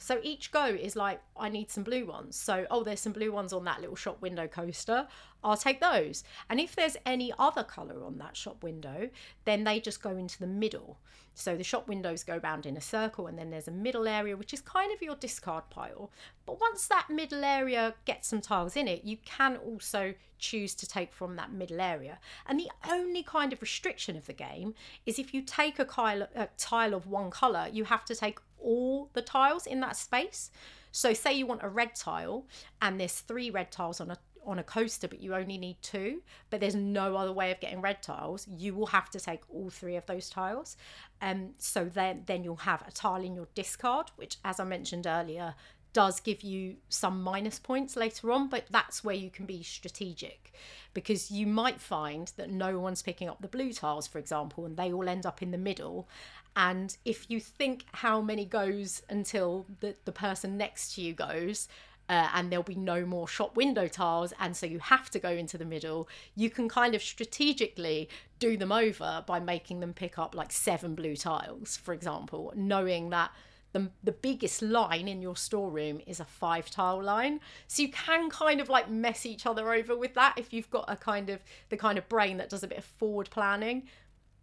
So 0.03 0.19
each 0.23 0.51
go 0.51 0.65
is 0.65 0.97
like, 0.97 1.21
I 1.37 1.49
need 1.49 1.71
some 1.71 1.85
blue 1.85 2.07
ones. 2.07 2.37
So, 2.37 2.67
oh, 2.71 2.83
there's 2.83 3.01
some 3.01 3.13
blue 3.13 3.31
ones 3.31 3.53
on 3.53 3.65
that 3.65 3.81
little 3.81 3.97
shop 3.97 4.21
window 4.21 4.49
coaster. 4.49 5.07
I'll 5.45 5.57
take 5.57 5.81
those. 5.81 6.25
And 6.51 6.61
if 6.61 6.75
there's 6.75 6.97
any 7.07 7.33
other 7.39 7.63
colour 7.63 8.05
on 8.05 8.19
that 8.19 8.37
shop 8.37 8.63
window, 8.63 9.11
then 9.45 9.65
they 9.65 9.81
just 9.81 10.03
go 10.03 10.11
into 10.11 10.39
the 10.39 10.47
middle. 10.47 10.99
So 11.35 11.57
the 11.57 11.65
shop 11.65 11.89
windows 11.89 12.25
go 12.25 12.39
round 12.43 12.67
in 12.67 12.77
a 12.77 12.81
circle, 12.81 13.27
and 13.27 13.39
then 13.39 13.51
there's 13.51 13.69
a 13.69 13.73
middle 13.73 14.07
area, 14.07 14.37
which 14.37 14.53
is 14.53 14.61
kind 14.61 14.93
of 14.93 15.01
your 15.01 15.17
discard 15.17 15.71
pile. 15.71 16.11
But 16.47 16.61
once 16.61 16.87
that 16.89 17.09
middle 17.09 17.45
area 17.45 17.95
gets 18.05 18.29
some 18.29 18.41
tiles 18.41 18.77
in 18.77 18.87
it, 18.87 19.05
you 19.05 19.17
can 19.25 19.57
also 19.57 20.15
choose 20.39 20.75
to 20.75 20.87
take 20.87 21.13
from 21.13 21.37
that 21.37 21.53
middle 21.53 21.81
area. 21.81 22.19
And 22.47 22.59
the 22.59 22.71
only 22.91 23.23
kind 23.23 23.53
of 23.53 23.63
restriction 23.63 24.17
of 24.17 24.27
the 24.27 24.33
game 24.33 24.75
is 25.07 25.19
if 25.19 25.33
you 25.33 25.41
take 25.41 25.79
a, 25.79 25.85
tile, 25.85 26.95
of 26.95 27.07
one 27.07 27.31
colour, 27.31 27.69
you 27.73 27.85
have 27.85 28.05
to 28.07 28.15
take 28.15 28.41
all 28.63 29.11
the 29.13 29.23
tiles 29.23 29.67
in 29.67 29.81
that 29.81 29.97
space. 29.97 30.51
So 30.91 31.15
say 31.15 31.33
you 31.33 31.47
want 31.47 31.63
a 31.63 31.69
red 31.69 31.95
tile 31.95 32.47
and 32.81 33.01
there's 33.01 33.21
three 33.21 33.51
red 33.51 33.71
tiles 33.71 34.01
on 34.01 34.11
a 34.11 34.19
on 34.45 34.59
a 34.59 34.63
coaster 34.65 35.07
but 35.07 35.21
you 35.21 35.37
only 35.37 35.57
need 35.57 35.77
two 35.83 36.21
but 36.51 36.59
there's 36.59 36.75
no 36.75 37.15
other 37.15 37.31
way 37.33 37.53
of 37.53 37.61
getting 37.61 37.81
red 37.81 38.03
tiles 38.03 38.45
you 38.49 38.75
will 38.75 38.87
have 38.87 39.09
to 39.09 39.21
take 39.21 39.41
all 39.49 39.71
three 39.71 39.95
of 39.95 40.05
those 40.07 40.29
tiles 40.29 40.77
um 41.21 41.51
so 41.59 41.85
then 41.85 42.25
then 42.27 42.43
you'll 42.43 42.57
have 42.57 42.83
a 42.89 42.91
tile 42.91 43.23
in 43.23 43.37
your 43.37 43.47
discard 43.55 44.11
which 44.17 44.39
as 44.45 44.59
i 44.59 44.65
mentioned 44.65 45.07
earlier 45.07 45.55
does 45.93 46.21
give 46.21 46.43
you 46.43 46.77
some 46.89 47.23
minus 47.23 47.59
points 47.59 47.97
later 47.97 48.33
on, 48.33 48.49
but 48.49 48.65
that's 48.71 49.05
where 49.05 49.15
you 49.15 49.31
can 49.31 49.45
be 49.45 49.63
strategic 49.63 50.53
because 50.95 51.31
you 51.31 51.47
might 51.47 51.81
find 51.81 52.33
that 52.37 52.51
no 52.51 52.79
one's 52.79 53.03
picking 53.03 53.29
up 53.29 53.41
the 53.41 53.49
blue 53.49 53.73
tiles, 53.73 54.07
for 54.07 54.19
example, 54.19 54.65
and 54.65 54.77
they 54.77 54.93
all 54.93 55.09
end 55.09 55.27
up 55.27 55.43
in 55.43 55.51
the 55.51 55.59
middle. 55.59 56.09
And 56.55 56.97
if 57.05 57.31
you 57.31 57.41
think 57.41 57.85
how 57.93 58.21
many 58.21 58.45
goes 58.45 59.03
until 59.09 59.67
the, 59.81 59.95
the 60.05 60.13
person 60.13 60.57
next 60.57 60.95
to 60.95 61.01
you 61.01 61.15
goes, 61.15 61.69
uh, 62.09 62.29
and 62.35 62.51
there'll 62.51 62.63
be 62.63 62.75
no 62.75 63.07
more 63.07 63.27
shop 63.27 63.57
window 63.57 63.89
tiles, 63.89 64.35
and 64.39 64.57
so 64.57 64.67
you 64.67 64.79
have 64.81 65.09
to 65.11 65.19
go 65.19 65.31
into 65.31 65.57
the 65.57 65.65
middle, 65.65 66.09
you 66.35 66.51
can 66.51 66.69
kind 66.69 66.95
of 66.95 67.03
strategically 67.03 68.09
do 68.39 68.57
them 68.57 68.73
over 68.73 69.25
by 69.27 69.41
making 69.41 69.81
them 69.81 69.95
pick 69.95 70.19
up 70.19 70.35
like 70.35 70.53
seven 70.53 70.95
blue 70.95 71.17
tiles, 71.17 71.77
for 71.77 71.95
example, 71.95 72.53
knowing 72.55 73.11
that 73.11 73.31
the, 73.73 73.91
the 74.05 74.13
biggest 74.13 74.61
line 74.61 75.09
in 75.09 75.23
your 75.23 75.37
storeroom 75.37 76.01
is 76.07 76.21
a 76.21 76.25
five 76.25 76.69
tile 76.69 77.03
line. 77.03 77.41
So 77.67 77.83
you 77.83 77.89
can 77.89 78.29
kind 78.29 78.61
of 78.61 78.69
like 78.69 78.91
mess 78.91 79.25
each 79.25 79.47
other 79.47 79.73
over 79.73 79.97
with 79.97 80.13
that 80.15 80.35
if 80.37 80.53
you've 80.53 80.71
got 80.71 80.85
a 80.89 80.97
kind 80.97 81.31
of 81.31 81.41
the 81.71 81.77
kind 81.77 81.97
of 81.97 82.09
brain 82.09 82.37
that 82.37 82.51
does 82.51 82.63
a 82.63 82.69
bit 82.69 82.79
of 82.79 82.85
forward 82.85 83.31
planning. 83.31 83.85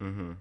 Mm-hmm. 0.01 0.31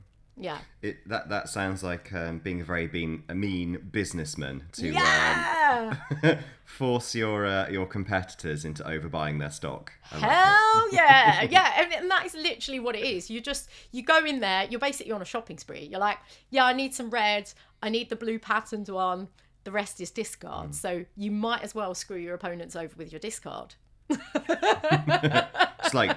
Yeah. 0.41 0.59
It, 0.83 1.09
that 1.09 1.29
that 1.31 1.49
sounds 1.49 1.83
like 1.83 2.13
um, 2.13 2.39
being 2.39 2.61
a 2.61 2.65
very 2.65 2.87
being 2.87 3.25
a 3.29 3.35
mean 3.35 3.89
businessman 3.91 4.65
to 4.73 4.89
yeah! 4.89 5.97
um, 6.23 6.39
force 6.65 7.15
your 7.15 7.45
uh, 7.45 7.69
your 7.69 7.87
competitors 7.87 8.65
into 8.65 8.85
overbuying 8.85 9.41
their 9.41 9.51
stock. 9.51 9.93
I 10.13 10.19
Hell 10.19 10.83
like 10.85 10.93
yeah, 10.93 11.43
yeah, 11.51 11.83
and, 11.83 11.93
and 11.93 12.11
that 12.11 12.27
is 12.27 12.35
literally 12.35 12.79
what 12.79 12.95
it 12.95 13.05
is. 13.05 13.29
You 13.29 13.41
just 13.41 13.69
you 13.91 14.03
go 14.03 14.25
in 14.25 14.41
there, 14.41 14.67
you're 14.71 14.81
basically 14.81 15.13
on 15.13 15.23
a 15.23 15.27
shopping 15.27 15.59
spree. 15.59 15.89
You're 15.91 16.01
like, 16.01 16.19
yeah, 16.51 16.65
I 16.65 16.73
need 16.73 16.95
some 16.95 17.11
red, 17.11 17.53
I 17.83 17.89
need 17.89 18.09
the 18.09 18.17
blue 18.17 18.39
patterned 18.39 18.89
one. 18.89 19.29
The 19.65 19.73
rest 19.73 20.01
is 20.01 20.11
discard. 20.11 20.71
Mm. 20.71 20.75
So 20.75 21.05
you 21.17 21.31
might 21.31 21.63
as 21.63 21.75
well 21.75 21.95
screw 21.95 22.17
your 22.17 22.35
opponents 22.35 22.77
over 22.77 22.95
with 22.97 23.13
your 23.13 23.19
discard. 23.19 23.75
it's 24.09 25.93
like 25.93 26.17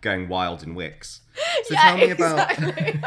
going 0.00 0.28
wild 0.28 0.62
in 0.62 0.74
Wix. 0.74 1.20
So 1.64 1.74
yeah, 1.74 1.82
tell 1.82 1.96
me 1.96 2.10
about 2.10 2.50
exactly. 2.50 3.00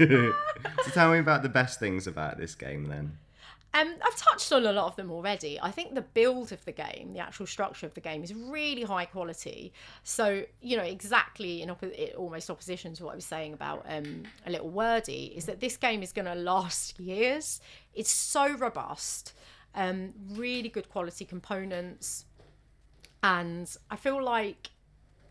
So 0.00 0.90
tell 0.92 1.12
me 1.12 1.18
about 1.18 1.42
the 1.42 1.48
best 1.48 1.78
things 1.78 2.06
about 2.06 2.38
this 2.38 2.54
game 2.54 2.86
then. 2.86 3.18
Um, 3.72 3.94
I've 4.04 4.16
touched 4.16 4.50
on 4.52 4.66
a 4.66 4.72
lot 4.72 4.86
of 4.86 4.96
them 4.96 5.12
already. 5.12 5.60
I 5.60 5.70
think 5.70 5.94
the 5.94 6.00
build 6.00 6.50
of 6.50 6.64
the 6.64 6.72
game, 6.72 7.12
the 7.12 7.20
actual 7.20 7.46
structure 7.46 7.86
of 7.86 7.94
the 7.94 8.00
game, 8.00 8.24
is 8.24 8.34
really 8.34 8.82
high 8.82 9.04
quality. 9.04 9.72
So 10.02 10.44
you 10.60 10.76
know 10.76 10.82
exactly 10.82 11.62
in 11.62 11.70
almost 12.16 12.50
opposition 12.50 12.94
to 12.94 13.04
what 13.04 13.12
I 13.12 13.14
was 13.14 13.24
saying 13.24 13.52
about 13.52 13.86
um, 13.88 14.24
a 14.44 14.50
little 14.50 14.70
wordy 14.70 15.32
is 15.36 15.44
that 15.44 15.60
this 15.60 15.76
game 15.76 16.02
is 16.02 16.12
going 16.12 16.26
to 16.26 16.34
last 16.34 16.98
years. 17.00 17.60
It's 17.94 18.10
so 18.10 18.56
robust, 18.56 19.34
um, 19.74 20.14
really 20.30 20.68
good 20.68 20.88
quality 20.88 21.24
components, 21.24 22.24
and 23.22 23.70
I 23.88 23.96
feel 23.96 24.22
like 24.22 24.70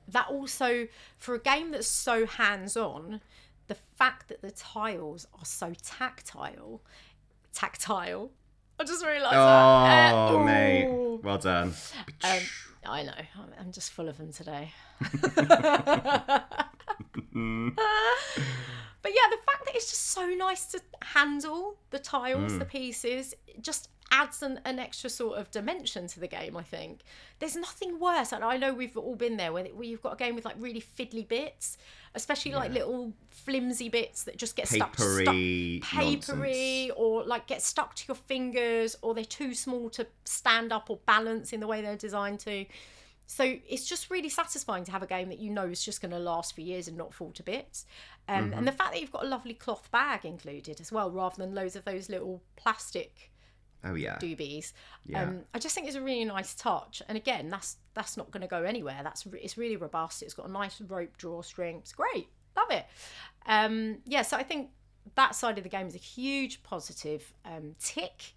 that 0.08 0.28
also 0.30 0.88
for 1.18 1.36
a 1.36 1.40
game 1.40 1.72
that's 1.72 1.88
so 1.88 2.26
hands 2.26 2.78
on 2.78 3.22
the 3.70 3.76
fact 3.96 4.28
that 4.28 4.42
the 4.42 4.52
tiles 4.52 5.26
are 5.34 5.46
so 5.46 5.74
tactile, 5.82 6.82
tactile. 7.54 8.32
I 8.80 8.84
just 8.84 9.06
realised 9.06 9.36
oh, 9.36 9.84
that. 9.86 10.14
Oh, 10.14 10.40
uh, 10.40 10.44
mate. 10.44 11.20
Well 11.24 11.38
done. 11.38 11.74
Um, 12.24 12.40
I 12.86 13.04
know. 13.04 13.14
I'm 13.60 13.72
just 13.72 13.92
full 13.92 14.10
of 14.10 14.18
them 14.18 14.34
today. 14.34 14.72
but 15.00 15.22
yeah, 19.14 19.28
the 19.30 19.40
fact 19.46 19.66
that 19.66 19.76
it's 19.76 19.90
just 19.90 20.08
so 20.08 20.28
nice 20.30 20.66
to 20.68 20.82
handle 21.04 21.78
the 21.92 22.00
tiles, 22.00 22.54
mm. 22.54 22.60
the 22.60 22.66
pieces, 22.66 23.36
just 23.62 23.90
adds 24.12 24.42
an, 24.42 24.60
an 24.66 24.80
extra 24.80 25.10
sort 25.10 25.38
of 25.38 25.52
dimension 25.52 26.08
to 26.08 26.20
the 26.20 26.28
game, 26.28 26.56
I 26.58 26.64
think. 26.64 27.02
There's 27.40 27.56
nothing 27.56 28.00
worse, 28.00 28.32
and 28.32 28.44
I 28.44 28.58
know 28.58 28.74
we've 28.74 28.98
all 28.98 29.16
been 29.16 29.38
there 29.38 29.54
where, 29.54 29.66
where 29.66 29.88
you've 29.88 30.02
got 30.02 30.14
a 30.14 30.16
game 30.16 30.36
with 30.36 30.46
like 30.46 30.56
really 30.60 30.82
fiddly 30.82 31.28
bits, 31.28 31.78
especially 32.16 32.52
yeah. 32.52 32.58
like 32.58 32.74
little 32.74 33.14
flimsy 33.30 33.90
bits 33.90 34.24
that 34.24 34.38
just 34.38 34.56
get 34.56 34.68
papery 34.70 35.24
stuck, 35.24 35.92
papery, 35.92 36.88
nonsense. 36.88 36.92
or 36.98 37.24
like 37.24 37.48
get 37.48 37.62
stuck 37.62 37.96
to 37.96 38.08
your 38.08 38.16
fingers, 38.16 38.96
or 39.02 39.14
they're 39.14 39.24
too 39.24 39.54
small 39.54 39.90
to 39.92 40.08
stand 40.26 40.72
up 40.72 40.90
or 40.90 41.00
balance 41.06 41.54
in 41.54 41.60
the 41.60 41.68
way 41.68 41.82
they're 41.82 41.96
designed 41.96 42.40
to. 42.42 42.66
So 43.32 43.44
it's 43.44 43.88
just 43.88 44.10
really 44.10 44.30
satisfying 44.30 44.86
to 44.86 44.92
have 44.92 45.04
a 45.04 45.08
game 45.08 45.30
that 45.30 45.38
you 45.38 45.52
know 45.52 45.68
is 45.68 45.86
just 45.86 46.02
going 46.02 46.12
to 46.12 46.18
last 46.18 46.56
for 46.56 46.62
years 46.62 46.88
and 46.88 46.98
not 46.98 47.14
fall 47.14 47.32
to 47.34 47.44
bits. 47.44 47.86
Um, 48.28 48.46
mm-hmm. 48.46 48.58
And 48.58 48.68
the 48.68 48.72
fact 48.72 48.94
that 48.94 49.02
you've 49.02 49.12
got 49.12 49.24
a 49.24 49.28
lovely 49.28 49.54
cloth 49.54 49.88
bag 49.92 50.26
included 50.26 50.82
as 50.82 50.92
well, 50.92 51.12
rather 51.12 51.36
than 51.38 51.54
loads 51.54 51.76
of 51.76 51.86
those 51.86 52.10
little 52.10 52.42
plastic 52.56 53.30
Oh 53.84 53.96
yeah. 53.96 54.18
Doobies. 54.18 54.74
Yeah. 55.06 55.24
Um, 55.24 55.42
I 55.54 55.60
just 55.60 55.74
think 55.74 55.88
it's 55.88 55.96
a 55.96 56.02
really 56.02 56.26
nice 56.26 56.54
touch, 56.54 57.02
and 57.08 57.18
again, 57.18 57.50
that's 57.50 57.78
that's 57.94 58.18
not 58.18 58.32
going 58.32 58.42
to 58.42 58.48
go 58.48 58.64
anywhere. 58.64 59.00
That's 59.04 59.26
it's 59.34 59.58
really 59.58 59.78
robust. 59.78 60.22
It's 60.22 60.34
got 60.34 60.48
a 60.48 60.52
nice 60.52 60.82
rope 60.82 61.18
drawstring. 61.18 61.78
It's 61.78 61.94
great. 61.94 62.28
Love 62.58 62.72
it. 62.72 62.86
Um, 63.46 64.00
yeah, 64.06 64.24
so 64.24 64.36
I 64.38 64.44
think 64.44 64.70
that 65.16 65.36
side 65.36 65.58
of 65.58 65.64
the 65.64 65.70
game 65.70 65.88
is 65.88 65.96
a 65.96 66.00
huge 66.00 66.62
positive 66.64 67.34
um, 67.46 67.76
tick. 67.80 68.34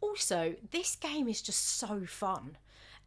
Also, 0.00 0.54
this 0.70 0.96
game 0.96 1.28
is 1.28 1.40
just 1.42 1.78
so 1.78 2.04
fun. 2.06 2.56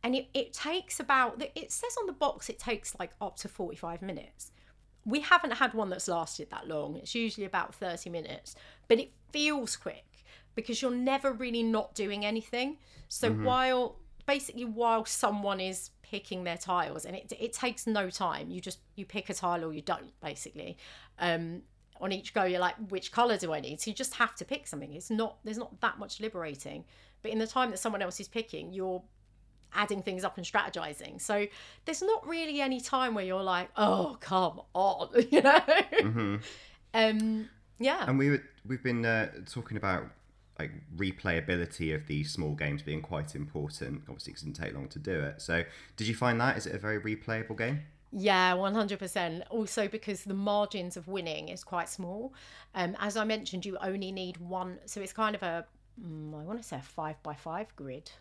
And 0.04 0.16
it, 0.16 0.28
it 0.34 0.54
takes 0.54 1.00
about, 1.00 1.42
it 1.56 1.72
says 1.72 1.96
on 2.00 2.06
the 2.06 2.14
box 2.14 2.50
it 2.50 2.60
takes 2.60 2.96
like 3.00 3.12
up 3.20 3.38
to 3.38 3.50
45 3.50 4.02
minutes. 4.02 4.52
We 5.04 5.22
haven't 5.22 5.52
had 5.52 5.74
one 5.74 5.90
that's 5.90 6.08
lasted 6.08 6.50
that 6.52 6.68
long. 6.68 6.96
It's 6.98 7.16
usually 7.16 7.46
about 7.46 7.76
30 7.76 8.10
minutes, 8.10 8.56
but 8.88 9.00
it 9.00 9.12
feels 9.32 9.76
quick 9.76 10.06
because 10.56 10.82
you're 10.82 10.92
never 10.92 11.34
really 11.34 11.64
not 11.64 11.94
doing 11.94 12.26
anything. 12.26 12.78
So 13.08 13.32
while, 13.32 13.98
basically, 14.26 14.66
while 14.66 15.06
someone 15.06 15.60
is 15.60 15.92
picking 16.02 16.44
their 16.44 16.58
tiles 16.58 17.06
and 17.06 17.16
it, 17.16 17.32
it 17.40 17.52
takes 17.52 17.88
no 17.88 18.10
time 18.10 18.50
you 18.52 18.62
just 18.62 18.80
you 18.96 19.06
pick 19.06 19.30
a 19.30 19.34
tile 19.34 19.64
or 19.64 19.74
you 19.74 19.82
don't 19.82 20.20
basically. 20.22 20.78
Um 21.20 21.62
on 22.02 22.12
each 22.12 22.34
go 22.34 22.44
you're 22.44 22.60
like 22.60 22.76
which 22.90 23.12
color 23.12 23.38
do 23.38 23.54
i 23.54 23.60
need? 23.60 23.80
So 23.82 23.90
you 23.90 23.96
just 23.96 24.14
have 24.16 24.36
to 24.36 24.46
pick 24.46 24.68
something. 24.68 24.94
It's 24.94 25.10
not 25.10 25.38
there's 25.44 25.58
not 25.58 25.80
that 25.82 25.98
much 26.00 26.20
liberating. 26.20 26.86
But 27.22 27.32
in 27.32 27.40
the 27.40 27.48
time 27.48 27.72
that 27.72 27.80
someone 27.80 28.02
else 28.02 28.20
is 28.20 28.28
picking 28.28 28.74
you're 28.74 29.02
adding 29.74 30.02
things 30.02 30.24
up 30.24 30.38
and 30.38 30.46
strategizing. 30.46 31.20
So 31.20 31.48
there's 31.86 32.02
not 32.02 32.26
really 32.28 32.62
any 32.62 32.80
time 32.80 33.14
where 33.16 33.26
you're 33.26 33.44
like 33.44 33.70
oh 33.76 34.18
come 34.20 34.62
on 34.74 35.10
you 35.32 35.42
know? 35.42 36.40
Um 36.94 37.50
yeah. 37.80 38.06
And 38.08 38.18
we 38.18 38.30
were 38.30 38.44
we've 38.68 38.84
been 38.84 39.06
uh, 39.06 39.32
talking 39.50 39.78
about 39.78 40.06
like 40.60 40.72
replayability 40.96 41.94
of 41.94 42.08
these 42.08 42.32
small 42.32 42.54
games 42.54 42.82
being 42.82 43.02
quite 43.02 43.36
important. 43.36 44.04
Obviously, 44.08 44.34
it 44.34 44.40
didn't 44.40 44.56
take 44.56 44.74
long 44.74 44.88
to 44.90 45.00
do 45.00 45.20
it. 45.20 45.42
So, 45.42 45.64
did 45.98 46.08
you 46.08 46.16
find 46.16 46.40
that? 46.40 46.58
Is 46.58 46.66
it 46.66 46.76
a 46.76 46.78
very 46.78 47.00
replayable 47.00 47.58
game? 47.58 47.82
Yeah, 48.18 48.54
100%. 48.54 49.44
Also, 49.50 49.90
because 49.90 50.24
the 50.24 50.34
margins 50.34 50.96
of 50.96 51.10
winning 51.10 51.50
is 51.50 51.66
quite 51.66 51.90
small. 51.90 52.34
Um, 52.74 52.96
as 53.00 53.18
I 53.18 53.26
mentioned, 53.26 53.66
you 53.66 53.78
only 53.82 54.12
need 54.14 54.38
one. 54.38 54.80
So 54.86 55.02
it's 55.02 55.12
kind 55.12 55.36
of 55.36 55.44
a, 55.44 55.66
mm, 56.02 56.34
I 56.34 56.44
want 56.44 56.62
to 56.62 56.68
say 56.68 56.78
a 56.78 56.82
five 56.82 57.22
by 57.24 57.34
five 57.34 57.76
grid. 57.76 58.12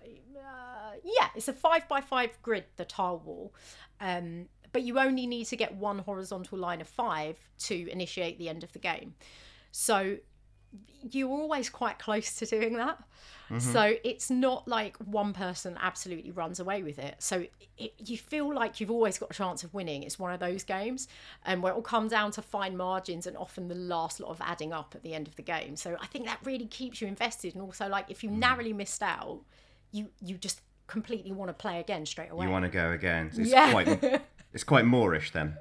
Uh, 0.00 0.96
yeah, 1.04 1.28
it's 1.36 1.48
a 1.48 1.52
five 1.52 1.86
by 1.86 2.00
five 2.00 2.30
grid, 2.40 2.64
the 2.76 2.86
tile 2.86 3.18
wall. 3.18 3.52
Um, 4.00 4.46
but 4.72 4.82
you 4.82 4.98
only 4.98 5.26
need 5.26 5.44
to 5.48 5.56
get 5.56 5.74
one 5.74 5.98
horizontal 5.98 6.56
line 6.56 6.80
of 6.80 6.88
five 6.88 7.36
to 7.58 7.90
initiate 7.90 8.38
the 8.38 8.48
end 8.48 8.64
of 8.64 8.72
the 8.72 8.78
game. 8.78 9.14
So 9.70 10.16
you're 11.10 11.28
always 11.28 11.68
quite 11.68 11.98
close 11.98 12.34
to 12.36 12.46
doing 12.46 12.76
that. 12.76 12.98
Mm-hmm. 13.50 13.72
So 13.72 13.96
it's 14.02 14.30
not 14.30 14.66
like 14.66 14.96
one 14.98 15.32
person 15.32 15.76
absolutely 15.80 16.30
runs 16.30 16.58
away 16.58 16.82
with 16.82 16.98
it. 16.98 17.16
So 17.18 17.44
it, 17.76 17.92
you 17.98 18.16
feel 18.16 18.54
like 18.54 18.80
you've 18.80 18.90
always 18.90 19.18
got 19.18 19.30
a 19.30 19.34
chance 19.34 19.62
of 19.62 19.74
winning. 19.74 20.04
It's 20.04 20.18
one 20.18 20.32
of 20.32 20.40
those 20.40 20.62
games 20.62 21.08
and 21.44 21.62
where 21.62 21.72
it 21.72 21.74
will 21.74 21.82
come 21.82 22.08
down 22.08 22.30
to 22.32 22.42
fine 22.42 22.76
margins 22.76 23.26
and 23.26 23.36
often 23.36 23.68
the 23.68 23.74
last 23.74 24.20
lot 24.20 24.30
of 24.30 24.40
adding 24.40 24.72
up 24.72 24.94
at 24.94 25.02
the 25.02 25.12
end 25.12 25.28
of 25.28 25.36
the 25.36 25.42
game. 25.42 25.76
So 25.76 25.96
I 26.00 26.06
think 26.06 26.24
that 26.26 26.38
really 26.44 26.66
keeps 26.66 27.00
you 27.00 27.08
invested. 27.08 27.54
And 27.54 27.62
also, 27.62 27.88
like 27.88 28.06
if 28.10 28.24
you 28.24 28.30
mm. 28.30 28.38
narrowly 28.38 28.72
missed 28.72 29.02
out, 29.02 29.40
you 29.90 30.08
you 30.22 30.38
just 30.38 30.62
completely 30.86 31.32
want 31.32 31.48
to 31.48 31.54
play 31.54 31.80
again 31.80 32.06
straight 32.06 32.30
away. 32.30 32.46
You 32.46 32.52
want 32.52 32.64
to 32.64 32.70
go 32.70 32.92
again? 32.92 33.30
It's 33.36 33.50
Yeah. 33.50 33.70
quite 33.70 34.22
it's 34.54 34.64
quite 34.64 34.86
Moorish 34.86 35.32
then. 35.32 35.56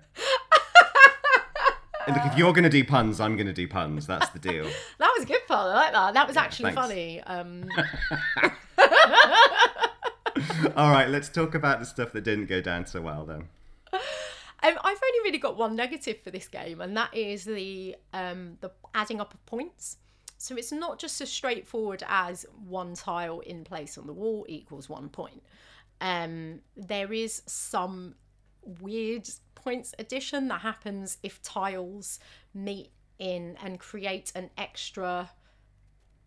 And 2.08 2.16
Look, 2.16 2.26
if 2.26 2.38
you're 2.38 2.54
going 2.54 2.64
to 2.64 2.70
do 2.70 2.84
puns, 2.84 3.20
I'm 3.20 3.36
going 3.36 3.48
to 3.48 3.54
do 3.54 3.68
puns. 3.68 4.08
That's 4.08 4.30
the 4.30 4.40
deal. 4.40 4.70
That 4.98 5.14
was 5.18 5.24
a 5.24 5.28
good 5.28 5.42
fun. 5.48 5.68
I 5.68 5.74
like 5.74 5.94
that. 5.94 6.14
That 6.14 6.28
was 6.28 6.38
actually 6.38 6.74
thanks. 6.74 6.82
funny. 6.82 7.22
Um, 7.22 7.68
All 10.76 10.92
right, 10.92 11.10
let's 11.10 11.30
talk 11.30 11.56
about 11.56 11.80
the 11.80 11.86
stuff 11.86 12.12
that 12.14 12.24
didn't 12.24 12.46
go 12.46 12.62
down 12.62 12.86
so 12.86 13.02
well 13.02 13.26
then. 13.26 13.48
Um, 14.64 14.76
I've 14.84 15.00
only 15.04 15.20
really 15.24 15.40
got 15.40 15.58
one 15.58 15.76
negative 15.76 16.18
for 16.24 16.30
this 16.30 16.48
game, 16.48 16.82
and 16.82 16.96
that 16.96 17.18
is 17.18 17.46
the 17.46 17.96
um, 18.14 18.60
the 18.62 18.70
adding 18.94 19.20
up 19.20 19.34
of 19.34 19.44
points. 19.48 19.98
So 20.38 20.56
it's 20.56 20.72
not 20.72 21.00
just 21.00 21.20
as 21.20 21.32
straightforward 21.32 22.04
as 22.08 22.46
one 22.68 22.94
tile 22.94 23.40
in 23.40 23.64
place 23.64 23.98
on 23.98 24.06
the 24.06 24.14
wall 24.14 24.46
equals 24.48 24.88
one 24.88 25.10
point. 25.10 25.42
Um, 26.00 26.60
there 26.78 27.12
is 27.12 27.42
some 27.48 28.14
weird 28.64 29.28
points 29.64 29.94
addition 30.00 30.48
that 30.50 30.62
happens 30.62 31.18
if 31.24 31.42
tiles 31.42 32.20
meet 32.54 32.92
in 33.20 33.58
and 33.64 33.80
create 33.80 34.32
an 34.36 34.50
extra 34.58 35.30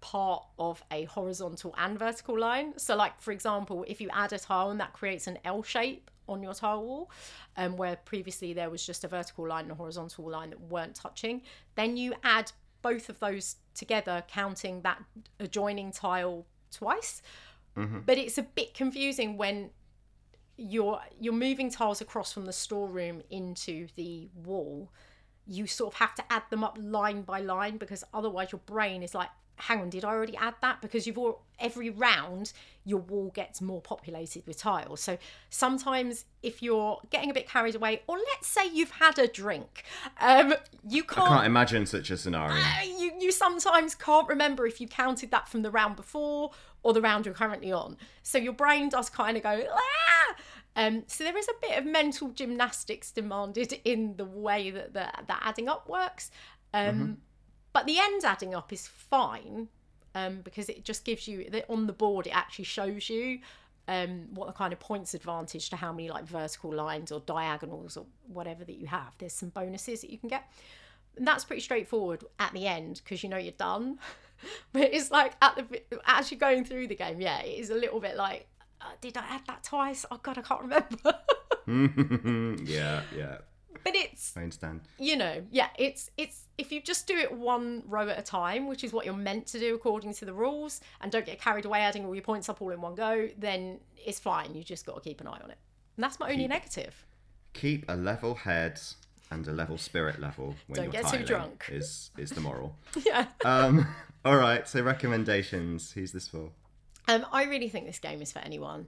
part 0.01 0.45
of 0.59 0.83
a 0.91 1.05
horizontal 1.05 1.75
and 1.79 1.99
vertical 1.99 2.39
line. 2.39 2.75
So, 2.77 2.95
like 2.95 3.21
for 3.21 3.33
example, 3.33 3.85
if 3.89 4.01
you 4.01 4.11
add 4.13 4.33
a 4.33 4.39
tile 4.39 4.71
and 4.71 4.79
that 4.81 4.93
creates 4.93 5.27
an 5.27 5.39
L 5.45 5.63
shape 5.63 6.11
on 6.29 6.43
your 6.43 6.55
tile 6.55 6.83
wall, 6.83 7.11
um, 7.57 7.77
where 7.77 7.97
previously 7.97 8.53
there 8.53 8.71
was 8.71 8.85
just 8.85 9.05
a 9.05 9.09
vertical 9.09 9.49
line 9.49 9.65
and 9.65 9.73
a 9.73 9.75
horizontal 9.75 10.31
line 10.31 10.51
that 10.51 10.61
weren't 10.61 10.95
touching, 10.95 11.43
then 11.75 11.97
you 11.97 12.15
add 12.23 12.53
both 12.83 13.09
of 13.09 13.19
those 13.19 13.57
together, 13.75 14.23
counting 14.29 14.83
that 14.83 15.03
adjoining 15.41 15.91
tile 15.91 16.47
twice. 16.71 17.23
But 18.07 18.19
it's 18.19 18.39
a 18.39 18.43
bit 18.43 18.75
confusing 18.75 19.37
when 19.37 19.71
you're 20.57 21.01
you're 21.21 21.33
moving 21.33 21.71
tiles 21.71 22.01
across 22.01 22.33
from 22.33 22.47
the 22.47 22.53
storeroom 22.53 23.23
into 23.31 23.89
the 23.97 24.29
wall. 24.35 24.91
You 25.47 25.67
sort 25.67 25.95
of 25.95 25.99
have 25.99 26.15
to 26.15 26.25
add 26.31 26.45
them 26.51 26.65
up 26.65 26.79
line 26.81 27.23
by 27.23 27.41
line 27.41 27.77
because 27.77 28.05
otherwise 28.15 28.53
your 28.53 28.61
brain 28.67 29.03
is 29.03 29.15
like 29.15 29.29
hang 29.57 29.81
on 29.81 29.89
did 29.89 30.05
i 30.05 30.09
already 30.09 30.37
add 30.37 30.55
that? 30.63 30.81
Because 30.83 31.07
you've 31.07 31.19
all 31.19 31.43
every 31.61 31.89
round 31.89 32.53
your 32.85 32.99
wall 32.99 33.31
gets 33.33 33.61
more 33.61 33.81
populated 33.81 34.45
with 34.47 34.59
tiles. 34.59 35.01
So 35.01 35.17
sometimes 35.51 36.25
if 36.43 36.63
you're 36.63 37.01
getting 37.11 37.31
a 37.31 37.35
bit 37.35 37.49
carried 37.49 37.77
away 37.77 38.03
or 38.09 38.17
let's 38.17 38.49
say 38.49 38.69
you've 38.69 38.91
had 38.91 39.19
a 39.19 39.29
drink 39.29 39.85
um 40.21 40.55
you 40.89 41.05
I 41.09 41.15
can't 41.15 41.47
imagine 41.47 41.87
such 41.87 42.11
a 42.11 42.17
scenario. 42.17 42.57
uh, 42.57 42.83
you 42.85 43.13
you 43.21 43.31
sometimes 43.33 43.95
can't 43.95 44.29
remember 44.29 44.67
if 44.67 44.81
you 44.81 44.89
counted 44.89 45.31
that 45.31 45.49
from 45.49 45.63
the 45.63 45.71
round 45.71 45.97
before 45.97 46.51
or 46.85 46.93
the 46.93 47.01
round 47.01 47.27
you're 47.27 47.35
currently 47.35 47.73
on. 47.73 47.97
So 48.23 48.39
your 48.39 48.53
brain 48.53 48.89
does 48.89 49.11
kind 49.11 49.37
of 49.37 49.43
go 49.43 49.67
ah. 49.73 50.37
Um, 50.77 51.05
so 51.07 51.25
there 51.25 51.37
is 51.37 51.49
a 51.49 51.67
bit 51.67 51.79
of 51.79 51.87
mental 51.87 52.29
gymnastics 52.31 53.11
demanded 53.11 53.81
in 53.85 54.17
the 54.17 54.25
way 54.25 54.71
that 54.71 54.93
the, 54.93 55.11
that 55.27 55.41
adding 55.43 55.69
up 55.69 55.89
works. 55.89 56.31
Um, 56.73 57.19
But 57.73 57.87
the 57.87 57.99
end 57.99 58.25
adding 58.25 58.55
up 58.55 58.73
is 58.73 58.87
fine 58.87 59.69
um, 60.15 60.43
because 60.43 60.69
it 60.69 60.85
just 60.85 61.05
gives 61.05 61.27
you 61.27 61.49
the, 61.51 61.69
on 61.69 61.87
the 61.87 61.93
board. 61.93 62.27
It 62.27 62.37
actually 62.37 62.67
shows 62.67 63.09
you 63.09 63.41
um, 63.89 64.27
what 64.33 64.47
the 64.47 64.53
kind 64.53 64.73
of 64.73 64.81
points 64.81 65.15
advantage 65.15 65.71
to 65.71 65.77
how 65.77 65.93
many 65.93 66.09
like 66.09 66.25
vertical 66.25 66.73
lines 66.73 67.11
or 67.13 67.21
diagonals 67.21 67.97
or 67.97 68.07
whatever 68.29 68.65
that 68.65 68.77
you 68.77 68.87
have. 68.87 69.15
There's 69.19 69.33
some 69.33 69.49
bonuses 69.51 70.01
that 70.03 70.11
you 70.11 70.19
can 70.19 70.29
get. 70.29 70.45
And 71.17 71.27
that's 71.27 71.45
pretty 71.45 71.63
straightforward 71.63 72.25
at 72.41 72.53
the 72.53 72.67
end 72.67 73.01
because 73.03 73.23
you 73.23 73.29
know 73.29 73.37
you're 73.37 73.53
done. 73.53 73.99
but 74.73 74.93
it's 74.93 75.11
like 75.11 75.35
at 75.43 75.57
the 75.57 75.83
as 76.07 76.31
you're 76.31 76.39
going 76.39 76.65
through 76.65 76.89
the 76.89 76.95
game, 76.95 77.21
yeah, 77.21 77.41
it 77.41 77.59
is 77.59 77.71
a 77.71 77.75
little 77.75 78.01
bit 78.01 78.17
like, 78.17 78.47
uh, 78.81 78.87
did 79.01 79.17
I 79.17 79.25
add 79.29 79.43
that 79.47 79.65
twice? 79.65 80.05
Oh 80.11 80.19
god, 80.23 80.39
I 80.39 80.43
can't 80.43 80.61
remember. 80.63 81.15
yeah, 82.65 83.03
yeah. 83.17 83.39
but 83.83 83.95
it's 83.97 84.37
I 84.37 84.43
understand. 84.43 84.83
you 84.99 85.17
know, 85.17 85.43
yeah, 85.51 85.69
it's 85.79 86.11
it's 86.17 86.43
if 86.59 86.71
you 86.71 86.81
just 86.83 87.07
do 87.07 87.17
it 87.17 87.33
one 87.33 87.83
row 87.87 88.09
at 88.09 88.19
a 88.19 88.23
time, 88.23 88.69
which 88.69 88.85
is 88.85 88.93
what 88.93 89.07
you're 89.07 89.15
meant 89.15 89.47
to 89.49 89.59
do 89.59 89.75
according 89.75 90.13
to 90.15 90.25
the 90.25 90.35
rules, 90.35 90.81
and 91.01 91.11
don't 91.11 91.27
get 91.27 91.41
carried 91.41 91.65
away 91.65 91.81
adding 91.81 92.05
all 92.05 92.15
your 92.15 92.23
points 92.23 92.49
up 92.49 92.61
all 92.61 92.71
in 92.71 92.81
one 92.81 92.95
go, 92.95 93.29
then 93.39 93.81
it's 94.05 94.21
fine. 94.21 94.55
You 94.55 94.63
just 94.63 94.85
got 94.87 94.97
to 94.97 95.01
keep 95.01 95.21
an 95.21 95.27
eye 95.27 95.41
on 95.43 95.51
it. 95.51 95.59
And 95.97 96.05
that's 96.05 96.19
my 96.21 96.31
only 96.31 96.47
negative. 96.47 97.05
Keep 97.55 97.85
a 97.89 97.95
level 97.95 98.35
head 98.35 98.81
and 99.31 99.47
a 99.49 99.53
level 99.53 99.79
spirit 99.79 100.21
level 100.21 100.55
when 100.67 100.77
Don't 100.77 100.93
you're 100.93 101.03
get 101.03 101.13
too 101.13 101.25
drunk. 101.25 101.67
Is 101.71 102.11
is 102.19 102.31
the 102.31 102.41
moral. 102.41 102.77
yeah. 103.05 103.27
Um. 103.45 103.87
All 104.25 104.37
right. 104.37 104.67
So 104.67 104.83
recommendations. 104.83 105.93
Who's 105.93 106.13
this 106.13 106.29
for? 106.29 106.51
Um, 107.09 107.27
I 107.33 107.45
really 107.45 107.69
think 107.69 107.87
this 107.87 107.99
game 107.99 108.23
is 108.23 108.33
for 108.33 108.39
anyone. 108.41 108.87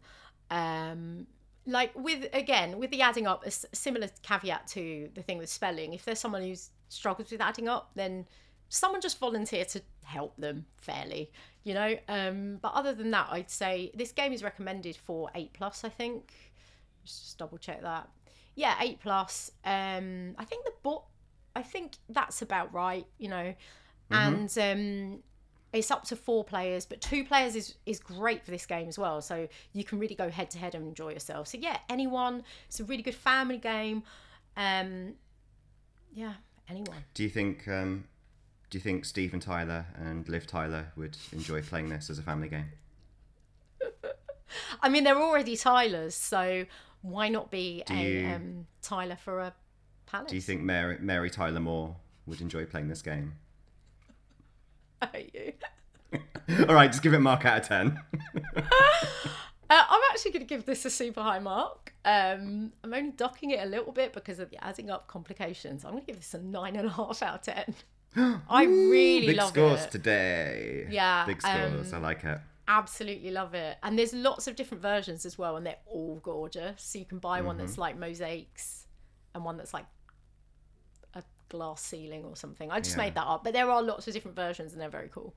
Um, 0.51 1.27
like 1.67 1.93
with 1.97 2.29
again 2.33 2.79
with 2.79 2.91
the 2.91 3.03
adding 3.03 3.27
up, 3.27 3.43
a 3.45 3.49
s- 3.49 3.67
similar 3.73 4.09
caveat 4.23 4.67
to 4.69 5.11
the 5.15 5.23
thing 5.23 5.39
with 5.39 5.51
spelling. 5.51 5.93
If 5.93 6.05
there's 6.05 6.21
someone 6.21 6.43
who 6.43 6.55
struggles 6.89 7.31
with 7.31 7.41
adding 7.41 7.69
up, 7.69 7.91
then 7.95 8.27
someone 8.69 9.01
just 9.01 9.19
volunteer 9.19 9.65
to 9.65 9.83
help 10.05 10.37
them 10.37 10.65
fairly, 10.77 11.31
you 11.65 11.75
know. 11.75 11.97
Um, 12.09 12.59
but 12.63 12.73
other 12.73 12.95
than 12.95 13.11
that, 13.11 13.29
I'd 13.31 13.51
say 13.51 13.91
this 13.95 14.13
game 14.13 14.33
is 14.33 14.43
recommended 14.43 14.97
for 14.97 15.31
eight 15.35 15.53
plus. 15.53 15.85
I 15.85 15.89
think. 15.89 16.33
Just, 17.05 17.23
just 17.23 17.39
double 17.39 17.59
check 17.59 17.83
that. 17.83 18.09
Yeah, 18.55 18.75
eight 18.81 19.01
plus. 19.01 19.51
Um, 19.65 20.35
I 20.39 20.45
think 20.45 20.65
the 20.65 20.73
book. 20.83 21.05
I 21.55 21.63
think 21.63 21.95
that's 22.09 22.43
about 22.43 22.73
right. 22.73 23.07
You 23.19 23.29
know, 23.29 23.55
and 24.11 24.59
um, 24.59 25.23
it's 25.79 25.91
up 25.91 26.05
to 26.05 26.17
four 26.17 26.45
players, 26.45 26.87
but 26.87 27.01
two 27.01 27.25
players 27.25 27.55
is 27.57 27.75
is 27.87 27.99
great 28.01 28.45
for 28.45 28.51
this 28.51 28.67
game 28.67 28.89
as 28.89 28.99
well. 28.99 29.21
So 29.23 29.49
you 29.73 29.85
can 29.85 29.99
really 29.99 30.15
go 30.15 30.29
head 30.31 30.51
to 30.51 30.59
head 30.59 30.75
and 30.75 30.87
enjoy 30.87 31.11
yourself. 31.13 31.49
So 31.49 31.59
yeah, 31.59 31.79
anyone. 31.89 32.43
It's 32.69 32.81
a 32.81 32.85
really 32.85 33.03
good 33.03 33.15
family 33.15 33.59
game. 33.59 34.03
Um, 34.57 35.15
yeah, 36.15 36.35
anyone. 36.69 37.05
Do 37.15 37.23
you 37.23 37.29
think? 37.29 37.67
Um, 37.69 38.05
do 38.71 38.79
you 38.79 38.83
think 38.83 39.05
Steven 39.05 39.39
Tyler 39.39 39.87
and 39.95 40.29
Liv 40.29 40.47
Tyler 40.47 40.93
would 40.97 41.17
enjoy 41.33 41.63
playing 41.63 41.89
this 41.89 42.11
as 42.11 42.19
a 42.19 42.23
family 42.23 42.49
game? 42.49 42.67
I 44.83 44.89
mean, 44.89 45.05
they're 45.05 45.21
already 45.21 45.57
Tylers, 45.57 46.15
so 46.15 46.67
why 47.03 47.29
not 47.29 47.51
be 47.51 47.83
a 47.91 47.95
you- 47.95 48.27
um, 48.29 48.67
Tyler 48.83 49.17
for 49.17 49.41
a 49.41 49.55
palace? 50.07 50.31
Do 50.31 50.37
you 50.37 50.43
think 50.43 50.63
Mary, 50.63 50.99
Mary 51.01 51.31
Tyler 51.31 51.61
Moore 51.61 51.97
would 52.27 52.41
enjoy 52.41 52.65
playing 52.65 52.89
this 52.89 53.03
game? 53.03 53.35
I 55.03 55.07
hate 55.13 55.35
you. 55.35 56.21
All 56.69 56.75
right, 56.75 56.91
just 56.91 57.03
give 57.03 57.13
it 57.13 57.17
a 57.17 57.21
mark 57.21 57.45
out 57.45 57.59
of 57.63 57.69
ten. 57.69 58.01
Uh, 59.69 59.83
I'm 59.91 60.01
actually 60.13 60.31
going 60.31 60.47
to 60.47 60.49
give 60.49 60.65
this 60.65 60.85
a 60.85 60.91
super 60.91 61.21
high 61.21 61.41
mark. 61.41 61.93
Um, 62.05 62.73
I'm 62.85 62.95
only 62.95 63.11
docking 63.11 63.51
it 63.51 63.59
a 63.61 63.67
little 63.67 63.91
bit 63.91 64.13
because 64.13 64.39
of 64.39 64.49
the 64.51 64.65
adding 64.65 64.91
up 64.91 65.09
complications. 65.09 65.85
I'm 65.85 65.91
going 65.91 66.05
to 66.05 66.07
give 66.07 66.17
this 66.21 66.35
a 66.35 66.41
nine 66.41 66.77
and 66.77 66.87
a 66.87 66.91
half 66.93 67.21
out 67.21 67.35
of 67.35 67.43
ten. 67.43 67.75
I 68.49 68.63
really 68.63 69.27
Big 69.27 69.37
love 69.37 69.49
scores 69.49 69.83
it. 69.87 69.91
today. 69.91 70.87
Yeah, 70.89 71.27
Big 71.27 71.43
scores. 71.43 71.93
um, 71.93 71.99
I 71.99 72.07
like 72.07 72.23
it. 72.23 72.39
Absolutely 72.69 73.33
love 73.33 73.55
it. 73.55 73.77
And 73.83 73.99
there's 73.99 74.13
lots 74.13 74.47
of 74.47 74.55
different 74.55 74.83
versions 74.85 75.27
as 75.27 75.37
well, 75.37 75.57
and 75.57 75.67
they're 75.67 75.79
all 75.87 76.21
gorgeous. 76.23 76.81
So 76.85 77.01
you 77.01 77.05
can 77.05 77.19
buy 77.19 77.41
one 77.41 77.57
Mm-hmm. 77.57 77.67
that's 77.67 77.77
like 77.77 77.99
mosaics 77.99 78.87
and 79.35 79.45
one 79.45 79.57
that's 79.57 79.75
like 79.75 79.87
glass 81.49 81.83
ceiling 81.83 82.25
or 82.25 82.37
something. 82.37 82.71
I 82.71 82.81
just 82.81 82.97
Yeah. 82.97 83.05
made 83.05 83.15
that 83.15 83.27
up, 83.27 83.45
but 83.45 83.53
there 83.53 83.71
are 83.71 83.83
lots 83.83 84.07
of 84.09 84.15
different 84.15 84.37
versions, 84.37 84.73
and 84.73 84.81
they're 84.81 84.89
very 84.89 85.09
cool. 85.09 85.35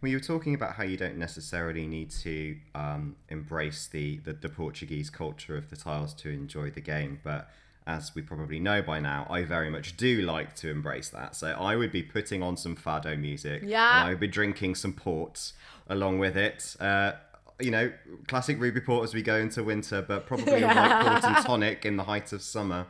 Well, 0.00 0.10
you 0.10 0.16
were 0.16 0.22
talking 0.24 0.54
about 0.54 0.74
how 0.76 0.84
you 0.84 0.96
don't 0.96 1.16
necessarily 1.18 1.86
need 1.86 2.10
to 2.22 2.56
um, 2.74 3.16
embrace 3.28 3.86
the, 3.86 4.18
the, 4.18 4.32
the 4.32 4.48
Portuguese 4.48 5.10
culture 5.10 5.56
of 5.56 5.68
the 5.70 5.76
tiles 5.76 6.14
to 6.14 6.30
enjoy 6.30 6.70
the 6.70 6.80
game, 6.80 7.20
but 7.22 7.50
as 7.86 8.14
we 8.14 8.22
probably 8.22 8.58
know 8.58 8.82
by 8.82 8.98
now, 9.00 9.26
I 9.30 9.44
very 9.44 9.70
much 9.70 9.96
do 9.96 10.22
like 10.22 10.56
to 10.56 10.70
embrace 10.70 11.08
that. 11.10 11.36
So 11.36 11.48
I 11.48 11.76
would 11.76 11.92
be 11.92 12.02
putting 12.02 12.42
on 12.42 12.56
some 12.56 12.74
fado 12.76 13.18
music, 13.18 13.62
Yeah. 13.64 14.00
and 14.00 14.06
I 14.06 14.10
would 14.10 14.20
be 14.20 14.26
drinking 14.28 14.74
some 14.74 14.92
port 14.92 15.52
along 15.88 16.18
with 16.18 16.36
it. 16.36 16.74
Uh, 16.80 17.12
you 17.60 17.70
know, 17.70 17.90
classic 18.28 18.58
ruby 18.60 18.80
port 18.80 19.04
as 19.04 19.14
we 19.14 19.22
go 19.22 19.36
into 19.36 19.62
winter, 19.62 20.02
but 20.02 20.26
probably 20.26 20.62
a 20.62 20.66
white 20.74 21.02
port 21.06 21.24
and 21.24 21.36
tonic 21.46 21.86
in 21.86 21.96
the 21.96 22.04
height 22.04 22.32
of 22.32 22.42
summer. 22.42 22.86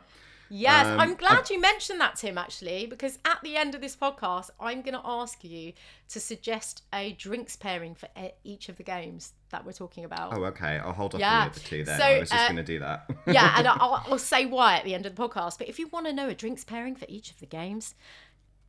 Yes, 0.49 0.85
Um, 0.85 0.99
I'm 0.99 1.15
glad 1.15 1.49
you 1.49 1.59
mentioned 1.59 1.99
that, 2.01 2.15
Tim, 2.15 2.37
actually, 2.37 2.85
because 2.85 3.19
at 3.25 3.39
the 3.43 3.57
end 3.57 3.75
of 3.75 3.81
this 3.81 3.95
podcast, 3.95 4.49
I'm 4.59 4.81
going 4.81 4.93
to 4.93 5.01
ask 5.03 5.43
you 5.43 5.73
to 6.09 6.19
suggest 6.19 6.83
a 6.93 7.11
drinks 7.13 7.55
pairing 7.55 7.95
for 7.95 8.07
each 8.43 8.69
of 8.69 8.77
the 8.77 8.83
games 8.83 9.33
that 9.49 9.65
we're 9.65 9.73
talking 9.73 10.05
about. 10.05 10.33
Oh, 10.37 10.45
okay. 10.45 10.77
I'll 10.77 10.93
hold 10.93 11.15
off 11.15 11.19
Yeah. 11.19 11.33
on 11.33 11.45
the 11.47 11.51
other 11.51 11.59
two 11.59 11.83
then. 11.83 11.99
So, 11.99 12.05
I 12.05 12.19
was 12.19 12.29
just 12.29 12.41
uh, 12.43 12.47
going 12.47 12.57
to 12.57 12.63
do 12.63 12.79
that. 12.79 13.09
yeah, 13.27 13.53
and 13.57 13.67
I'll, 13.67 14.03
I'll 14.07 14.17
say 14.19 14.45
why 14.45 14.77
at 14.77 14.83
the 14.85 14.93
end 14.93 15.05
of 15.05 15.15
the 15.15 15.21
podcast. 15.21 15.57
But 15.57 15.67
if 15.69 15.79
you 15.79 15.87
want 15.87 16.05
to 16.07 16.13
know 16.13 16.29
a 16.29 16.33
drinks 16.33 16.63
pairing 16.63 16.95
for 16.95 17.05
each 17.09 17.31
of 17.31 17.39
the 17.39 17.45
games, 17.45 17.95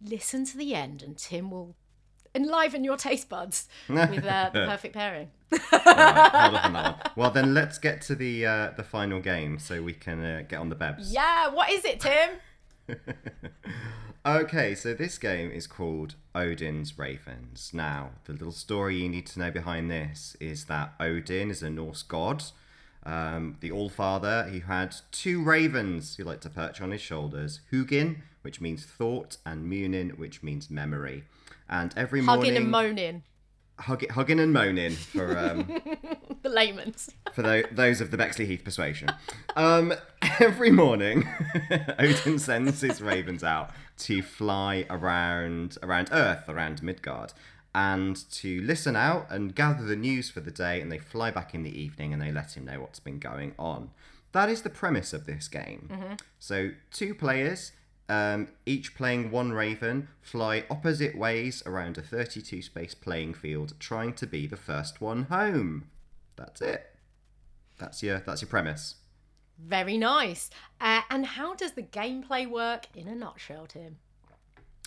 listen 0.05 0.45
to 0.47 0.57
the 0.57 0.75
end, 0.75 1.03
and 1.03 1.17
Tim 1.17 1.51
will 1.51 1.75
enliven 2.35 2.85
your 2.85 2.97
taste 2.97 3.29
buds 3.29 3.69
with 3.89 4.25
uh, 4.25 4.51
the 4.55 4.67
perfect 4.67 4.95
pairing. 4.95 5.31
Right, 5.51 5.61
hold 5.63 6.55
off 6.55 6.65
on 6.65 6.73
that 6.75 6.85
one. 6.93 7.13
Well, 7.17 7.31
then 7.31 7.55
let's 7.55 7.79
get 7.79 8.03
to 8.03 8.15
the 8.15 8.47
uh, 8.47 8.71
the 8.77 8.83
final 8.83 9.21
game 9.21 9.59
so 9.59 9.83
we 9.83 9.93
can 9.95 10.25
uh, 10.25 10.43
get 10.49 10.59
on 10.59 10.69
the 10.69 10.77
bebs. 10.77 11.13
Yeah, 11.13 11.49
what 11.49 11.71
is 11.71 11.85
it, 11.85 12.01
Tim? 12.01 12.31
Okay, 14.27 14.75
so 14.75 14.93
this 14.93 15.17
game 15.17 15.51
is 15.51 15.67
called 15.67 16.17
Odin's 16.35 16.99
Ravens. 16.99 17.71
Now, 17.73 18.11
the 18.25 18.33
little 18.35 18.53
story 18.53 18.97
you 18.97 19.09
need 19.09 19.27
to 19.29 19.39
know 19.39 19.51
behind 19.51 19.91
this 19.91 20.37
is 20.39 20.67
that 20.67 20.93
Odin 21.01 21.51
is 21.51 21.63
a 21.63 21.71
Norse 21.71 22.03
god, 22.03 22.43
um, 23.07 23.57
the 23.61 23.71
All 23.71 23.89
Father. 23.89 24.47
He 24.53 24.61
had 24.61 24.95
two 25.13 25.43
ravens 25.43 26.19
he 26.19 26.23
liked 26.25 26.43
to 26.43 26.51
perch 26.51 26.83
on 26.83 26.91
his 26.91 27.01
shoulders 27.01 27.61
Hugin, 27.73 28.17
which 28.43 28.61
means 28.61 28.85
thought, 28.85 29.39
and 29.47 29.65
Munin, 29.65 30.11
which 30.11 30.43
means 30.43 30.69
memory. 30.69 31.25
And 31.69 31.93
every 31.97 32.21
morning, 32.21 32.45
Hugging 32.53 32.57
and 32.57 32.71
moaning, 32.71 33.23
hug- 33.79 34.11
hugging 34.11 34.41
and 34.41 34.53
moaning 34.53 34.93
for 34.93 35.37
um, 35.39 35.67
the 36.43 36.49
layman's. 36.49 37.11
for 37.35 37.43
tho- 37.43 37.65
those 37.71 38.01
of 38.01 38.11
the 38.11 38.17
Bexleyheath 38.17 38.65
persuasion. 38.65 39.11
Um, 39.57 39.93
every 40.41 40.71
morning, 40.71 41.29
Odin 41.99 42.39
sends 42.39 42.81
his 42.81 43.01
ravens 43.03 43.45
out 43.45 43.71
to 43.99 44.23
fly 44.23 44.87
around 44.89 45.77
around 45.83 46.09
Earth, 46.13 46.49
around 46.49 46.83
Midgard, 46.83 47.33
and 47.75 48.17
to 48.33 48.61
listen 48.63 48.97
out 48.97 49.27
and 49.31 49.55
gather 49.55 49.85
the 49.85 49.97
news 49.97 50.31
for 50.31 50.41
the 50.41 50.51
day. 50.51 50.81
And 50.81 50.91
they 50.91 50.99
fly 50.99 51.31
back 51.31 51.55
in 51.55 51.63
the 51.65 51.79
evening 51.81 52.13
and 52.13 52.23
they 52.23 52.33
let 52.33 52.57
him 52.57 52.65
know 52.65 52.81
what's 52.81 53.01
been 53.01 53.19
going 53.19 53.55
on. 53.59 53.91
That 54.33 54.49
is 54.49 54.63
the 54.63 54.71
premise 54.71 55.13
of 55.13 55.27
this 55.27 55.49
game. 55.49 55.89
So 56.39 56.71
two 56.93 57.15
players. 57.15 57.73
Um, 58.11 58.49
each 58.65 58.95
playing 58.95 59.31
one 59.31 59.53
raven, 59.53 60.09
fly 60.23 60.65
opposite 60.71 61.17
ways 61.17 61.63
around 61.67 61.99
a 61.99 62.03
32 62.03 62.63
space 62.63 62.95
playing 62.95 63.35
field, 63.35 63.75
trying 63.79 64.15
to 64.15 64.27
be 64.27 64.47
the 64.47 64.57
first 64.57 65.01
one 65.01 65.25
home. 65.25 65.91
That's 66.37 66.63
it. 66.63 66.87
That's 67.79 68.03
your 68.03 68.21
that's 68.21 68.43
your 68.43 68.49
premise. 68.49 68.97
Very 69.59 69.99
nice. 69.99 70.51
Uh, 70.81 71.03
and 71.11 71.27
how 71.27 71.55
does 71.55 71.73
the 71.73 71.83
gameplay 71.83 72.49
work 72.49 72.87
in 72.95 73.09
a 73.09 73.15
nutshell, 73.15 73.67
Tim? 73.67 73.99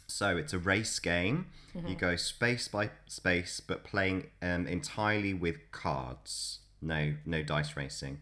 So 0.08 0.36
it's 0.38 0.54
a 0.54 0.60
race 0.60 1.00
game. 1.00 1.48
You 1.88 1.96
go 1.96 2.18
space 2.18 2.68
by 2.68 2.90
space, 3.08 3.62
but 3.66 3.86
playing 3.86 4.28
um, 4.42 4.68
entirely 4.68 5.34
with 5.34 5.72
cards. 5.72 6.60
No, 6.82 7.14
no 7.26 7.44
dice 7.44 7.78
racing. 7.78 8.20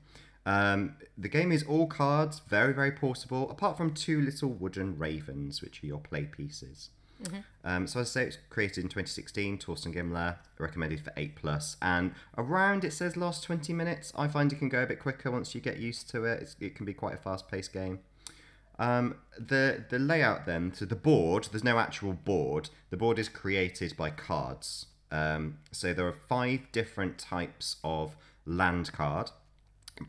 Um, 0.49 0.95
the 1.15 1.29
game 1.29 1.51
is 1.51 1.63
all 1.63 1.85
cards, 1.85 2.41
very 2.47 2.73
very 2.73 2.91
portable. 2.91 3.49
Apart 3.51 3.77
from 3.77 3.93
two 3.93 4.19
little 4.19 4.49
wooden 4.49 4.97
ravens, 4.97 5.61
which 5.61 5.83
are 5.83 5.87
your 5.87 5.99
play 5.99 6.23
pieces. 6.23 6.89
Um, 7.63 7.85
so 7.85 7.99
I 7.99 8.03
say 8.03 8.23
it's 8.23 8.37
created 8.49 8.83
in 8.83 8.89
2016. 8.89 9.59
Thorsten 9.59 9.93
Gimmler 9.93 10.37
recommended 10.57 11.01
for 11.01 11.11
8 11.17 11.35
plus, 11.35 11.75
and 11.81 12.13
around 12.37 12.83
it 12.83 12.93
says 12.93 13.17
last 13.17 13.43
20 13.43 13.73
minutes. 13.73 14.13
I 14.15 14.27
find 14.27 14.51
it 14.51 14.57
can 14.57 14.69
go 14.69 14.83
a 14.83 14.87
bit 14.87 14.99
quicker 14.99 15.29
once 15.29 15.53
you 15.53 15.61
get 15.61 15.77
used 15.77 16.09
to 16.11 16.23
it. 16.23 16.41
It's, 16.41 16.55
it 16.59 16.75
can 16.75 16.85
be 16.85 16.93
quite 16.93 17.13
a 17.13 17.17
fast 17.17 17.47
paced 17.49 17.73
game. 17.73 17.99
Um, 18.79 19.17
the 19.37 19.83
the 19.89 19.99
layout 19.99 20.45
then, 20.45 20.73
so 20.73 20.85
the 20.85 20.95
board, 20.95 21.49
there's 21.51 21.63
no 21.63 21.77
actual 21.77 22.13
board. 22.13 22.69
The 22.89 22.97
board 22.97 23.19
is 23.19 23.29
created 23.29 23.95
by 23.97 24.09
cards. 24.09 24.87
Um, 25.11 25.57
so 25.71 25.93
there 25.93 26.07
are 26.07 26.13
five 26.13 26.71
different 26.71 27.17
types 27.19 27.75
of 27.83 28.15
land 28.45 28.91
card. 28.93 29.31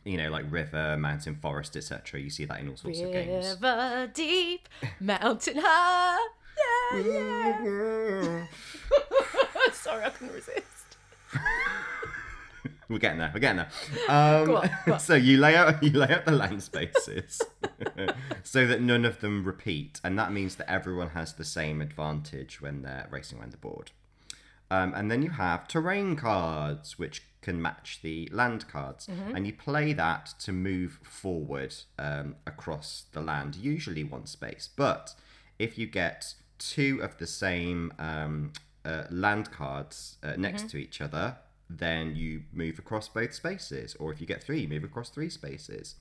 You 0.04 0.16
know, 0.16 0.30
like 0.30 0.44
river, 0.50 0.96
mountain, 0.96 1.36
forest, 1.36 1.76
etc. 1.76 2.20
You 2.20 2.30
see 2.30 2.44
that 2.44 2.60
in 2.60 2.68
all 2.68 2.76
sorts 2.76 3.00
of 3.00 3.12
games. 3.12 3.56
River 3.60 4.10
deep, 4.12 4.68
mountain 5.00 5.56
high. 5.58 6.28
Yeah, 6.94 7.64
yeah. 7.64 8.46
Sorry, 9.72 10.04
I 10.04 10.10
couldn't 10.10 10.34
resist. 10.34 10.66
We're 12.88 12.98
getting 12.98 13.18
there. 13.18 13.30
We're 13.32 13.40
getting 13.40 13.58
there. 13.58 13.70
Um, 14.08 14.46
Go 14.46 14.56
on, 14.56 14.70
go 14.84 14.92
on. 14.94 15.00
so 15.00 15.14
you 15.14 15.38
lay 15.38 15.54
out 15.54 15.80
you 15.82 15.90
lay 15.92 16.08
out 16.12 16.24
the 16.24 16.32
land 16.32 16.60
spaces 16.62 17.40
so 18.42 18.66
that 18.66 18.80
none 18.82 19.04
of 19.04 19.20
them 19.20 19.44
repeat, 19.44 20.00
and 20.02 20.18
that 20.18 20.32
means 20.32 20.56
that 20.56 20.68
everyone 20.68 21.10
has 21.10 21.34
the 21.34 21.44
same 21.44 21.80
advantage 21.80 22.60
when 22.60 22.82
they're 22.82 23.06
racing 23.10 23.38
around 23.38 23.52
the 23.52 23.58
board. 23.58 23.92
Um, 24.72 24.92
and 24.94 25.10
then 25.10 25.22
you 25.22 25.30
have 25.30 25.68
terrain 25.68 26.16
cards, 26.16 26.98
which 26.98 27.22
can 27.42 27.60
match 27.60 28.00
the 28.02 28.28
land 28.32 28.68
cards, 28.68 29.06
Mm-hmm. 29.06 29.34
and 29.36 29.46
you 29.46 29.52
play 29.52 29.92
that 29.94 30.34
to 30.40 30.52
move 30.52 31.00
forward 31.02 31.74
um, 31.98 32.36
across 32.46 33.04
the 33.12 33.20
land, 33.20 33.56
usually 33.56 34.04
one 34.04 34.26
space. 34.26 34.68
But 34.76 35.14
if 35.58 35.78
you 35.78 35.86
get 35.86 36.34
two 36.58 37.00
of 37.02 37.16
the 37.18 37.26
same 37.26 37.92
um, 37.98 38.52
uh, 38.84 39.04
land 39.10 39.50
cards 39.50 40.16
uh, 40.22 40.34
next 40.36 40.62
Mm-hmm. 40.62 40.68
to 40.68 40.76
each 40.78 41.00
other, 41.00 41.36
then 41.68 42.16
you 42.16 42.42
move 42.52 42.78
across 42.78 43.08
both 43.08 43.32
spaces. 43.32 43.94
Or 44.00 44.12
if 44.12 44.20
you 44.20 44.26
get 44.26 44.42
three, 44.42 44.60
you 44.62 44.68
move 44.68 44.84
across 44.84 45.08
three 45.10 45.30
spaces. 45.30 45.94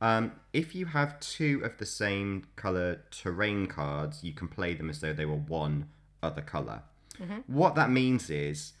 Um, 0.00 0.32
if 0.52 0.74
you 0.74 0.86
have 0.86 1.20
two 1.20 1.60
of 1.64 1.78
the 1.78 1.86
same 1.86 2.44
color 2.56 3.00
terrain 3.10 3.66
cards, 3.66 4.24
you 4.24 4.32
can 4.32 4.48
play 4.48 4.74
them 4.74 4.90
as 4.90 5.00
though 5.00 5.12
they 5.12 5.24
were 5.24 5.36
one 5.36 5.88
other 6.22 6.42
color. 6.42 6.82
What 7.46 7.76
that 7.76 7.90
means 7.90 8.28
is 8.28 8.72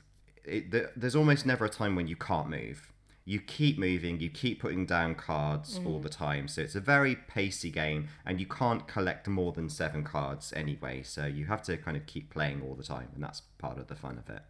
it, 0.44 0.70
th- 0.70 0.88
there's 0.96 1.16
almost 1.16 1.46
never 1.46 1.64
a 1.64 1.68
time 1.68 1.94
when 1.94 2.06
you 2.06 2.16
can't 2.16 2.48
move. 2.48 2.90
You 3.26 3.40
keep 3.40 3.78
moving, 3.78 4.20
you 4.20 4.28
keep 4.28 4.60
putting 4.60 4.84
down 4.84 5.14
cards 5.14 5.78
all 5.78 5.94
mm-hmm. 5.94 6.02
the 6.02 6.08
time. 6.10 6.46
So 6.46 6.60
it's 6.60 6.74
a 6.74 6.80
very 6.80 7.16
pacey 7.16 7.70
game, 7.70 8.08
and 8.26 8.38
you 8.38 8.46
can't 8.46 8.86
collect 8.86 9.26
more 9.28 9.52
than 9.52 9.70
seven 9.70 10.04
cards 10.04 10.52
anyway. 10.54 11.02
So 11.02 11.24
you 11.24 11.46
have 11.46 11.62
to 11.62 11.78
kind 11.78 11.96
of 11.96 12.04
keep 12.04 12.28
playing 12.30 12.60
all 12.62 12.74
the 12.74 12.82
time, 12.82 13.08
and 13.14 13.24
that's 13.24 13.40
part 13.58 13.78
of 13.78 13.86
the 13.86 13.94
fun 13.96 14.18
of 14.18 14.28
it. 14.28 14.42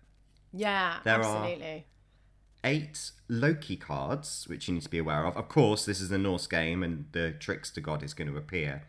Yeah, 0.53 0.99
There 1.05 1.23
are- 1.23 1.45
absolutely. 1.45 1.87
eight 2.65 3.13
Loki 3.29 3.77
cards, 3.77 4.47
which 4.49 4.67
you 4.67 4.75
need 4.75 4.83
to 4.83 4.91
be 4.91 4.99
aware 4.99 5.25
of. 5.25 5.37
Of 5.37 5.49
course, 5.49 5.85
this 5.85 6.01
is 6.01 6.11
a 6.11 6.19
Norse 6.19 6.49
game, 6.49 6.83
and 6.83 7.07
the 7.13 7.33
trickster 7.33 7.81
god 7.81 8.03
is 8.03 8.13
going 8.13 8.31
to 8.31 8.37
appear. 8.37 8.83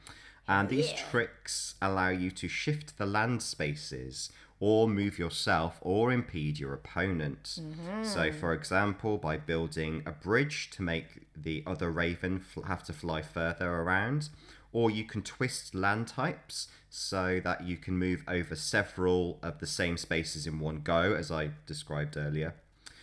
And 0.47 0.69
these 0.69 0.91
tricks 0.93 1.75
allow 1.81 2.09
you 2.09 2.29
to 2.31 2.47
shift 2.47 2.97
the 2.97 3.05
land 3.07 3.41
spaces, 3.41 4.31
or 4.67 4.89
move 4.89 5.19
yourself, 5.19 5.77
or 5.81 6.11
impede 6.11 6.57
your 6.57 6.73
opponent. 6.73 7.45
So, 7.45 7.61
mm-hmm. 7.61 8.39
for 8.39 8.51
example, 8.51 9.19
by 9.19 9.37
building 9.37 10.01
a 10.07 10.11
bridge 10.11 10.71
to 10.71 10.81
make 10.81 11.05
the 11.35 11.61
other 11.67 11.91
raven 11.91 12.39
fl- 12.39 12.63
have 12.63 12.83
to 12.85 12.93
fly 12.93 13.21
further 13.21 13.69
around, 13.69 14.29
or 14.73 14.89
you 14.89 15.03
can 15.03 15.21
twist 15.21 15.75
land 15.75 16.07
types 16.07 16.67
so 16.89 17.39
that 17.43 17.63
you 17.69 17.77
can 17.77 17.95
move 17.99 18.23
over 18.27 18.55
several 18.55 19.37
of 19.43 19.59
the 19.59 19.67
same 19.67 19.97
spaces 19.97 20.47
in 20.47 20.59
one 20.59 20.81
go, 20.81 21.13
as 21.13 21.29
I 21.29 21.51
described 21.67 22.17
earlier. 22.17 22.55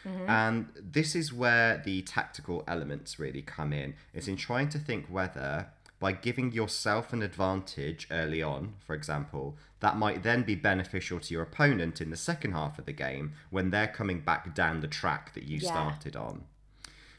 Mm-hmm. 0.04 0.28
And 0.28 0.66
this 0.96 1.14
is 1.14 1.32
where 1.32 1.80
the 1.84 2.02
tactical 2.02 2.64
elements 2.66 3.20
really 3.20 3.42
come 3.42 3.72
in. 3.72 3.94
It's 4.12 4.26
in 4.26 4.34
trying 4.34 4.68
to 4.70 4.80
think 4.80 5.06
whether, 5.06 5.68
by 6.02 6.10
giving 6.10 6.50
yourself 6.50 7.12
an 7.12 7.22
advantage 7.22 8.08
early 8.10 8.42
on, 8.42 8.74
for 8.84 8.92
example, 8.92 9.56
that 9.78 9.96
might 9.96 10.24
then 10.24 10.42
be 10.42 10.56
beneficial 10.56 11.20
to 11.20 11.32
your 11.32 11.44
opponent 11.44 12.00
in 12.00 12.10
the 12.10 12.16
second 12.16 12.50
half 12.50 12.76
of 12.76 12.86
the 12.86 12.92
game 12.92 13.34
when 13.50 13.70
they're 13.70 13.86
coming 13.86 14.18
back 14.18 14.52
down 14.52 14.80
the 14.80 14.88
track 14.88 15.32
that 15.34 15.44
you 15.44 15.58
Yeah. 15.58 15.70
started 15.70 16.16
on. 16.16 16.44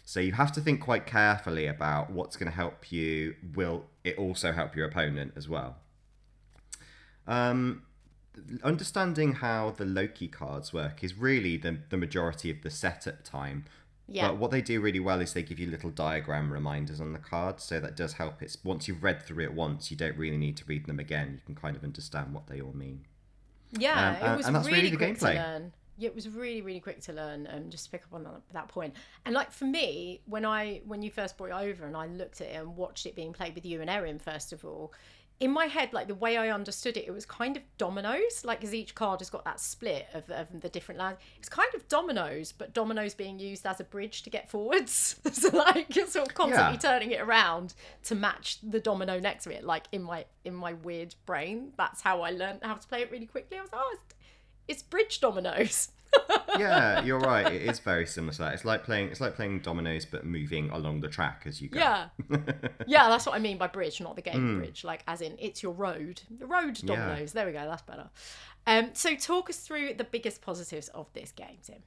So 0.03 0.19
you 0.19 0.33
have 0.33 0.51
to 0.51 0.59
think 0.59 0.81
quite 0.81 1.05
carefully 1.05 1.65
about 1.65 2.11
what's 2.11 2.35
going 2.35 2.51
to 2.51 2.55
help 2.55 2.91
you. 2.91 3.37
Will 3.55 3.85
it 4.03 4.17
also 4.17 4.51
help 4.51 4.75
your 4.75 4.85
opponent 4.85 5.31
as 5.37 5.47
well? 5.47 5.77
Um, 7.25 7.83
understanding 8.63 9.35
how 9.35 9.71
the 9.71 9.85
Loki 9.85 10.27
cards 10.27 10.73
work 10.73 11.05
is 11.05 11.17
really 11.17 11.55
the, 11.55 11.77
the 11.87 11.95
majority 11.95 12.51
of 12.51 12.61
the 12.63 12.69
setup 12.69 13.23
time. 13.23 13.63
Yeah. 14.13 14.27
But 14.27 14.37
what 14.37 14.51
they 14.51 14.61
do 14.61 14.79
really 14.79 14.99
well 14.99 15.19
is 15.21 15.33
they 15.33 15.41
give 15.41 15.57
you 15.59 15.69
little 15.71 15.89
diagram 15.89 16.53
reminders 16.53 17.01
on 17.01 17.13
the 17.13 17.19
cards, 17.19 17.63
so 17.63 17.79
that 17.79 17.97
does 17.97 18.13
help. 18.13 18.43
It's 18.43 18.57
once 18.63 18.87
you've 18.87 19.01
read 19.03 19.23
through 19.23 19.43
it 19.43 19.53
once, 19.53 19.89
you 19.89 19.97
don't 19.97 20.15
really 20.15 20.37
need 20.37 20.55
to 20.57 20.65
read 20.65 20.85
them 20.85 20.99
again. 20.99 21.31
You 21.33 21.39
can 21.45 21.55
kind 21.55 21.75
of 21.75 21.83
understand 21.83 22.31
what 22.33 22.45
they 22.45 22.61
all 22.61 22.73
mean. 22.73 23.05
Yeah, 23.71 24.09
Um, 24.09 24.15
it 24.15 24.21
and- 24.21 24.37
was 24.37 24.45
and 24.45 24.55
that's 24.55 24.67
really, 24.67 24.77
really 24.77 24.89
the 24.91 24.97
quick 24.97 25.17
to 25.19 25.25
gameplay. 25.25 25.35
learn. 25.35 25.73
Yeah, 25.97 26.09
it 26.09 26.15
was 26.15 26.29
really, 26.29 26.61
really 26.61 26.79
quick 26.79 27.01
to 27.01 27.13
learn. 27.13 27.47
Um, 27.51 27.69
just 27.69 27.85
to 27.85 27.91
pick 27.91 28.03
up 28.03 28.13
on 28.13 28.23
that, 28.23 28.41
that 28.51 28.67
point. 28.67 28.95
And 29.25 29.33
like 29.35 29.51
for 29.51 29.65
me, 29.65 30.21
when 30.25 30.45
I 30.45 30.81
when 30.85 31.01
you 31.01 31.09
first 31.11 31.37
brought 31.37 31.49
it 31.49 31.69
over 31.69 31.85
and 31.85 31.95
I 31.97 32.07
looked 32.07 32.41
at 32.41 32.47
it 32.47 32.55
and 32.55 32.75
watched 32.75 33.05
it 33.05 33.15
being 33.15 33.33
played 33.33 33.55
with 33.55 33.65
you 33.65 33.81
and 33.81 33.89
Erin, 33.89 34.19
first 34.19 34.53
of 34.53 34.63
all, 34.65 34.91
in 35.43 35.51
my 35.51 35.65
head, 35.65 35.91
like 35.91 36.07
the 36.07 36.15
way 36.15 36.37
I 36.37 36.51
understood 36.51 36.95
it, 36.95 37.05
it 37.05 37.11
was 37.11 37.25
kind 37.25 37.57
of 37.57 37.63
dominoes. 37.77 38.45
Like 38.45 38.61
because 38.61 38.73
each 38.73 38.95
card 38.95 39.19
has 39.19 39.29
got 39.29 39.43
that 39.43 39.59
split 39.59 40.07
of, 40.13 40.29
of 40.29 40.61
the 40.61 40.69
different 40.69 40.99
lands. 40.99 41.19
It's 41.37 41.49
kind 41.49 41.67
of 41.75 41.85
dominoes, 41.89 42.53
but 42.53 42.73
dominoes 42.73 43.13
being 43.13 43.39
used 43.39 43.65
as 43.65 43.81
a 43.81 43.83
bridge 43.83 44.23
to 44.23 44.29
get 44.29 44.49
forwards. 44.49 45.17
so 45.33 45.49
like 45.49 45.93
you're 45.93 46.07
sort 46.07 46.29
of 46.29 46.33
constantly 46.33 46.75
Yeah. 46.75 46.79
turning 46.91 47.11
it 47.11 47.19
around 47.19 47.73
to 48.05 48.15
match 48.15 48.59
the 48.63 48.79
domino 48.79 49.19
next 49.19 49.43
to 49.43 49.51
it. 49.53 49.65
Like 49.65 49.83
in 49.91 50.03
my 50.03 50.23
in 50.45 50.53
my 50.55 50.71
weird 50.73 51.13
brain, 51.25 51.73
that's 51.75 52.01
how 52.01 52.21
I 52.21 52.29
learned 52.31 52.59
how 52.63 52.75
to 52.75 52.87
play 52.87 53.01
it 53.01 53.11
really 53.11 53.25
quickly. 53.25 53.57
I 53.57 53.61
was 53.63 53.71
like, 53.73 53.81
oh, 53.83 53.91
it's, 53.95 54.15
it's 54.69 54.81
bridge 54.83 55.19
dominoes. 55.19 55.89
Yeah, 56.57 57.03
you're 57.03 57.19
right. 57.19 57.51
It 57.51 57.63
is 57.63 57.79
very 57.79 58.05
similar 58.05 58.33
to 58.33 58.39
that. 58.39 58.53
It's 58.53 58.65
like 58.65 58.83
playing. 58.83 59.09
It's 59.09 59.19
like 59.21 59.35
playing 59.35 59.59
dominoes, 59.59 60.05
but 60.05 60.25
moving 60.25 60.69
along 60.69 61.01
the 61.01 61.07
track 61.07 61.43
as 61.45 61.61
you 61.61 61.69
go. 61.69 61.79
yeah, 61.79 62.09
yeah, 62.87 63.09
that's 63.09 63.25
what 63.25 63.35
I 63.35 63.39
mean 63.39 63.57
by 63.57 63.67
bridge, 63.67 63.99
not 64.01 64.15
the 64.15 64.21
game 64.21 64.59
bridge. 64.59 64.83
Like 64.83 65.03
as 65.07 65.21
in, 65.21 65.35
it's 65.39 65.63
your 65.63 65.73
road, 65.73 66.21
the 66.29 66.45
road 66.45 66.77
Hmm. 66.77 66.87
Yeah. 66.89 66.95
dominoes. 66.95 67.33
There 67.33 67.45
we 67.45 67.51
go. 67.53 67.65
That's 67.65 67.81
better. 67.81 68.09
Um, 68.65 68.91
so 68.93 69.15
talk 69.15 69.49
us 69.49 69.57
through 69.57 69.95
the 69.95 70.03
biggest 70.05 70.41
positives 70.41 70.87
of 70.89 71.11
this 71.13 71.31
game, 71.31 71.57
Tim. 71.63 71.83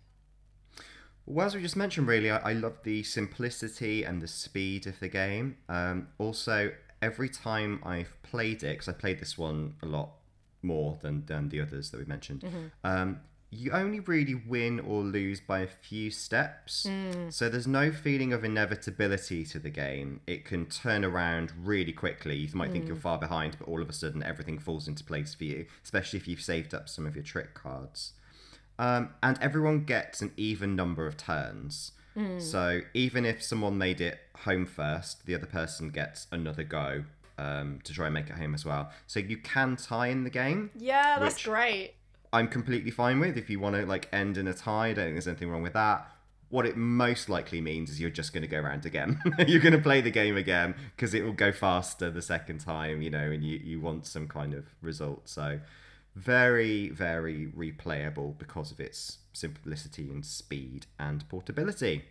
Well, 1.24 1.46
as 1.46 1.54
we 1.56 1.62
just 1.62 1.76
mentioned, 1.76 2.06
really, 2.06 2.30
I, 2.30 2.50
I 2.50 2.52
love 2.52 2.78
the 2.84 3.02
simplicity 3.02 4.04
and 4.04 4.22
the 4.22 4.28
speed 4.28 4.86
of 4.86 5.00
the 5.00 5.08
game. 5.08 5.56
Um, 5.68 6.08
also, 6.18 6.70
every 7.02 7.28
time 7.28 7.80
I've 7.84 8.16
played 8.22 8.62
it, 8.62 8.74
because 8.74 8.88
I 8.88 8.92
played 8.92 9.18
this 9.20 9.36
one 9.36 9.74
a 9.82 9.86
lot 9.86 10.10
more 10.62 10.98
than, 11.02 11.24
than 11.26 11.48
the 11.48 11.60
others 11.60 11.90
that 11.90 11.98
we 11.98 12.04
mentioned, 12.04 12.44
um, 12.84 13.20
you 13.50 13.70
only 13.72 14.00
really 14.00 14.34
win 14.34 14.80
or 14.80 15.02
lose 15.02 15.40
by 15.40 15.60
a 15.60 15.66
few 15.66 16.10
steps. 16.10 16.86
So 17.30 17.48
there's 17.48 17.66
no 17.66 17.92
feeling 17.92 18.32
of 18.32 18.44
inevitability 18.44 19.44
to 19.46 19.58
the 19.58 19.70
game. 19.70 20.20
It 20.26 20.44
can 20.44 20.66
turn 20.66 21.04
around 21.04 21.52
really 21.62 21.92
quickly. 21.92 22.36
You 22.36 22.48
might 22.54 22.72
think 22.72 22.86
you're 22.86 22.96
far 22.96 23.18
behind, 23.18 23.56
but 23.58 23.68
all 23.68 23.80
of 23.80 23.88
a 23.88 23.92
sudden 23.92 24.22
everything 24.22 24.58
falls 24.58 24.88
into 24.88 25.04
place 25.04 25.34
for 25.34 25.44
you, 25.44 25.66
especially 25.84 26.18
if 26.18 26.26
you've 26.28 26.42
saved 26.42 26.74
up 26.74 26.88
some 26.88 27.06
of 27.06 27.14
your 27.14 27.22
trick 27.24 27.54
cards. 27.54 28.12
Um, 28.78 29.10
and 29.22 29.38
everyone 29.40 29.84
gets 29.84 30.20
an 30.20 30.32
even 30.36 30.76
number 30.76 31.06
of 31.06 31.16
turns. 31.16 31.92
So 32.38 32.80
even 32.94 33.26
if 33.26 33.42
someone 33.42 33.76
made 33.76 34.00
it 34.00 34.18
home 34.44 34.64
first, 34.64 35.26
the 35.26 35.34
other 35.34 35.44
person 35.46 35.90
gets 35.90 36.26
another 36.32 36.62
go 36.64 37.04
um, 37.36 37.80
to 37.84 37.92
try 37.92 38.06
and 38.06 38.14
make 38.14 38.30
it 38.30 38.36
home 38.36 38.54
as 38.54 38.64
well. 38.64 38.90
So 39.06 39.20
you 39.20 39.36
can 39.36 39.76
tie 39.76 40.06
in 40.06 40.24
the 40.24 40.30
game. 40.30 40.70
Yeah, 40.78 41.18
that's 41.18 41.34
Which- 41.34 41.44
great. 41.44 41.92
I'm 42.32 42.48
completely 42.48 42.90
fine 42.90 43.20
with 43.20 43.36
if 43.36 43.50
you 43.50 43.60
want 43.60 43.76
to 43.76 43.86
like 43.86 44.08
end 44.12 44.36
in 44.36 44.46
a 44.48 44.54
tie. 44.54 44.88
I 44.88 44.92
don't 44.92 45.04
think 45.04 45.14
there's 45.14 45.28
anything 45.28 45.50
wrong 45.50 45.62
with 45.62 45.74
that. 45.74 46.10
What 46.48 46.64
it 46.64 46.76
most 46.76 47.28
likely 47.28 47.60
means 47.60 47.90
is 47.90 48.00
you're 48.00 48.10
just 48.10 48.32
going 48.32 48.42
to 48.42 48.48
go 48.48 48.58
around 48.58 48.86
again. 48.86 49.20
you're 49.48 49.60
going 49.60 49.72
to 49.72 49.80
play 49.80 50.00
the 50.00 50.12
game 50.12 50.36
again 50.36 50.76
because 50.94 51.12
it 51.12 51.24
will 51.24 51.32
go 51.32 51.50
faster 51.50 52.08
the 52.08 52.22
second 52.22 52.58
time, 52.58 53.02
you 53.02 53.10
know, 53.10 53.30
and 53.30 53.42
you, 53.42 53.58
you 53.58 53.80
want 53.80 54.06
some 54.06 54.28
kind 54.28 54.54
of 54.54 54.64
result. 54.80 55.28
So 55.28 55.58
very, 56.14 56.88
very 56.90 57.48
replayable 57.56 58.38
because 58.38 58.70
of 58.70 58.78
its 58.78 59.18
simplicity 59.32 60.08
and 60.08 60.24
speed 60.24 60.86
and 61.00 61.28
portability. 61.28 62.04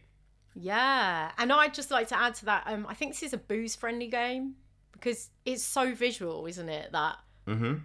Yeah, 0.53 1.31
and 1.37 1.51
I'd 1.51 1.73
just 1.73 1.91
like 1.91 2.07
to 2.09 2.17
add 2.19 2.35
to 2.35 2.45
that. 2.45 2.63
Um, 2.65 2.85
I 2.89 2.93
think 2.93 3.13
this 3.13 3.23
is 3.23 3.33
a 3.33 3.37
booze-friendly 3.37 4.07
game 4.07 4.55
because 4.91 5.29
it's 5.45 5.63
so 5.63 5.93
visual, 5.93 6.45
isn't 6.45 6.69
it? 6.69 6.91
That 6.91 7.17
hmm 7.45 7.75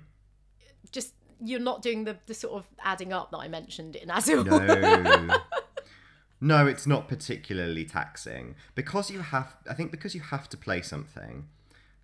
just 0.91 1.15
you're 1.43 1.61
not 1.61 1.83
doing 1.83 2.05
the, 2.05 2.17
the 2.27 2.35
sort 2.35 2.55
of 2.55 2.67
adding 2.83 3.13
up 3.13 3.31
that 3.31 3.39
I 3.39 3.49
mentioned 3.49 3.97
in 3.97 4.11
Azul. 4.11 4.45
No. 4.45 5.29
no, 6.41 6.67
it's 6.67 6.87
not 6.87 7.09
particularly 7.09 7.85
taxing 7.85 8.55
because 8.75 9.11
you 9.11 9.21
have. 9.21 9.57
I 9.69 9.75
think 9.75 9.91
because 9.91 10.15
you 10.15 10.21
have 10.21 10.49
to 10.51 10.57
play 10.57 10.83
something. 10.83 11.49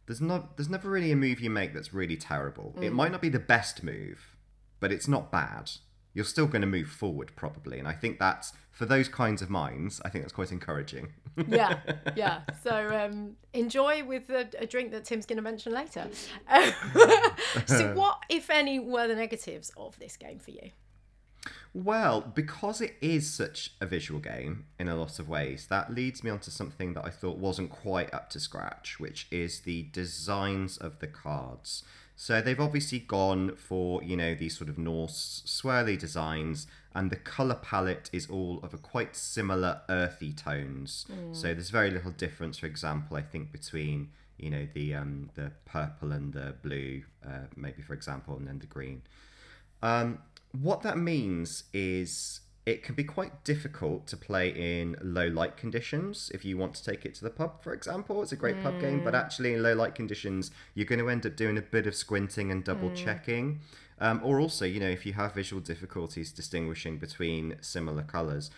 There's 0.07 0.21
not. 0.21 0.57
There's 0.57 0.69
never 0.71 0.89
really 0.89 1.13
a 1.13 1.17
move 1.17 1.41
you 1.41 1.51
make 1.51 1.75
that's 1.75 1.93
really 1.93 2.17
terrible. 2.17 2.75
It 2.81 2.93
mm. 2.93 2.95
might 2.95 3.13
not 3.13 3.21
be 3.21 3.29
the 3.29 3.39
best 3.39 3.83
move, 3.83 4.37
but 4.81 4.93
it's 4.93 5.09
not 5.09 5.31
bad. 5.31 5.71
You're 6.17 6.25
still 6.25 6.47
going 6.47 6.63
to 6.63 6.67
move 6.67 6.89
forward 6.89 7.31
probably, 7.37 7.79
and 7.79 7.87
I 7.87 7.93
think 7.93 8.19
that's 8.19 8.55
for 8.71 8.87
those 8.87 9.07
kinds 9.07 9.43
of 9.43 9.51
minds. 9.51 10.01
I 10.03 10.09
think 10.09 10.25
that's 10.25 10.33
quite 10.33 10.51
encouraging. 10.51 11.13
yeah, 11.47 11.79
yeah. 12.17 12.41
So 12.65 13.05
um, 13.05 13.37
enjoy 13.53 14.03
with 14.03 14.31
a, 14.31 14.49
a 14.59 14.67
drink 14.67 14.93
that 14.93 15.05
Tim's 15.05 15.27
going 15.27 15.37
to 15.37 15.43
mention 15.43 15.75
later. 15.75 16.09
so, 17.67 17.93
what, 17.95 18.23
if 18.31 18.49
any, 18.49 18.79
were 18.79 19.07
the 19.09 19.15
negatives 19.15 19.71
of 19.77 19.99
this 19.99 20.17
game 20.17 20.39
for 20.39 20.53
you? 20.53 20.71
Well, 21.75 22.33
because 22.35 22.81
it 22.81 22.95
is 23.03 23.31
such 23.31 23.75
a 23.83 23.87
visual 23.87 24.19
game 24.19 24.65
in 24.79 24.89
a 24.89 24.97
lot 24.97 25.19
of 25.19 25.29
ways, 25.29 25.67
that 25.67 25.95
leads 25.95 26.25
me 26.25 26.31
on 26.31 26.39
to 26.41 26.51
something 26.51 26.95
that 26.95 27.05
I 27.05 27.11
thought 27.11 27.37
wasn't 27.37 27.69
quite 27.69 28.15
up 28.15 28.31
to 28.31 28.41
scratch, 28.41 28.99
which 28.99 29.27
is 29.31 29.61
the 29.61 29.83
designs 29.93 30.79
of 30.79 31.01
the 31.01 31.07
cards. 31.07 31.85
So 32.19 32.41
they've 32.41 32.59
obviously 32.59 32.99
gone 32.99 33.57
for, 33.57 34.03
you 34.03 34.17
know, 34.17 34.35
these 34.35 34.57
sort 34.57 34.71
of 34.71 34.79
Norse 34.79 35.43
swirly 35.47 35.99
designs, 35.99 36.67
and 36.95 37.11
the 37.11 37.17
colour 37.17 37.57
palette 37.57 38.09
is 38.11 38.27
all 38.29 38.59
of 38.63 38.73
a 38.73 38.79
quite 38.79 39.15
similar 39.15 39.83
earthy 39.91 40.33
tones. 40.33 41.05
So 41.33 41.49
there's 41.49 41.69
very 41.69 41.91
little 41.91 42.13
difference, 42.13 42.57
for 42.59 42.67
example, 42.67 43.19
I 43.19 43.23
think, 43.23 43.53
between, 43.53 44.09
you 44.39 44.49
know, 44.49 44.67
the 44.73 44.95
um, 44.95 45.29
the 45.35 45.53
purple 45.67 46.11
and 46.11 46.33
the 46.33 46.55
blue, 46.63 47.03
uh, 47.25 47.49
maybe, 47.55 47.83
for 47.83 47.93
example, 47.93 48.35
and 48.37 48.49
then 48.49 48.61
the 48.61 48.67
green. 48.67 49.03
Um, 49.83 50.21
what 50.53 50.81
that 50.83 50.97
means 50.97 51.65
is 51.75 52.41
it 52.67 52.83
can 52.83 52.97
be 52.97 53.05
quite 53.05 53.45
difficult 53.45 54.09
to 54.09 54.17
play 54.17 54.49
in 54.49 54.97
low 55.01 55.29
light 55.29 55.57
conditions 55.57 56.33
if 56.35 56.45
you 56.45 56.59
want 56.59 56.75
to 56.75 56.85
take 56.85 57.07
it 57.07 57.15
to 57.15 57.23
the 57.23 57.31
pub, 57.31 57.63
for 57.63 57.73
example. 57.73 58.21
It's 58.23 58.33
a 58.33 58.37
great 58.37 58.61
pub 58.61 58.81
game, 58.81 59.05
but 59.05 59.15
actually, 59.15 59.55
in 59.55 59.63
low 59.63 59.73
light 59.73 59.95
conditions, 59.95 60.51
you're 60.75 60.85
going 60.85 60.99
to 60.99 61.09
end 61.09 61.25
up 61.25 61.37
doing 61.37 61.57
a 61.57 61.63
bit 61.63 61.87
of 61.87 61.95
squinting 61.95 62.51
and 62.51 62.65
double 62.65 62.91
checking. 62.91 63.61
Um, 64.01 64.21
or 64.25 64.41
also, 64.41 64.65
you 64.65 64.81
know, 64.81 64.89
if 64.89 65.07
you 65.07 65.13
have 65.13 65.33
visual 65.33 65.63
difficulties 65.63 66.33
distinguishing 66.33 66.99
between 66.99 67.57
similar 67.61 68.03
colours. 68.03 68.51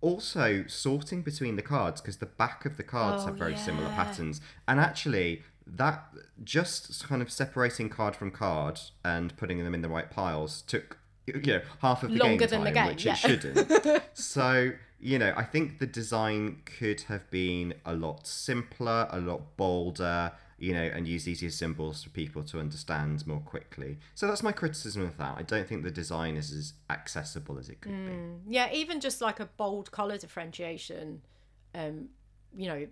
Also, 0.00 0.64
sorting 0.68 1.22
between 1.22 1.56
the 1.56 1.62
cards 1.62 2.00
because 2.00 2.18
the 2.18 2.26
back 2.26 2.66
of 2.66 2.76
the 2.76 2.84
cards 2.84 3.24
Oh, 3.24 3.26
have 3.26 3.36
very 3.36 3.56
similar 3.56 3.88
patterns. 3.88 4.40
And 4.68 4.78
actually, 4.78 5.42
that 5.66 6.04
just 6.44 7.06
kind 7.08 7.20
of 7.20 7.32
separating 7.32 7.88
card 7.88 8.14
from 8.14 8.30
card 8.30 8.78
and 9.04 9.36
putting 9.36 9.64
them 9.64 9.74
in 9.74 9.82
the 9.82 9.88
right 9.88 10.08
piles 10.08 10.62
took 10.62 10.98
you 11.26 11.52
know 11.52 11.60
half 11.80 12.02
of 12.02 12.10
the 12.12 12.18
Longer 12.18 12.46
game 12.46 12.48
than 12.48 12.64
the 12.64 12.70
time, 12.70 12.74
game, 12.74 12.86
which 12.94 13.04
yeah. 13.04 13.12
it 13.12 13.16
shouldn't. 13.16 14.02
so 14.14 14.72
you 14.98 15.18
know, 15.18 15.34
I 15.36 15.42
think 15.44 15.78
the 15.78 15.86
design 15.86 16.62
could 16.64 17.02
have 17.02 17.30
been 17.30 17.74
a 17.84 17.94
lot 17.94 18.26
simpler, 18.26 19.08
a 19.10 19.20
lot 19.20 19.56
bolder. 19.56 20.32
You 20.58 20.72
know, 20.72 20.84
and 20.84 21.06
use 21.06 21.28
easier 21.28 21.50
symbols 21.50 22.02
for 22.02 22.08
people 22.08 22.42
to 22.44 22.58
understand 22.58 23.26
more 23.26 23.40
quickly. 23.40 23.98
So 24.14 24.26
that's 24.26 24.42
my 24.42 24.52
criticism 24.52 25.02
of 25.02 25.18
that. 25.18 25.36
I 25.36 25.42
don't 25.42 25.68
think 25.68 25.82
the 25.82 25.90
design 25.90 26.38
is 26.38 26.50
as 26.50 26.72
accessible 26.88 27.58
as 27.58 27.68
it 27.68 27.82
could 27.82 27.92
be. 27.92 28.54
Yeah, 28.54 28.72
even 28.72 29.00
just 29.00 29.20
like 29.20 29.38
a 29.38 29.44
bold 29.44 29.90
color 29.90 30.16
differentiation, 30.16 31.20
um, 31.74 32.08
you 32.56 32.68
know, 32.68 32.86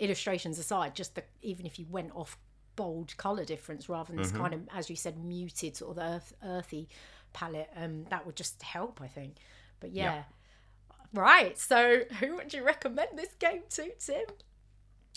illustrations 0.00 0.58
aside, 0.58 0.96
just 0.96 1.14
the 1.14 1.22
even 1.42 1.64
if 1.64 1.78
you 1.78 1.86
went 1.88 2.10
off 2.12 2.36
bold 2.74 3.16
color 3.16 3.44
difference 3.44 3.88
rather 3.88 4.08
than 4.12 4.16
this 4.16 4.32
Mm-hmm. 4.32 4.40
kind 4.40 4.54
of, 4.54 4.60
as 4.74 4.90
you 4.90 4.96
said, 4.96 5.16
muted 5.16 5.76
sort 5.76 5.96
of 5.96 6.02
earth, 6.02 6.32
earthy 6.42 6.88
palette, 7.36 7.70
um, 7.76 8.06
that 8.08 8.24
would 8.24 8.34
just 8.34 8.62
help, 8.62 9.00
I 9.02 9.06
think. 9.08 9.36
But 9.78 9.92
yeah. 9.92 10.24
Right. 11.12 11.58
So, 11.58 12.00
who 12.20 12.34
would 12.36 12.52
you 12.54 12.64
recommend 12.64 13.10
this 13.14 13.34
game 13.38 13.62
to, 13.70 13.90
Tim? 13.98 14.26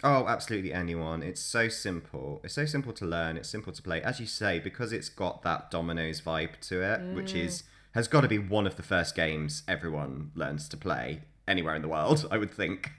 Oh, 0.03 0.27
absolutely 0.27 0.71
anyone. 0.73 1.23
It's 1.23 1.41
so 1.41 1.67
simple. 1.67 2.41
It's 2.43 2.53
so 2.53 2.65
simple 2.65 2.93
to 2.93 3.05
learn. 3.05 3.37
It's 3.37 3.49
simple 3.49 3.73
to 3.73 3.81
play. 3.81 4.01
As 4.01 4.19
you 4.19 4.27
say, 4.27 4.59
because 4.59 4.93
it's 4.93 5.09
got 5.09 5.43
that 5.43 5.71
Dominoes 5.71 6.21
vibe 6.21 6.59
to 6.69 6.81
it, 6.81 7.01
which 7.15 7.33
is 7.33 7.63
has 7.93 8.07
got 8.07 8.21
to 8.21 8.27
be 8.27 8.37
one 8.37 8.67
of 8.67 8.75
the 8.75 8.83
first 8.83 9.15
games 9.15 9.63
everyone 9.67 10.31
learns 10.35 10.69
to 10.69 10.77
play 10.77 11.21
anywhere 11.47 11.75
in 11.75 11.81
the 11.81 11.87
world, 11.87 12.27
I 12.31 12.37
would 12.37 12.51
think. 12.51 12.91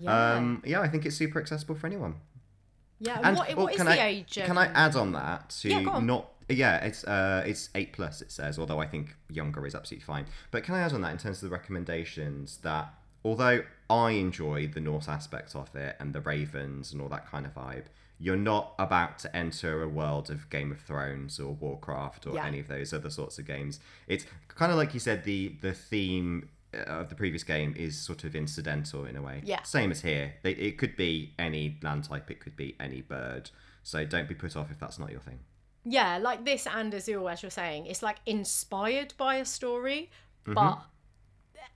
Yeah. 0.00 0.34
um, 0.34 0.62
yeah, 0.64 0.80
I 0.80 0.88
think 0.88 1.06
it's 1.06 1.16
super 1.16 1.40
accessible 1.40 1.74
for 1.74 1.86
anyone. 1.86 2.16
Yeah. 3.00 3.18
And 3.22 3.36
what, 3.36 3.48
well, 3.48 3.64
what 3.64 3.72
is 3.72 3.78
can 3.78 3.86
the 3.86 4.00
I, 4.00 4.06
age? 4.06 4.34
Can 4.34 4.56
I 4.58 4.66
um, 4.66 4.72
add 4.74 4.94
on 4.94 5.12
that 5.12 5.50
to 5.60 5.68
Yeah, 5.70 5.88
on. 5.88 6.06
not? 6.06 6.31
Yeah, 6.48 6.76
it's 6.84 7.04
uh, 7.04 7.42
it's 7.46 7.70
eight 7.74 7.92
plus. 7.92 8.20
It 8.22 8.30
says, 8.32 8.58
although 8.58 8.78
I 8.80 8.86
think 8.86 9.14
younger 9.30 9.66
is 9.66 9.74
absolutely 9.74 10.04
fine. 10.04 10.26
But 10.50 10.64
can 10.64 10.74
I 10.74 10.80
add 10.80 10.92
on 10.92 11.00
that 11.02 11.12
in 11.12 11.18
terms 11.18 11.42
of 11.42 11.48
the 11.50 11.54
recommendations 11.56 12.58
that 12.58 12.92
although 13.24 13.62
I 13.90 14.10
enjoy 14.12 14.66
the 14.68 14.80
Norse 14.80 15.08
aspect 15.08 15.54
of 15.54 15.74
it 15.76 15.96
and 16.00 16.12
the 16.14 16.20
Ravens 16.20 16.92
and 16.92 17.00
all 17.00 17.08
that 17.10 17.26
kind 17.30 17.46
of 17.46 17.54
vibe, 17.54 17.84
you're 18.18 18.36
not 18.36 18.74
about 18.78 19.18
to 19.20 19.36
enter 19.36 19.82
a 19.82 19.88
world 19.88 20.30
of 20.30 20.48
Game 20.50 20.70
of 20.72 20.80
Thrones 20.80 21.38
or 21.40 21.52
Warcraft 21.54 22.26
or 22.26 22.34
Yeah. 22.34 22.46
any 22.46 22.60
of 22.60 22.68
those 22.68 22.92
other 22.92 23.10
sorts 23.10 23.38
of 23.38 23.46
games. 23.46 23.80
It's 24.08 24.24
kind 24.48 24.70
of 24.72 24.78
like 24.78 24.94
you 24.94 25.00
said. 25.00 25.24
The 25.24 25.56
the 25.60 25.72
theme 25.72 26.48
uh, 26.74 26.78
of 26.84 27.08
the 27.10 27.14
previous 27.14 27.44
game 27.44 27.74
is 27.76 27.98
sort 27.98 28.24
of 28.24 28.34
incidental 28.34 29.04
in 29.04 29.16
a 29.16 29.22
way. 29.22 29.42
Yeah. 29.44 29.62
Same 29.62 29.90
as 29.90 30.00
here. 30.02 30.34
It 30.44 30.78
could 30.78 30.96
be 30.96 31.34
any 31.38 31.78
land 31.82 32.04
type. 32.04 32.30
It 32.30 32.40
could 32.40 32.56
be 32.56 32.76
any 32.80 33.00
bird. 33.02 33.50
So 33.84 34.04
don't 34.04 34.28
be 34.28 34.34
put 34.34 34.56
off 34.56 34.70
if 34.70 34.78
that's 34.78 34.98
not 34.98 35.10
your 35.10 35.20
thing. 35.20 35.40
Yeah, 35.84 36.18
like 36.18 36.44
this 36.44 36.66
and 36.66 36.92
Azul, 36.94 37.28
as 37.28 37.42
you're 37.42 37.50
saying, 37.50 37.86
it's 37.86 38.02
like 38.02 38.18
inspired 38.26 39.14
by 39.16 39.36
a 39.36 39.44
story, 39.44 40.10
Mm-hmm. 40.44 40.54
but 40.54 40.80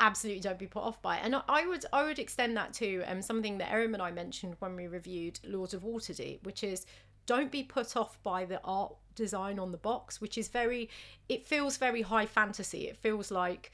absolutely 0.00 0.40
don't 0.40 0.59
be 0.59 0.66
put 0.66 0.82
off 0.82 1.00
by 1.00 1.16
it. 1.18 1.24
And 1.24 1.36
I- 1.48 1.66
would 1.66 1.84
I 1.92 2.04
would 2.04 2.18
extend 2.18 2.57
that 2.57 2.72
to 2.74 3.02
um 3.04 3.22
something 3.22 3.59
that 3.59 3.70
Erin 3.72 3.94
and 3.94 4.02
I 4.02 4.11
mentioned 4.11 4.57
when 4.59 4.76
we 4.76 4.86
reviewed 4.88 5.38
Lords 5.44 5.72
of 5.74 5.82
Waterdeep, 5.82 6.44
which 6.44 6.62
is 6.64 6.84
don't 7.26 7.50
be 7.50 7.62
put 7.62 7.96
off 7.96 8.22
by 8.22 8.44
the 8.44 8.61
art 8.62 8.94
design 9.14 9.59
on 9.59 9.72
the 9.72 9.78
box, 9.78 10.20
which 10.20 10.36
is 10.36 10.48
very 10.48 10.88
it 11.28 11.46
feels 11.46 11.76
very 11.76 12.02
high 12.02 12.26
fantasy. 12.26 12.88
It 12.88 12.96
feels 12.96 13.30
like 13.30 13.70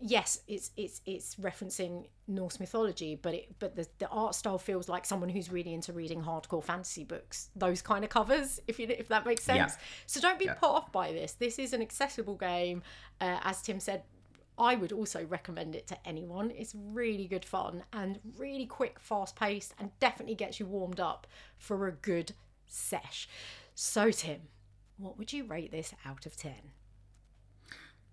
yes, 0.00 0.40
it's 0.46 0.70
it's 0.76 1.00
it's 1.06 1.34
referencing 1.36 2.06
Norse 2.26 2.60
mythology, 2.60 3.14
but 3.20 3.34
it 3.34 3.54
but 3.58 3.76
the, 3.76 3.86
the 3.98 4.08
art 4.08 4.34
style 4.34 4.58
feels 4.58 4.88
like 4.88 5.04
someone 5.04 5.28
who's 5.28 5.50
really 5.50 5.72
into 5.74 5.92
reading 5.92 6.22
hardcore 6.22 6.62
fantasy 6.62 7.04
books. 7.04 7.50
Those 7.56 7.82
kind 7.82 8.04
of 8.04 8.10
covers, 8.10 8.60
if 8.66 8.78
you 8.78 8.86
if 8.88 9.08
that 9.08 9.26
makes 9.26 9.44
sense. 9.44 9.74
Yeah. 9.74 9.82
So 10.06 10.20
don't 10.20 10.38
be 10.38 10.46
Yeah. 10.46 10.54
put 10.54 10.70
off 10.70 10.92
by 10.92 11.12
this. 11.12 11.32
This 11.32 11.58
is 11.58 11.72
an 11.72 11.82
accessible 11.82 12.36
game, 12.36 12.82
uh, 13.20 13.38
as 13.42 13.62
Tim 13.62 13.80
said. 13.80 14.02
I 14.60 14.74
would 14.74 14.90
also 14.90 15.24
recommend 15.24 15.76
it 15.76 15.86
to 15.86 15.96
anyone. 16.04 16.50
It's 16.50 16.74
really 16.74 17.28
good 17.28 17.44
fun 17.44 17.84
and 17.92 18.18
really 18.36 18.66
quick, 18.66 18.98
fast 18.98 19.36
paced, 19.36 19.72
and 19.78 19.90
definitely 20.00 20.34
gets 20.34 20.58
you 20.58 20.66
warmed 20.66 20.98
up 20.98 21.28
for 21.56 21.86
a 21.86 21.92
good 21.92 22.32
sesh. 22.66 23.28
So, 23.76 24.10
Tim, 24.10 24.48
what 24.96 25.16
would 25.16 25.32
you 25.32 25.44
rate 25.44 25.70
this 25.70 25.94
out 26.04 26.26
of 26.26 26.36
10? 26.36 26.54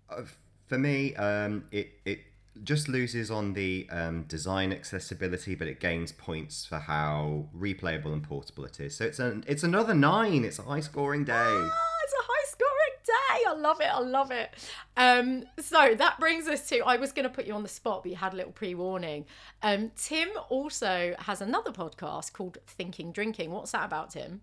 Uh, 0.08 0.22
for 0.66 0.78
me, 0.78 1.14
um, 1.14 1.64
it 1.70 1.92
it 2.04 2.20
just 2.64 2.88
loses 2.88 3.30
on 3.30 3.52
the 3.52 3.86
um, 3.90 4.22
design 4.24 4.72
accessibility, 4.72 5.54
but 5.54 5.68
it 5.68 5.80
gains 5.80 6.12
points 6.12 6.64
for 6.64 6.78
how 6.78 7.46
replayable 7.56 8.12
and 8.12 8.22
portable 8.22 8.64
it 8.64 8.80
is. 8.80 8.96
So 8.96 9.04
it's 9.04 9.18
an 9.18 9.44
it's 9.46 9.62
another 9.62 9.94
nine. 9.94 10.44
It's 10.44 10.58
a 10.58 10.62
high 10.62 10.80
scoring 10.80 11.24
day. 11.24 11.32
Ah, 11.34 11.86
it's 12.04 12.12
a 12.12 12.22
high 12.22 12.46
scoring 12.46 12.96
day. 13.04 13.44
I 13.48 13.54
love 13.54 13.80
it. 13.80 13.88
I 13.92 14.00
love 14.00 14.30
it. 14.30 14.50
Um, 14.96 15.44
so 15.60 15.94
that 15.94 16.18
brings 16.18 16.48
us 16.48 16.68
to 16.68 16.80
I 16.80 16.96
was 16.96 17.12
going 17.12 17.28
to 17.28 17.34
put 17.34 17.46
you 17.46 17.54
on 17.54 17.62
the 17.62 17.68
spot, 17.68 18.02
but 18.02 18.10
you 18.10 18.16
had 18.16 18.32
a 18.32 18.36
little 18.36 18.52
pre 18.52 18.74
warning. 18.74 19.26
Um, 19.62 19.92
Tim 19.96 20.28
also 20.48 21.14
has 21.18 21.40
another 21.40 21.72
podcast 21.72 22.32
called 22.32 22.58
Thinking 22.66 23.12
Drinking. 23.12 23.50
What's 23.50 23.72
that 23.72 23.84
about, 23.84 24.10
Tim? 24.10 24.42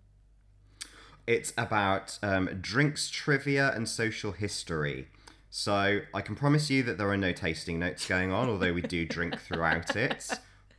It's 1.26 1.54
about 1.56 2.18
um, 2.22 2.50
drinks 2.60 3.08
trivia 3.08 3.72
and 3.74 3.88
social 3.88 4.32
history. 4.32 5.08
So 5.56 6.00
I 6.12 6.20
can 6.20 6.34
promise 6.34 6.68
you 6.68 6.82
that 6.82 6.98
there 6.98 7.08
are 7.08 7.16
no 7.16 7.30
tasting 7.30 7.78
notes 7.78 8.08
going 8.08 8.32
on, 8.32 8.48
although 8.48 8.72
we 8.72 8.82
do 8.82 9.06
drink 9.06 9.40
throughout 9.40 9.94
it. 9.94 10.28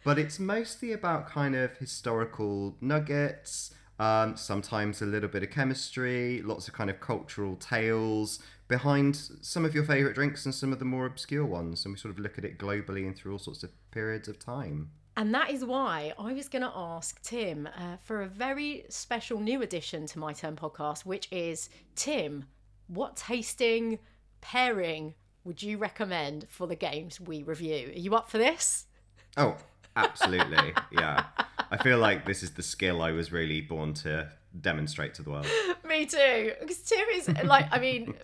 But 0.03 0.19
it's 0.19 0.37
mostly 0.37 0.91
about 0.91 1.29
kind 1.29 1.55
of 1.55 1.77
historical 1.77 2.75
nuggets, 2.81 3.73
um, 3.99 4.35
sometimes 4.35 5.01
a 5.01 5.05
little 5.05 5.29
bit 5.29 5.43
of 5.43 5.49
chemistry, 5.49 6.41
lots 6.41 6.67
of 6.67 6.73
kind 6.73 6.89
of 6.89 6.99
cultural 6.99 7.55
tales 7.55 8.39
behind 8.67 9.15
some 9.15 9.63
of 9.63 9.73
your 9.73 9.85
favourite 9.85 10.13
drinks 10.13 10.43
and 10.43 10.53
some 10.53 10.73
of 10.73 10.79
the 10.79 10.85
more 10.85 11.05
obscure 11.05 11.45
ones. 11.45 11.85
And 11.85 11.93
we 11.93 11.97
sort 11.97 12.13
of 12.13 12.19
look 12.19 12.37
at 12.37 12.43
it 12.43 12.59
globally 12.59 13.07
and 13.07 13.15
through 13.15 13.31
all 13.31 13.39
sorts 13.39 13.63
of 13.63 13.69
periods 13.91 14.27
of 14.27 14.39
time. 14.39 14.91
And 15.15 15.33
that 15.33 15.51
is 15.51 15.63
why 15.63 16.11
I 16.19 16.33
was 16.33 16.49
going 16.49 16.63
to 16.63 16.73
ask 16.75 17.21
Tim 17.21 17.69
uh, 17.77 17.95
for 18.03 18.23
a 18.23 18.27
very 18.27 18.85
special 18.89 19.39
new 19.39 19.61
addition 19.61 20.05
to 20.07 20.19
my 20.19 20.33
Turn 20.33 20.57
podcast, 20.57 21.05
which 21.05 21.29
is 21.31 21.69
Tim, 21.95 22.43
what 22.87 23.15
tasting 23.15 23.99
pairing 24.51 25.15
would 25.43 25.61
you 25.61 25.77
recommend 25.77 26.47
for 26.49 26.67
the 26.67 26.75
games 26.75 27.19
we 27.19 27.43
review? 27.43 27.91
Are 27.95 27.99
you 27.99 28.15
up 28.15 28.29
for 28.29 28.37
this? 28.37 28.85
Oh, 29.37 29.55
absolutely. 29.95 30.73
yeah. 30.91 31.25
I 31.71 31.77
feel 31.77 31.99
like 31.99 32.25
this 32.25 32.43
is 32.43 32.51
the 32.51 32.63
skill 32.63 33.01
I 33.01 33.11
was 33.11 33.31
really 33.31 33.61
born 33.61 33.93
to 33.95 34.29
demonstrate 34.59 35.13
to 35.15 35.23
the 35.23 35.29
world. 35.29 35.47
Me 35.87 36.05
too. 36.05 36.53
Because 36.59 36.79
Tim 36.79 37.05
is 37.13 37.29
like, 37.43 37.67
I 37.71 37.79
mean, 37.79 38.15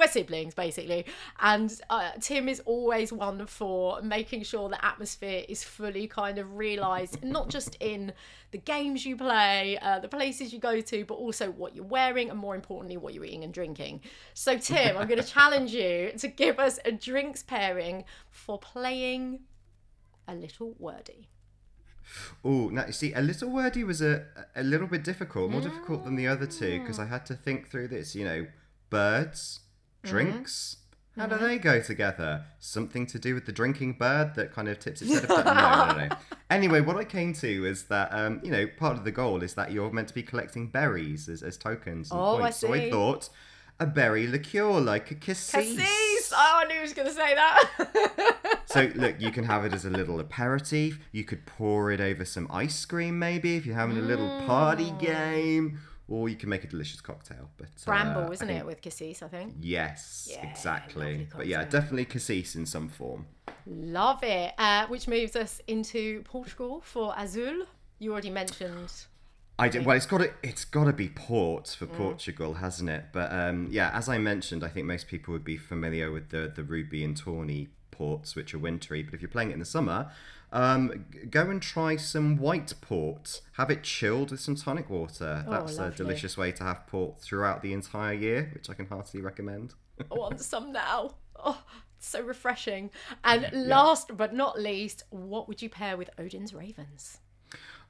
we're 0.00 0.08
siblings 0.08 0.54
basically, 0.54 1.04
and 1.40 1.80
uh, 1.90 2.10
Tim 2.20 2.48
is 2.48 2.60
always 2.64 3.12
one 3.12 3.46
for 3.46 4.00
making 4.02 4.42
sure 4.42 4.68
the 4.68 4.84
atmosphere 4.84 5.44
is 5.48 5.62
fully 5.62 6.06
kind 6.08 6.38
of 6.38 6.56
realised, 6.56 7.22
not 7.22 7.48
just 7.48 7.76
in 7.80 8.12
the 8.50 8.58
games 8.58 9.06
you 9.06 9.16
play, 9.16 9.78
uh, 9.80 10.00
the 10.00 10.08
places 10.08 10.52
you 10.52 10.58
go 10.58 10.80
to, 10.80 11.04
but 11.04 11.14
also 11.14 11.50
what 11.50 11.76
you're 11.76 11.84
wearing, 11.84 12.30
and 12.30 12.38
more 12.38 12.54
importantly, 12.54 12.96
what 12.96 13.14
you're 13.14 13.24
eating 13.24 13.44
and 13.44 13.54
drinking. 13.54 14.00
So, 14.34 14.58
Tim, 14.58 14.96
I'm 14.96 15.06
going 15.06 15.20
to 15.22 15.28
challenge 15.28 15.72
you 15.72 16.12
to 16.18 16.28
give 16.28 16.58
us 16.58 16.78
a 16.84 16.92
drinks 16.92 17.42
pairing 17.42 18.04
for 18.30 18.58
playing 18.58 19.40
a 20.26 20.34
little 20.34 20.74
wordy. 20.78 21.28
Oh, 22.44 22.70
now 22.70 22.86
you 22.86 22.92
see, 22.92 23.12
a 23.12 23.20
little 23.20 23.50
wordy 23.50 23.84
was 23.84 24.02
a 24.02 24.24
a 24.56 24.64
little 24.64 24.88
bit 24.88 25.04
difficult, 25.04 25.50
more 25.50 25.60
difficult 25.60 26.04
than 26.04 26.16
the 26.16 26.26
other 26.26 26.46
two, 26.46 26.80
because 26.80 26.98
I 26.98 27.04
had 27.06 27.24
to 27.26 27.34
think 27.34 27.68
through 27.68 27.88
this. 27.88 28.16
You 28.16 28.24
know, 28.24 28.46
birds, 28.88 29.60
drinks. 30.02 30.76
How 31.16 31.26
do 31.26 31.36
they 31.36 31.58
go 31.58 31.80
together? 31.80 32.44
Something 32.60 33.04
to 33.06 33.18
do 33.18 33.34
with 33.34 33.44
the 33.44 33.52
drinking 33.52 33.94
bird 33.94 34.34
that 34.36 34.52
kind 34.52 34.68
of 34.68 34.78
tips 34.78 35.02
its 35.02 35.12
head 35.20 35.30
up? 35.30 35.44
no, 35.44 36.00
no, 36.02 36.08
no. 36.08 36.16
Anyway, 36.50 36.80
what 36.80 36.96
I 36.96 37.04
came 37.04 37.32
to 37.34 37.64
is 37.66 37.84
that 37.84 38.08
um, 38.12 38.40
you 38.42 38.50
know 38.50 38.66
part 38.66 38.96
of 38.96 39.04
the 39.04 39.12
goal 39.12 39.42
is 39.42 39.54
that 39.54 39.70
you're 39.70 39.90
meant 39.92 40.08
to 40.08 40.14
be 40.14 40.22
collecting 40.22 40.66
berries 40.68 41.28
as, 41.28 41.42
as 41.42 41.56
tokens 41.56 42.10
and 42.10 42.18
Oh, 42.20 42.36
I 42.38 42.40
points. 42.42 42.56
So 42.58 42.72
I 42.72 42.90
thought 42.90 43.28
a 43.78 43.86
berry 43.86 44.26
liqueur 44.26 44.80
like 44.80 45.10
a 45.10 45.14
cassis. 45.14 45.50
Cassis! 45.52 46.32
Oh, 46.34 46.60
I 46.62 46.64
knew 46.66 46.74
he 46.74 46.80
was 46.80 46.92
going 46.92 47.08
to 47.08 47.14
say 47.14 47.34
that. 47.34 48.36
So 48.66 48.88
look, 48.94 49.20
you 49.20 49.32
can 49.32 49.42
have 49.44 49.64
it 49.64 49.72
as 49.72 49.84
a 49.84 49.90
little 49.90 50.20
aperitif. 50.20 51.00
You 51.10 51.24
could 51.24 51.44
pour 51.44 51.90
it 51.90 52.00
over 52.00 52.24
some 52.24 52.46
ice 52.52 52.84
cream, 52.84 53.18
maybe 53.18 53.56
if 53.56 53.66
you're 53.66 53.74
having 53.74 53.98
a 53.98 54.00
little 54.02 54.28
Mm. 54.28 54.46
party 54.46 54.92
game, 55.00 55.80
or 56.10 56.28
you 56.28 56.36
can 56.36 56.48
make 56.50 56.64
a 56.64 56.66
delicious 56.66 57.00
cocktail. 57.00 57.48
But 57.56 57.68
uh, 57.68 57.86
Bramble, 57.86 58.24
I 58.28 58.32
isn't 58.32 58.46
think- 58.48 58.60
it, 58.60 58.66
with 58.66 58.82
Cassis, 58.82 59.22
I 59.22 59.28
think? 59.28 59.54
Yes, 59.60 60.28
Yeah, 60.30 60.46
exactly. 60.46 61.26
But 61.34 61.46
yeah, 61.46 61.64
definitely 61.64 62.04
cassis 62.04 62.54
in 62.56 62.66
some 62.66 62.88
form. 62.90 63.24
Love 63.66 64.22
it. 64.22 64.52
Uh, 64.58 64.86
which 64.88 65.08
moves 65.08 65.36
us 65.36 65.62
into 65.66 66.22
Portugal 66.24 66.82
for 66.84 67.14
Azul. 67.16 67.64
You 67.98 68.12
already 68.12 68.30
mentioned. 68.30 68.92
I 69.58 69.68
did, 69.68 69.84
well, 69.84 69.94
it's 69.96 70.06
got 70.06 70.18
to 70.18 70.30
it's 70.42 70.64
got 70.64 70.84
to 70.84 70.92
be 70.92 71.08
port 71.10 71.64
Mm. 71.66 71.74
for 71.76 71.86
Portugal, 71.86 72.54
hasn't 72.54 72.88
it? 72.90 73.04
But 73.12 73.30
um, 73.32 73.68
yeah, 73.70 73.90
as 73.94 74.08
I 74.08 74.16
mentioned, 74.18 74.64
I 74.64 74.68
think 74.68 74.86
most 74.86 75.06
people 75.06 75.32
would 75.32 75.44
be 75.44 75.56
familiar 75.58 76.10
with 76.10 76.30
the 76.30 76.50
the 76.54 76.64
Ruby 76.64 77.04
and 77.04 77.16
Tawny 77.16 77.68
ports, 77.90 78.34
which 78.34 78.54
are 78.54 78.58
wintry. 78.58 79.02
But 79.02 79.12
if 79.14 79.20
you're 79.20 79.28
playing 79.28 79.50
it 79.50 79.54
in 79.54 79.58
the 79.60 79.66
summer, 79.66 80.10
um, 80.52 81.06
go 81.30 81.48
and 81.50 81.60
try 81.62 81.96
some 81.96 82.36
white 82.36 82.74
port. 82.80 83.40
Have 83.52 83.70
it 83.70 83.82
chilled 83.82 84.30
with 84.30 84.40
some 84.40 84.56
tonic 84.56 84.90
water. 84.90 85.44
That's 85.48 85.78
a 85.78 85.86
Oh, 85.86 85.90
delicious 85.90 86.36
way 86.36 86.52
to 86.52 86.64
have 86.64 86.86
port 86.86 87.20
throughout 87.20 87.62
the 87.62 87.72
entire 87.72 88.14
year, 88.14 88.50
which 88.54 88.68
I 88.68 88.74
can 88.74 88.86
heartily 88.86 89.22
recommend. 89.22 89.74
I 90.10 90.14
want 90.14 90.40
some 90.52 90.72
now. 90.72 91.14
Oh, 91.42 91.62
so 91.98 92.20
refreshing. 92.22 92.90
And 93.22 93.48
last 93.52 94.16
but 94.16 94.34
not 94.34 94.58
least, 94.60 95.04
what 95.10 95.46
would 95.48 95.62
you 95.62 95.68
pair 95.68 95.96
with 95.96 96.10
Odin's 96.18 96.52
Ravens? 96.52 97.18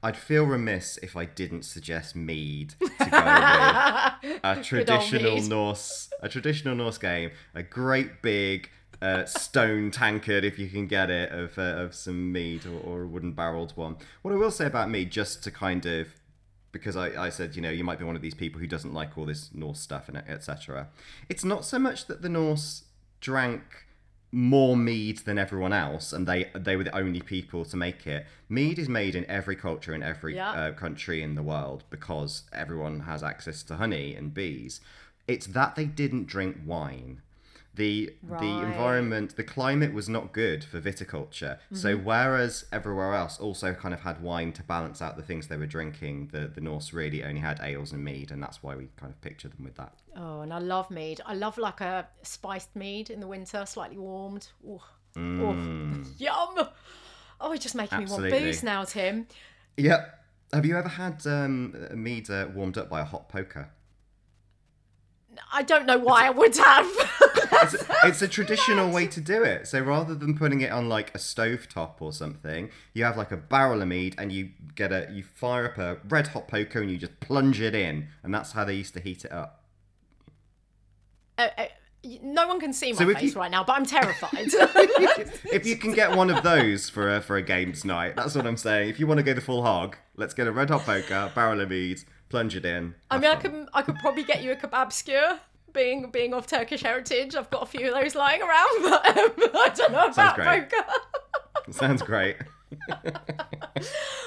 I'd 0.03 0.17
feel 0.17 0.45
remiss 0.45 0.97
if 1.03 1.15
I 1.15 1.25
didn't 1.25 1.61
suggest 1.63 2.15
mead 2.15 2.73
to 2.79 2.87
go 2.87 4.27
with 4.27 4.39
a 4.43 4.63
traditional. 4.63 5.41
Norse, 5.43 6.09
a 6.21 6.27
traditional 6.27 6.73
Norse 6.75 6.97
game, 6.97 7.29
a 7.53 7.61
great 7.61 8.23
big 8.23 8.71
uh, 9.01 9.25
stone 9.25 9.89
tankard 9.91 10.43
if 10.43 10.59
you 10.59 10.67
can 10.69 10.85
get 10.87 11.09
it 11.09 11.31
of 11.31 11.57
uh, 11.57 11.61
of 11.83 11.95
some 11.95 12.31
mead 12.31 12.65
or, 12.65 12.79
or 12.79 13.01
a 13.03 13.07
wooden 13.07 13.31
barreled 13.33 13.71
one. 13.75 13.97
What 14.21 14.33
I 14.33 14.37
will 14.37 14.51
say 14.51 14.65
about 14.65 14.89
mead, 14.89 15.11
just 15.11 15.43
to 15.43 15.51
kind 15.51 15.85
of 15.85 16.07
because 16.71 16.95
I, 16.95 17.25
I 17.25 17.29
said 17.29 17.55
you 17.55 17.61
know 17.61 17.69
you 17.71 17.83
might 17.83 17.99
be 17.99 18.05
one 18.05 18.15
of 18.15 18.21
these 18.21 18.35
people 18.35 18.61
who 18.61 18.67
doesn't 18.67 18.93
like 18.93 19.17
all 19.17 19.25
this 19.25 19.49
Norse 19.53 19.79
stuff 19.79 20.07
and 20.07 20.17
etc. 20.17 20.87
It's 21.29 21.43
not 21.43 21.65
so 21.65 21.79
much 21.79 22.05
that 22.07 22.21
the 22.21 22.29
Norse 22.29 22.83
drank 23.19 23.61
more 24.33 24.77
mead 24.77 25.17
than 25.19 25.37
everyone 25.37 25.73
else, 25.73 26.13
and 26.13 26.27
they 26.27 26.49
they 26.53 26.75
were 26.77 26.83
the 26.85 26.95
only 26.95 27.21
people 27.21 27.65
to 27.65 27.75
make 27.75 28.07
it. 28.07 28.25
Mead 28.47 28.79
is 28.79 28.87
made 28.87 29.15
in 29.15 29.25
every 29.25 29.55
culture 29.55 29.93
in 29.93 30.03
every 30.03 30.35
Yeah. 30.35 30.51
uh, 30.51 30.71
country 30.73 31.21
in 31.23 31.35
the 31.35 31.43
world 31.43 31.83
because 31.89 32.43
everyone 32.53 33.01
has 33.01 33.23
access 33.23 33.63
to 33.63 33.75
honey 33.77 34.15
and 34.15 34.33
bees. 34.33 34.79
It's 35.27 35.47
that 35.47 35.75
they 35.75 35.85
didn't 35.85 36.27
drink 36.27 36.57
wine. 36.65 37.21
The 37.75 38.13
Right. 38.21 38.41
the 38.41 38.61
environment, 38.65 39.35
the 39.37 39.43
climate 39.45 39.93
was 39.93 40.09
not 40.09 40.33
good 40.33 40.63
for 40.63 40.81
viticulture. 40.81 41.57
So 41.73 41.95
Mm-hmm. 41.95 42.03
whereas 42.05 42.65
everywhere 42.71 43.13
else 43.15 43.39
also 43.39 43.73
kind 43.73 43.93
of 43.93 44.01
had 44.01 44.21
wine 44.21 44.51
to 44.53 44.63
balance 44.63 45.01
out 45.01 45.15
the 45.15 45.23
things 45.23 45.47
they 45.47 45.55
were 45.57 45.65
drinking, 45.67 46.29
the 46.33 46.47
the 46.47 46.59
Norse 46.61 46.91
really 46.91 47.23
only 47.23 47.39
had 47.39 47.59
ales 47.63 47.93
and 47.93 48.03
mead, 48.03 48.29
and 48.31 48.43
that's 48.43 48.61
why 48.61 48.75
we 48.75 48.89
kind 48.97 49.11
of 49.13 49.21
picture 49.21 49.47
them 49.47 49.63
with 49.63 49.75
that. 49.75 49.93
Oh, 50.17 50.41
and 50.41 50.53
I 50.53 50.59
love 50.59 50.91
mead. 50.91 51.21
I 51.25 51.33
love 51.33 51.57
like 51.57 51.79
a 51.81 52.07
spiced 52.23 52.75
mead 52.75 53.09
in 53.09 53.19
the 53.21 53.27
winter, 53.27 53.65
slightly 53.65 53.97
warmed. 53.97 54.49
Oh, 54.67 54.83
oh. 55.15 56.03
yum! 56.17 56.67
Oh, 57.39 57.51
it's 57.53 57.63
just 57.63 57.75
making 57.75 57.99
me 57.99 58.05
want 58.05 58.29
booze 58.29 58.63
now, 58.63 58.83
Tim. 58.83 59.27
Yep. 59.77 60.17
Have 60.53 60.65
you 60.65 60.77
ever 60.77 60.89
had 60.89 61.25
um, 61.25 61.73
mead 61.93 62.29
uh, 62.29 62.47
warmed 62.53 62.77
up 62.77 62.89
by 62.89 62.99
a 62.99 63.05
hot 63.05 63.29
poker? 63.29 63.69
I 65.53 65.63
don't 65.63 65.85
know 65.85 65.97
why 65.97 66.27
I 66.27 66.29
would 66.29 66.55
have. 66.57 66.87
It's, 67.63 67.75
it's 68.03 68.21
a 68.21 68.27
traditional 68.37 68.89
way 68.91 69.07
to 69.07 69.21
do 69.21 69.43
it. 69.43 69.67
So 69.67 69.79
rather 69.79 70.13
than 70.15 70.37
putting 70.37 70.61
it 70.61 70.71
on 70.71 70.89
like 70.89 71.13
a 71.15 71.19
stove 71.19 71.67
top 71.69 72.01
or 72.01 72.11
something, 72.11 72.69
you 72.93 73.03
have 73.03 73.17
like 73.17 73.31
a 73.31 73.37
barrel 73.37 73.81
of 73.81 73.87
mead 73.87 74.15
and 74.17 74.31
you 74.31 74.49
get 74.75 74.91
a 74.91 75.07
you 75.11 75.23
fire 75.23 75.65
up 75.65 75.77
a 75.77 75.97
red 76.09 76.27
hot 76.27 76.47
poker 76.47 76.81
and 76.81 76.91
you 76.91 76.97
just 76.97 77.19
plunge 77.19 77.61
it 77.61 77.73
in, 77.75 78.07
and 78.23 78.33
that's 78.33 78.51
how 78.53 78.65
they 78.65 78.73
used 78.73 78.93
to 78.95 78.99
heat 78.99 79.23
it 79.25 79.31
up. 79.31 79.63
Uh, 81.37 81.47
uh, 81.57 81.65
no 82.23 82.47
one 82.47 82.59
can 82.59 82.73
see 82.73 82.93
my 82.93 82.97
So 82.99 83.13
face 83.13 83.33
you- 83.35 83.39
right 83.39 83.51
now, 83.51 83.63
but 83.63 83.73
I'm 83.73 83.85
terrified. 83.85 84.31
if 85.53 85.65
you 85.65 85.75
can 85.77 85.93
get 85.93 86.15
one 86.15 86.29
of 86.29 86.43
those 86.43 86.89
for 86.89 87.15
a 87.15 87.21
for 87.21 87.37
a 87.37 87.41
games 87.41 87.85
night, 87.85 88.15
that's 88.15 88.35
what 88.35 88.45
I'm 88.47 88.57
saying. 88.57 88.89
If 88.89 88.99
you 88.99 89.07
want 89.07 89.19
to 89.19 89.23
go 89.23 89.33
the 89.33 89.41
full 89.41 89.61
hog, 89.63 89.97
let's 90.15 90.33
get 90.33 90.47
a 90.47 90.51
red 90.51 90.69
hot 90.69 90.81
poker, 90.81 91.31
barrel 91.35 91.61
of 91.61 91.69
mead, 91.69 92.03
plunge 92.31 92.55
it 92.55 92.65
in. 92.65 92.95
I 93.11 93.19
mean, 93.19 93.29
I 93.29 93.35
could 93.35 93.67
I 93.73 93.81
could 93.83 93.97
probably 93.97 94.23
get 94.23 94.41
you 94.41 94.51
a 94.51 94.55
kebab 94.55 94.91
skewer. 94.91 95.39
Being 95.73 96.09
being 96.11 96.33
of 96.33 96.47
Turkish 96.47 96.81
heritage, 96.81 97.35
I've 97.35 97.49
got 97.49 97.63
a 97.63 97.65
few 97.65 97.87
of 97.87 97.93
those 97.93 98.15
lying 98.15 98.41
around, 98.41 98.69
but 98.83 99.17
um, 99.17 99.31
I 99.53 99.71
don't 99.73 99.91
know 99.91 100.07
about 100.07 100.37
poker. 100.37 100.83
Sounds 101.71 102.01
great. 102.01 102.37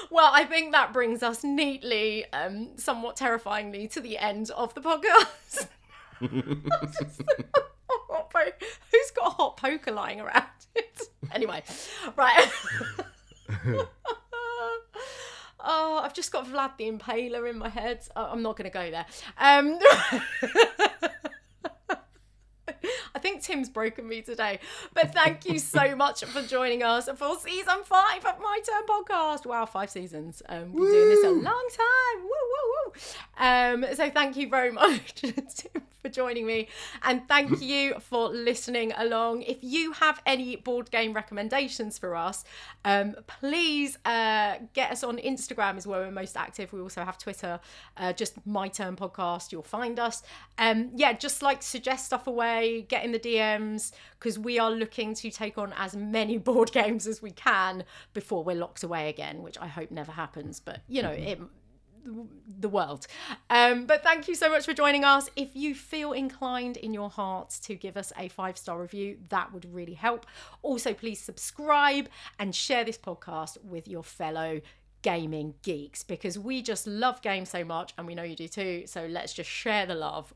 Well, 0.09 0.29
I 0.33 0.45
think 0.45 0.71
that 0.71 0.93
brings 0.93 1.21
us 1.23 1.43
neatly, 1.43 2.25
um, 2.31 2.69
somewhat 2.77 3.15
terrifyingly, 3.15 3.87
to 3.89 3.99
the 3.99 4.17
end 4.17 4.49
of 4.51 4.73
the 4.73 4.81
podcast. 4.81 5.67
Po- 8.29 8.51
Who's 8.91 9.11
got 9.15 9.27
a 9.27 9.29
hot 9.29 9.57
poker 9.57 9.91
lying 9.91 10.21
around? 10.21 10.43
anyway, 11.31 11.63
right. 12.15 12.49
Oh, 15.65 15.99
I've 16.03 16.13
just 16.13 16.31
got 16.31 16.47
Vlad 16.47 16.77
the 16.77 16.89
Impaler 16.89 17.49
in 17.49 17.57
my 17.57 17.69
head. 17.69 17.99
Oh, 18.15 18.29
I'm 18.31 18.41
not 18.41 18.55
going 18.57 18.69
to 18.69 18.73
go 18.73 18.91
there. 18.91 19.05
Um, 19.37 19.79
I 23.15 23.19
think 23.19 23.41
Tim's 23.41 23.69
broken 23.69 24.07
me 24.07 24.21
today. 24.21 24.59
But 24.93 25.13
thank 25.13 25.45
you 25.45 25.59
so 25.59 25.95
much 25.97 26.23
for 26.25 26.41
joining 26.41 26.83
us 26.83 27.09
for 27.15 27.39
season 27.39 27.83
five 27.83 28.25
of 28.25 28.39
My 28.39 28.59
Turn 28.65 28.85
Podcast. 28.87 29.45
Wow, 29.45 29.65
five 29.65 29.89
seasons. 29.89 30.41
Um, 30.47 30.73
we've 30.73 30.83
been 30.83 30.91
doing 30.91 31.09
this 31.09 31.23
a 31.25 31.29
long 31.29 31.69
time. 31.71 32.23
Woo, 32.23 32.29
woo, 32.29 32.65
woo. 32.73 32.91
Um, 33.37 33.95
so 33.95 34.09
thank 34.09 34.35
you 34.37 34.49
very 34.49 34.71
much, 34.81 35.15
Tim, 35.15 35.83
for 36.05 36.09
joining 36.09 36.45
me. 36.45 36.67
And 37.01 37.27
thank 37.27 37.61
you 37.71 37.95
for 37.99 38.29
listening 38.29 38.93
along. 38.95 39.41
If 39.41 39.57
you 39.61 39.91
have 39.93 40.21
any 40.25 40.55
board 40.55 40.91
game 40.91 41.13
recommendations 41.13 41.97
for 41.97 42.15
us, 42.15 42.43
um, 42.83 43.15
please 43.25 43.97
uh, 44.05 44.57
get 44.73 44.91
us 44.91 45.03
on 45.03 45.17
Instagram 45.17 45.77
is 45.77 45.87
where 45.87 46.01
we're 46.01 46.11
most 46.11 46.37
active. 46.37 46.71
We 46.71 46.79
also 46.79 47.03
have 47.03 47.17
Twitter, 47.17 47.59
uh, 47.97 48.13
just 48.13 48.45
My 48.45 48.67
Turn 48.67 48.95
Podcast. 48.95 49.51
You'll 49.51 49.63
find 49.63 49.99
us. 49.99 50.21
Um, 50.59 50.91
yeah, 50.95 51.13
just 51.13 51.41
like 51.41 51.63
suggest 51.63 52.05
stuff 52.05 52.27
away, 52.27 52.85
get 52.87 53.03
in 53.03 53.11
the 53.11 53.19
DMs 53.19 53.91
because 54.19 54.37
we 54.37 54.59
are 54.59 54.71
looking 54.71 55.15
to 55.15 55.31
take 55.31 55.57
on 55.57 55.73
as 55.75 55.95
many 55.95 56.37
board 56.49 56.71
games 56.71 57.07
as 57.07 57.21
we 57.21 57.31
can 57.31 57.83
before 58.13 58.43
we're 58.43 58.55
locked 58.55 58.83
away 58.83 59.09
again, 59.09 59.41
which 59.41 59.57
I 59.57 59.67
hope 59.67 59.89
never 59.89 60.11
happens. 60.11 60.59
But 60.59 60.81
you 60.87 61.01
know, 61.01 61.11
it 61.11 61.39
the 62.59 62.69
world. 62.69 63.07
Um, 63.49 63.85
but 63.85 64.03
thank 64.03 64.27
you 64.27 64.35
so 64.35 64.49
much 64.49 64.65
for 64.65 64.73
joining 64.73 65.03
us. 65.03 65.29
If 65.35 65.49
you 65.55 65.75
feel 65.75 66.13
inclined 66.13 66.77
in 66.77 66.93
your 66.93 67.09
heart 67.09 67.49
to 67.63 67.75
give 67.75 67.97
us 67.97 68.13
a 68.17 68.29
five 68.29 68.57
star 68.57 68.79
review, 68.79 69.17
that 69.29 69.53
would 69.53 69.65
really 69.73 69.93
help. 69.93 70.25
Also, 70.61 70.93
please 70.93 71.19
subscribe 71.19 72.07
and 72.39 72.53
share 72.55 72.83
this 72.83 72.97
podcast 72.97 73.63
with 73.63 73.87
your 73.87 74.03
fellow 74.03 74.61
gaming 75.01 75.53
geeks 75.61 76.03
because 76.03 76.39
we 76.39 76.61
just 76.63 76.87
love 76.87 77.21
games 77.21 77.49
so 77.49 77.63
much 77.63 77.93
and 77.97 78.07
we 78.07 78.15
know 78.15 78.23
you 78.23 78.35
do 78.35 78.47
too. 78.47 78.83
So 78.87 79.05
let's 79.05 79.33
just 79.33 79.49
share 79.49 79.85
the 79.85 79.95
love. 79.95 80.33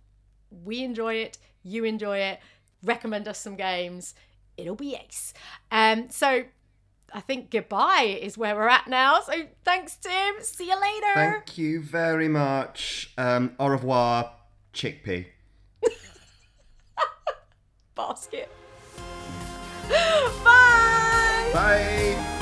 We 0.63 0.84
enjoy 0.84 1.15
it, 1.15 1.38
you 1.63 1.86
enjoy 1.86 2.20
it. 2.20 2.39
Recommend 2.84 3.28
us 3.28 3.39
some 3.39 3.55
games. 3.55 4.13
It'll 4.57 4.76
be 4.76 4.95
ace. 4.95 5.34
Um, 5.72 6.09
so 6.09 6.43
I 7.14 7.22
think 7.22 7.51
goodbye 7.51 8.20
is 8.22 8.38
where 8.38 8.55
we're 8.55 8.68
at 8.68 8.88
now. 8.88 9.22
So 9.22 9.34
thanks, 9.64 9.95
Tim. 9.95 10.36
See 10.41 10.68
you 10.68 10.80
later. 10.80 11.14
Thank 11.16 11.57
you 11.57 11.82
very 11.82 12.28
much. 12.28 13.12
Um, 13.18 13.55
au 13.60 13.68
revoir, 13.68 14.32
chickpea. 14.74 15.26
Basket. 17.95 18.49
Bye. 20.43 21.51
Bye. 21.53 22.36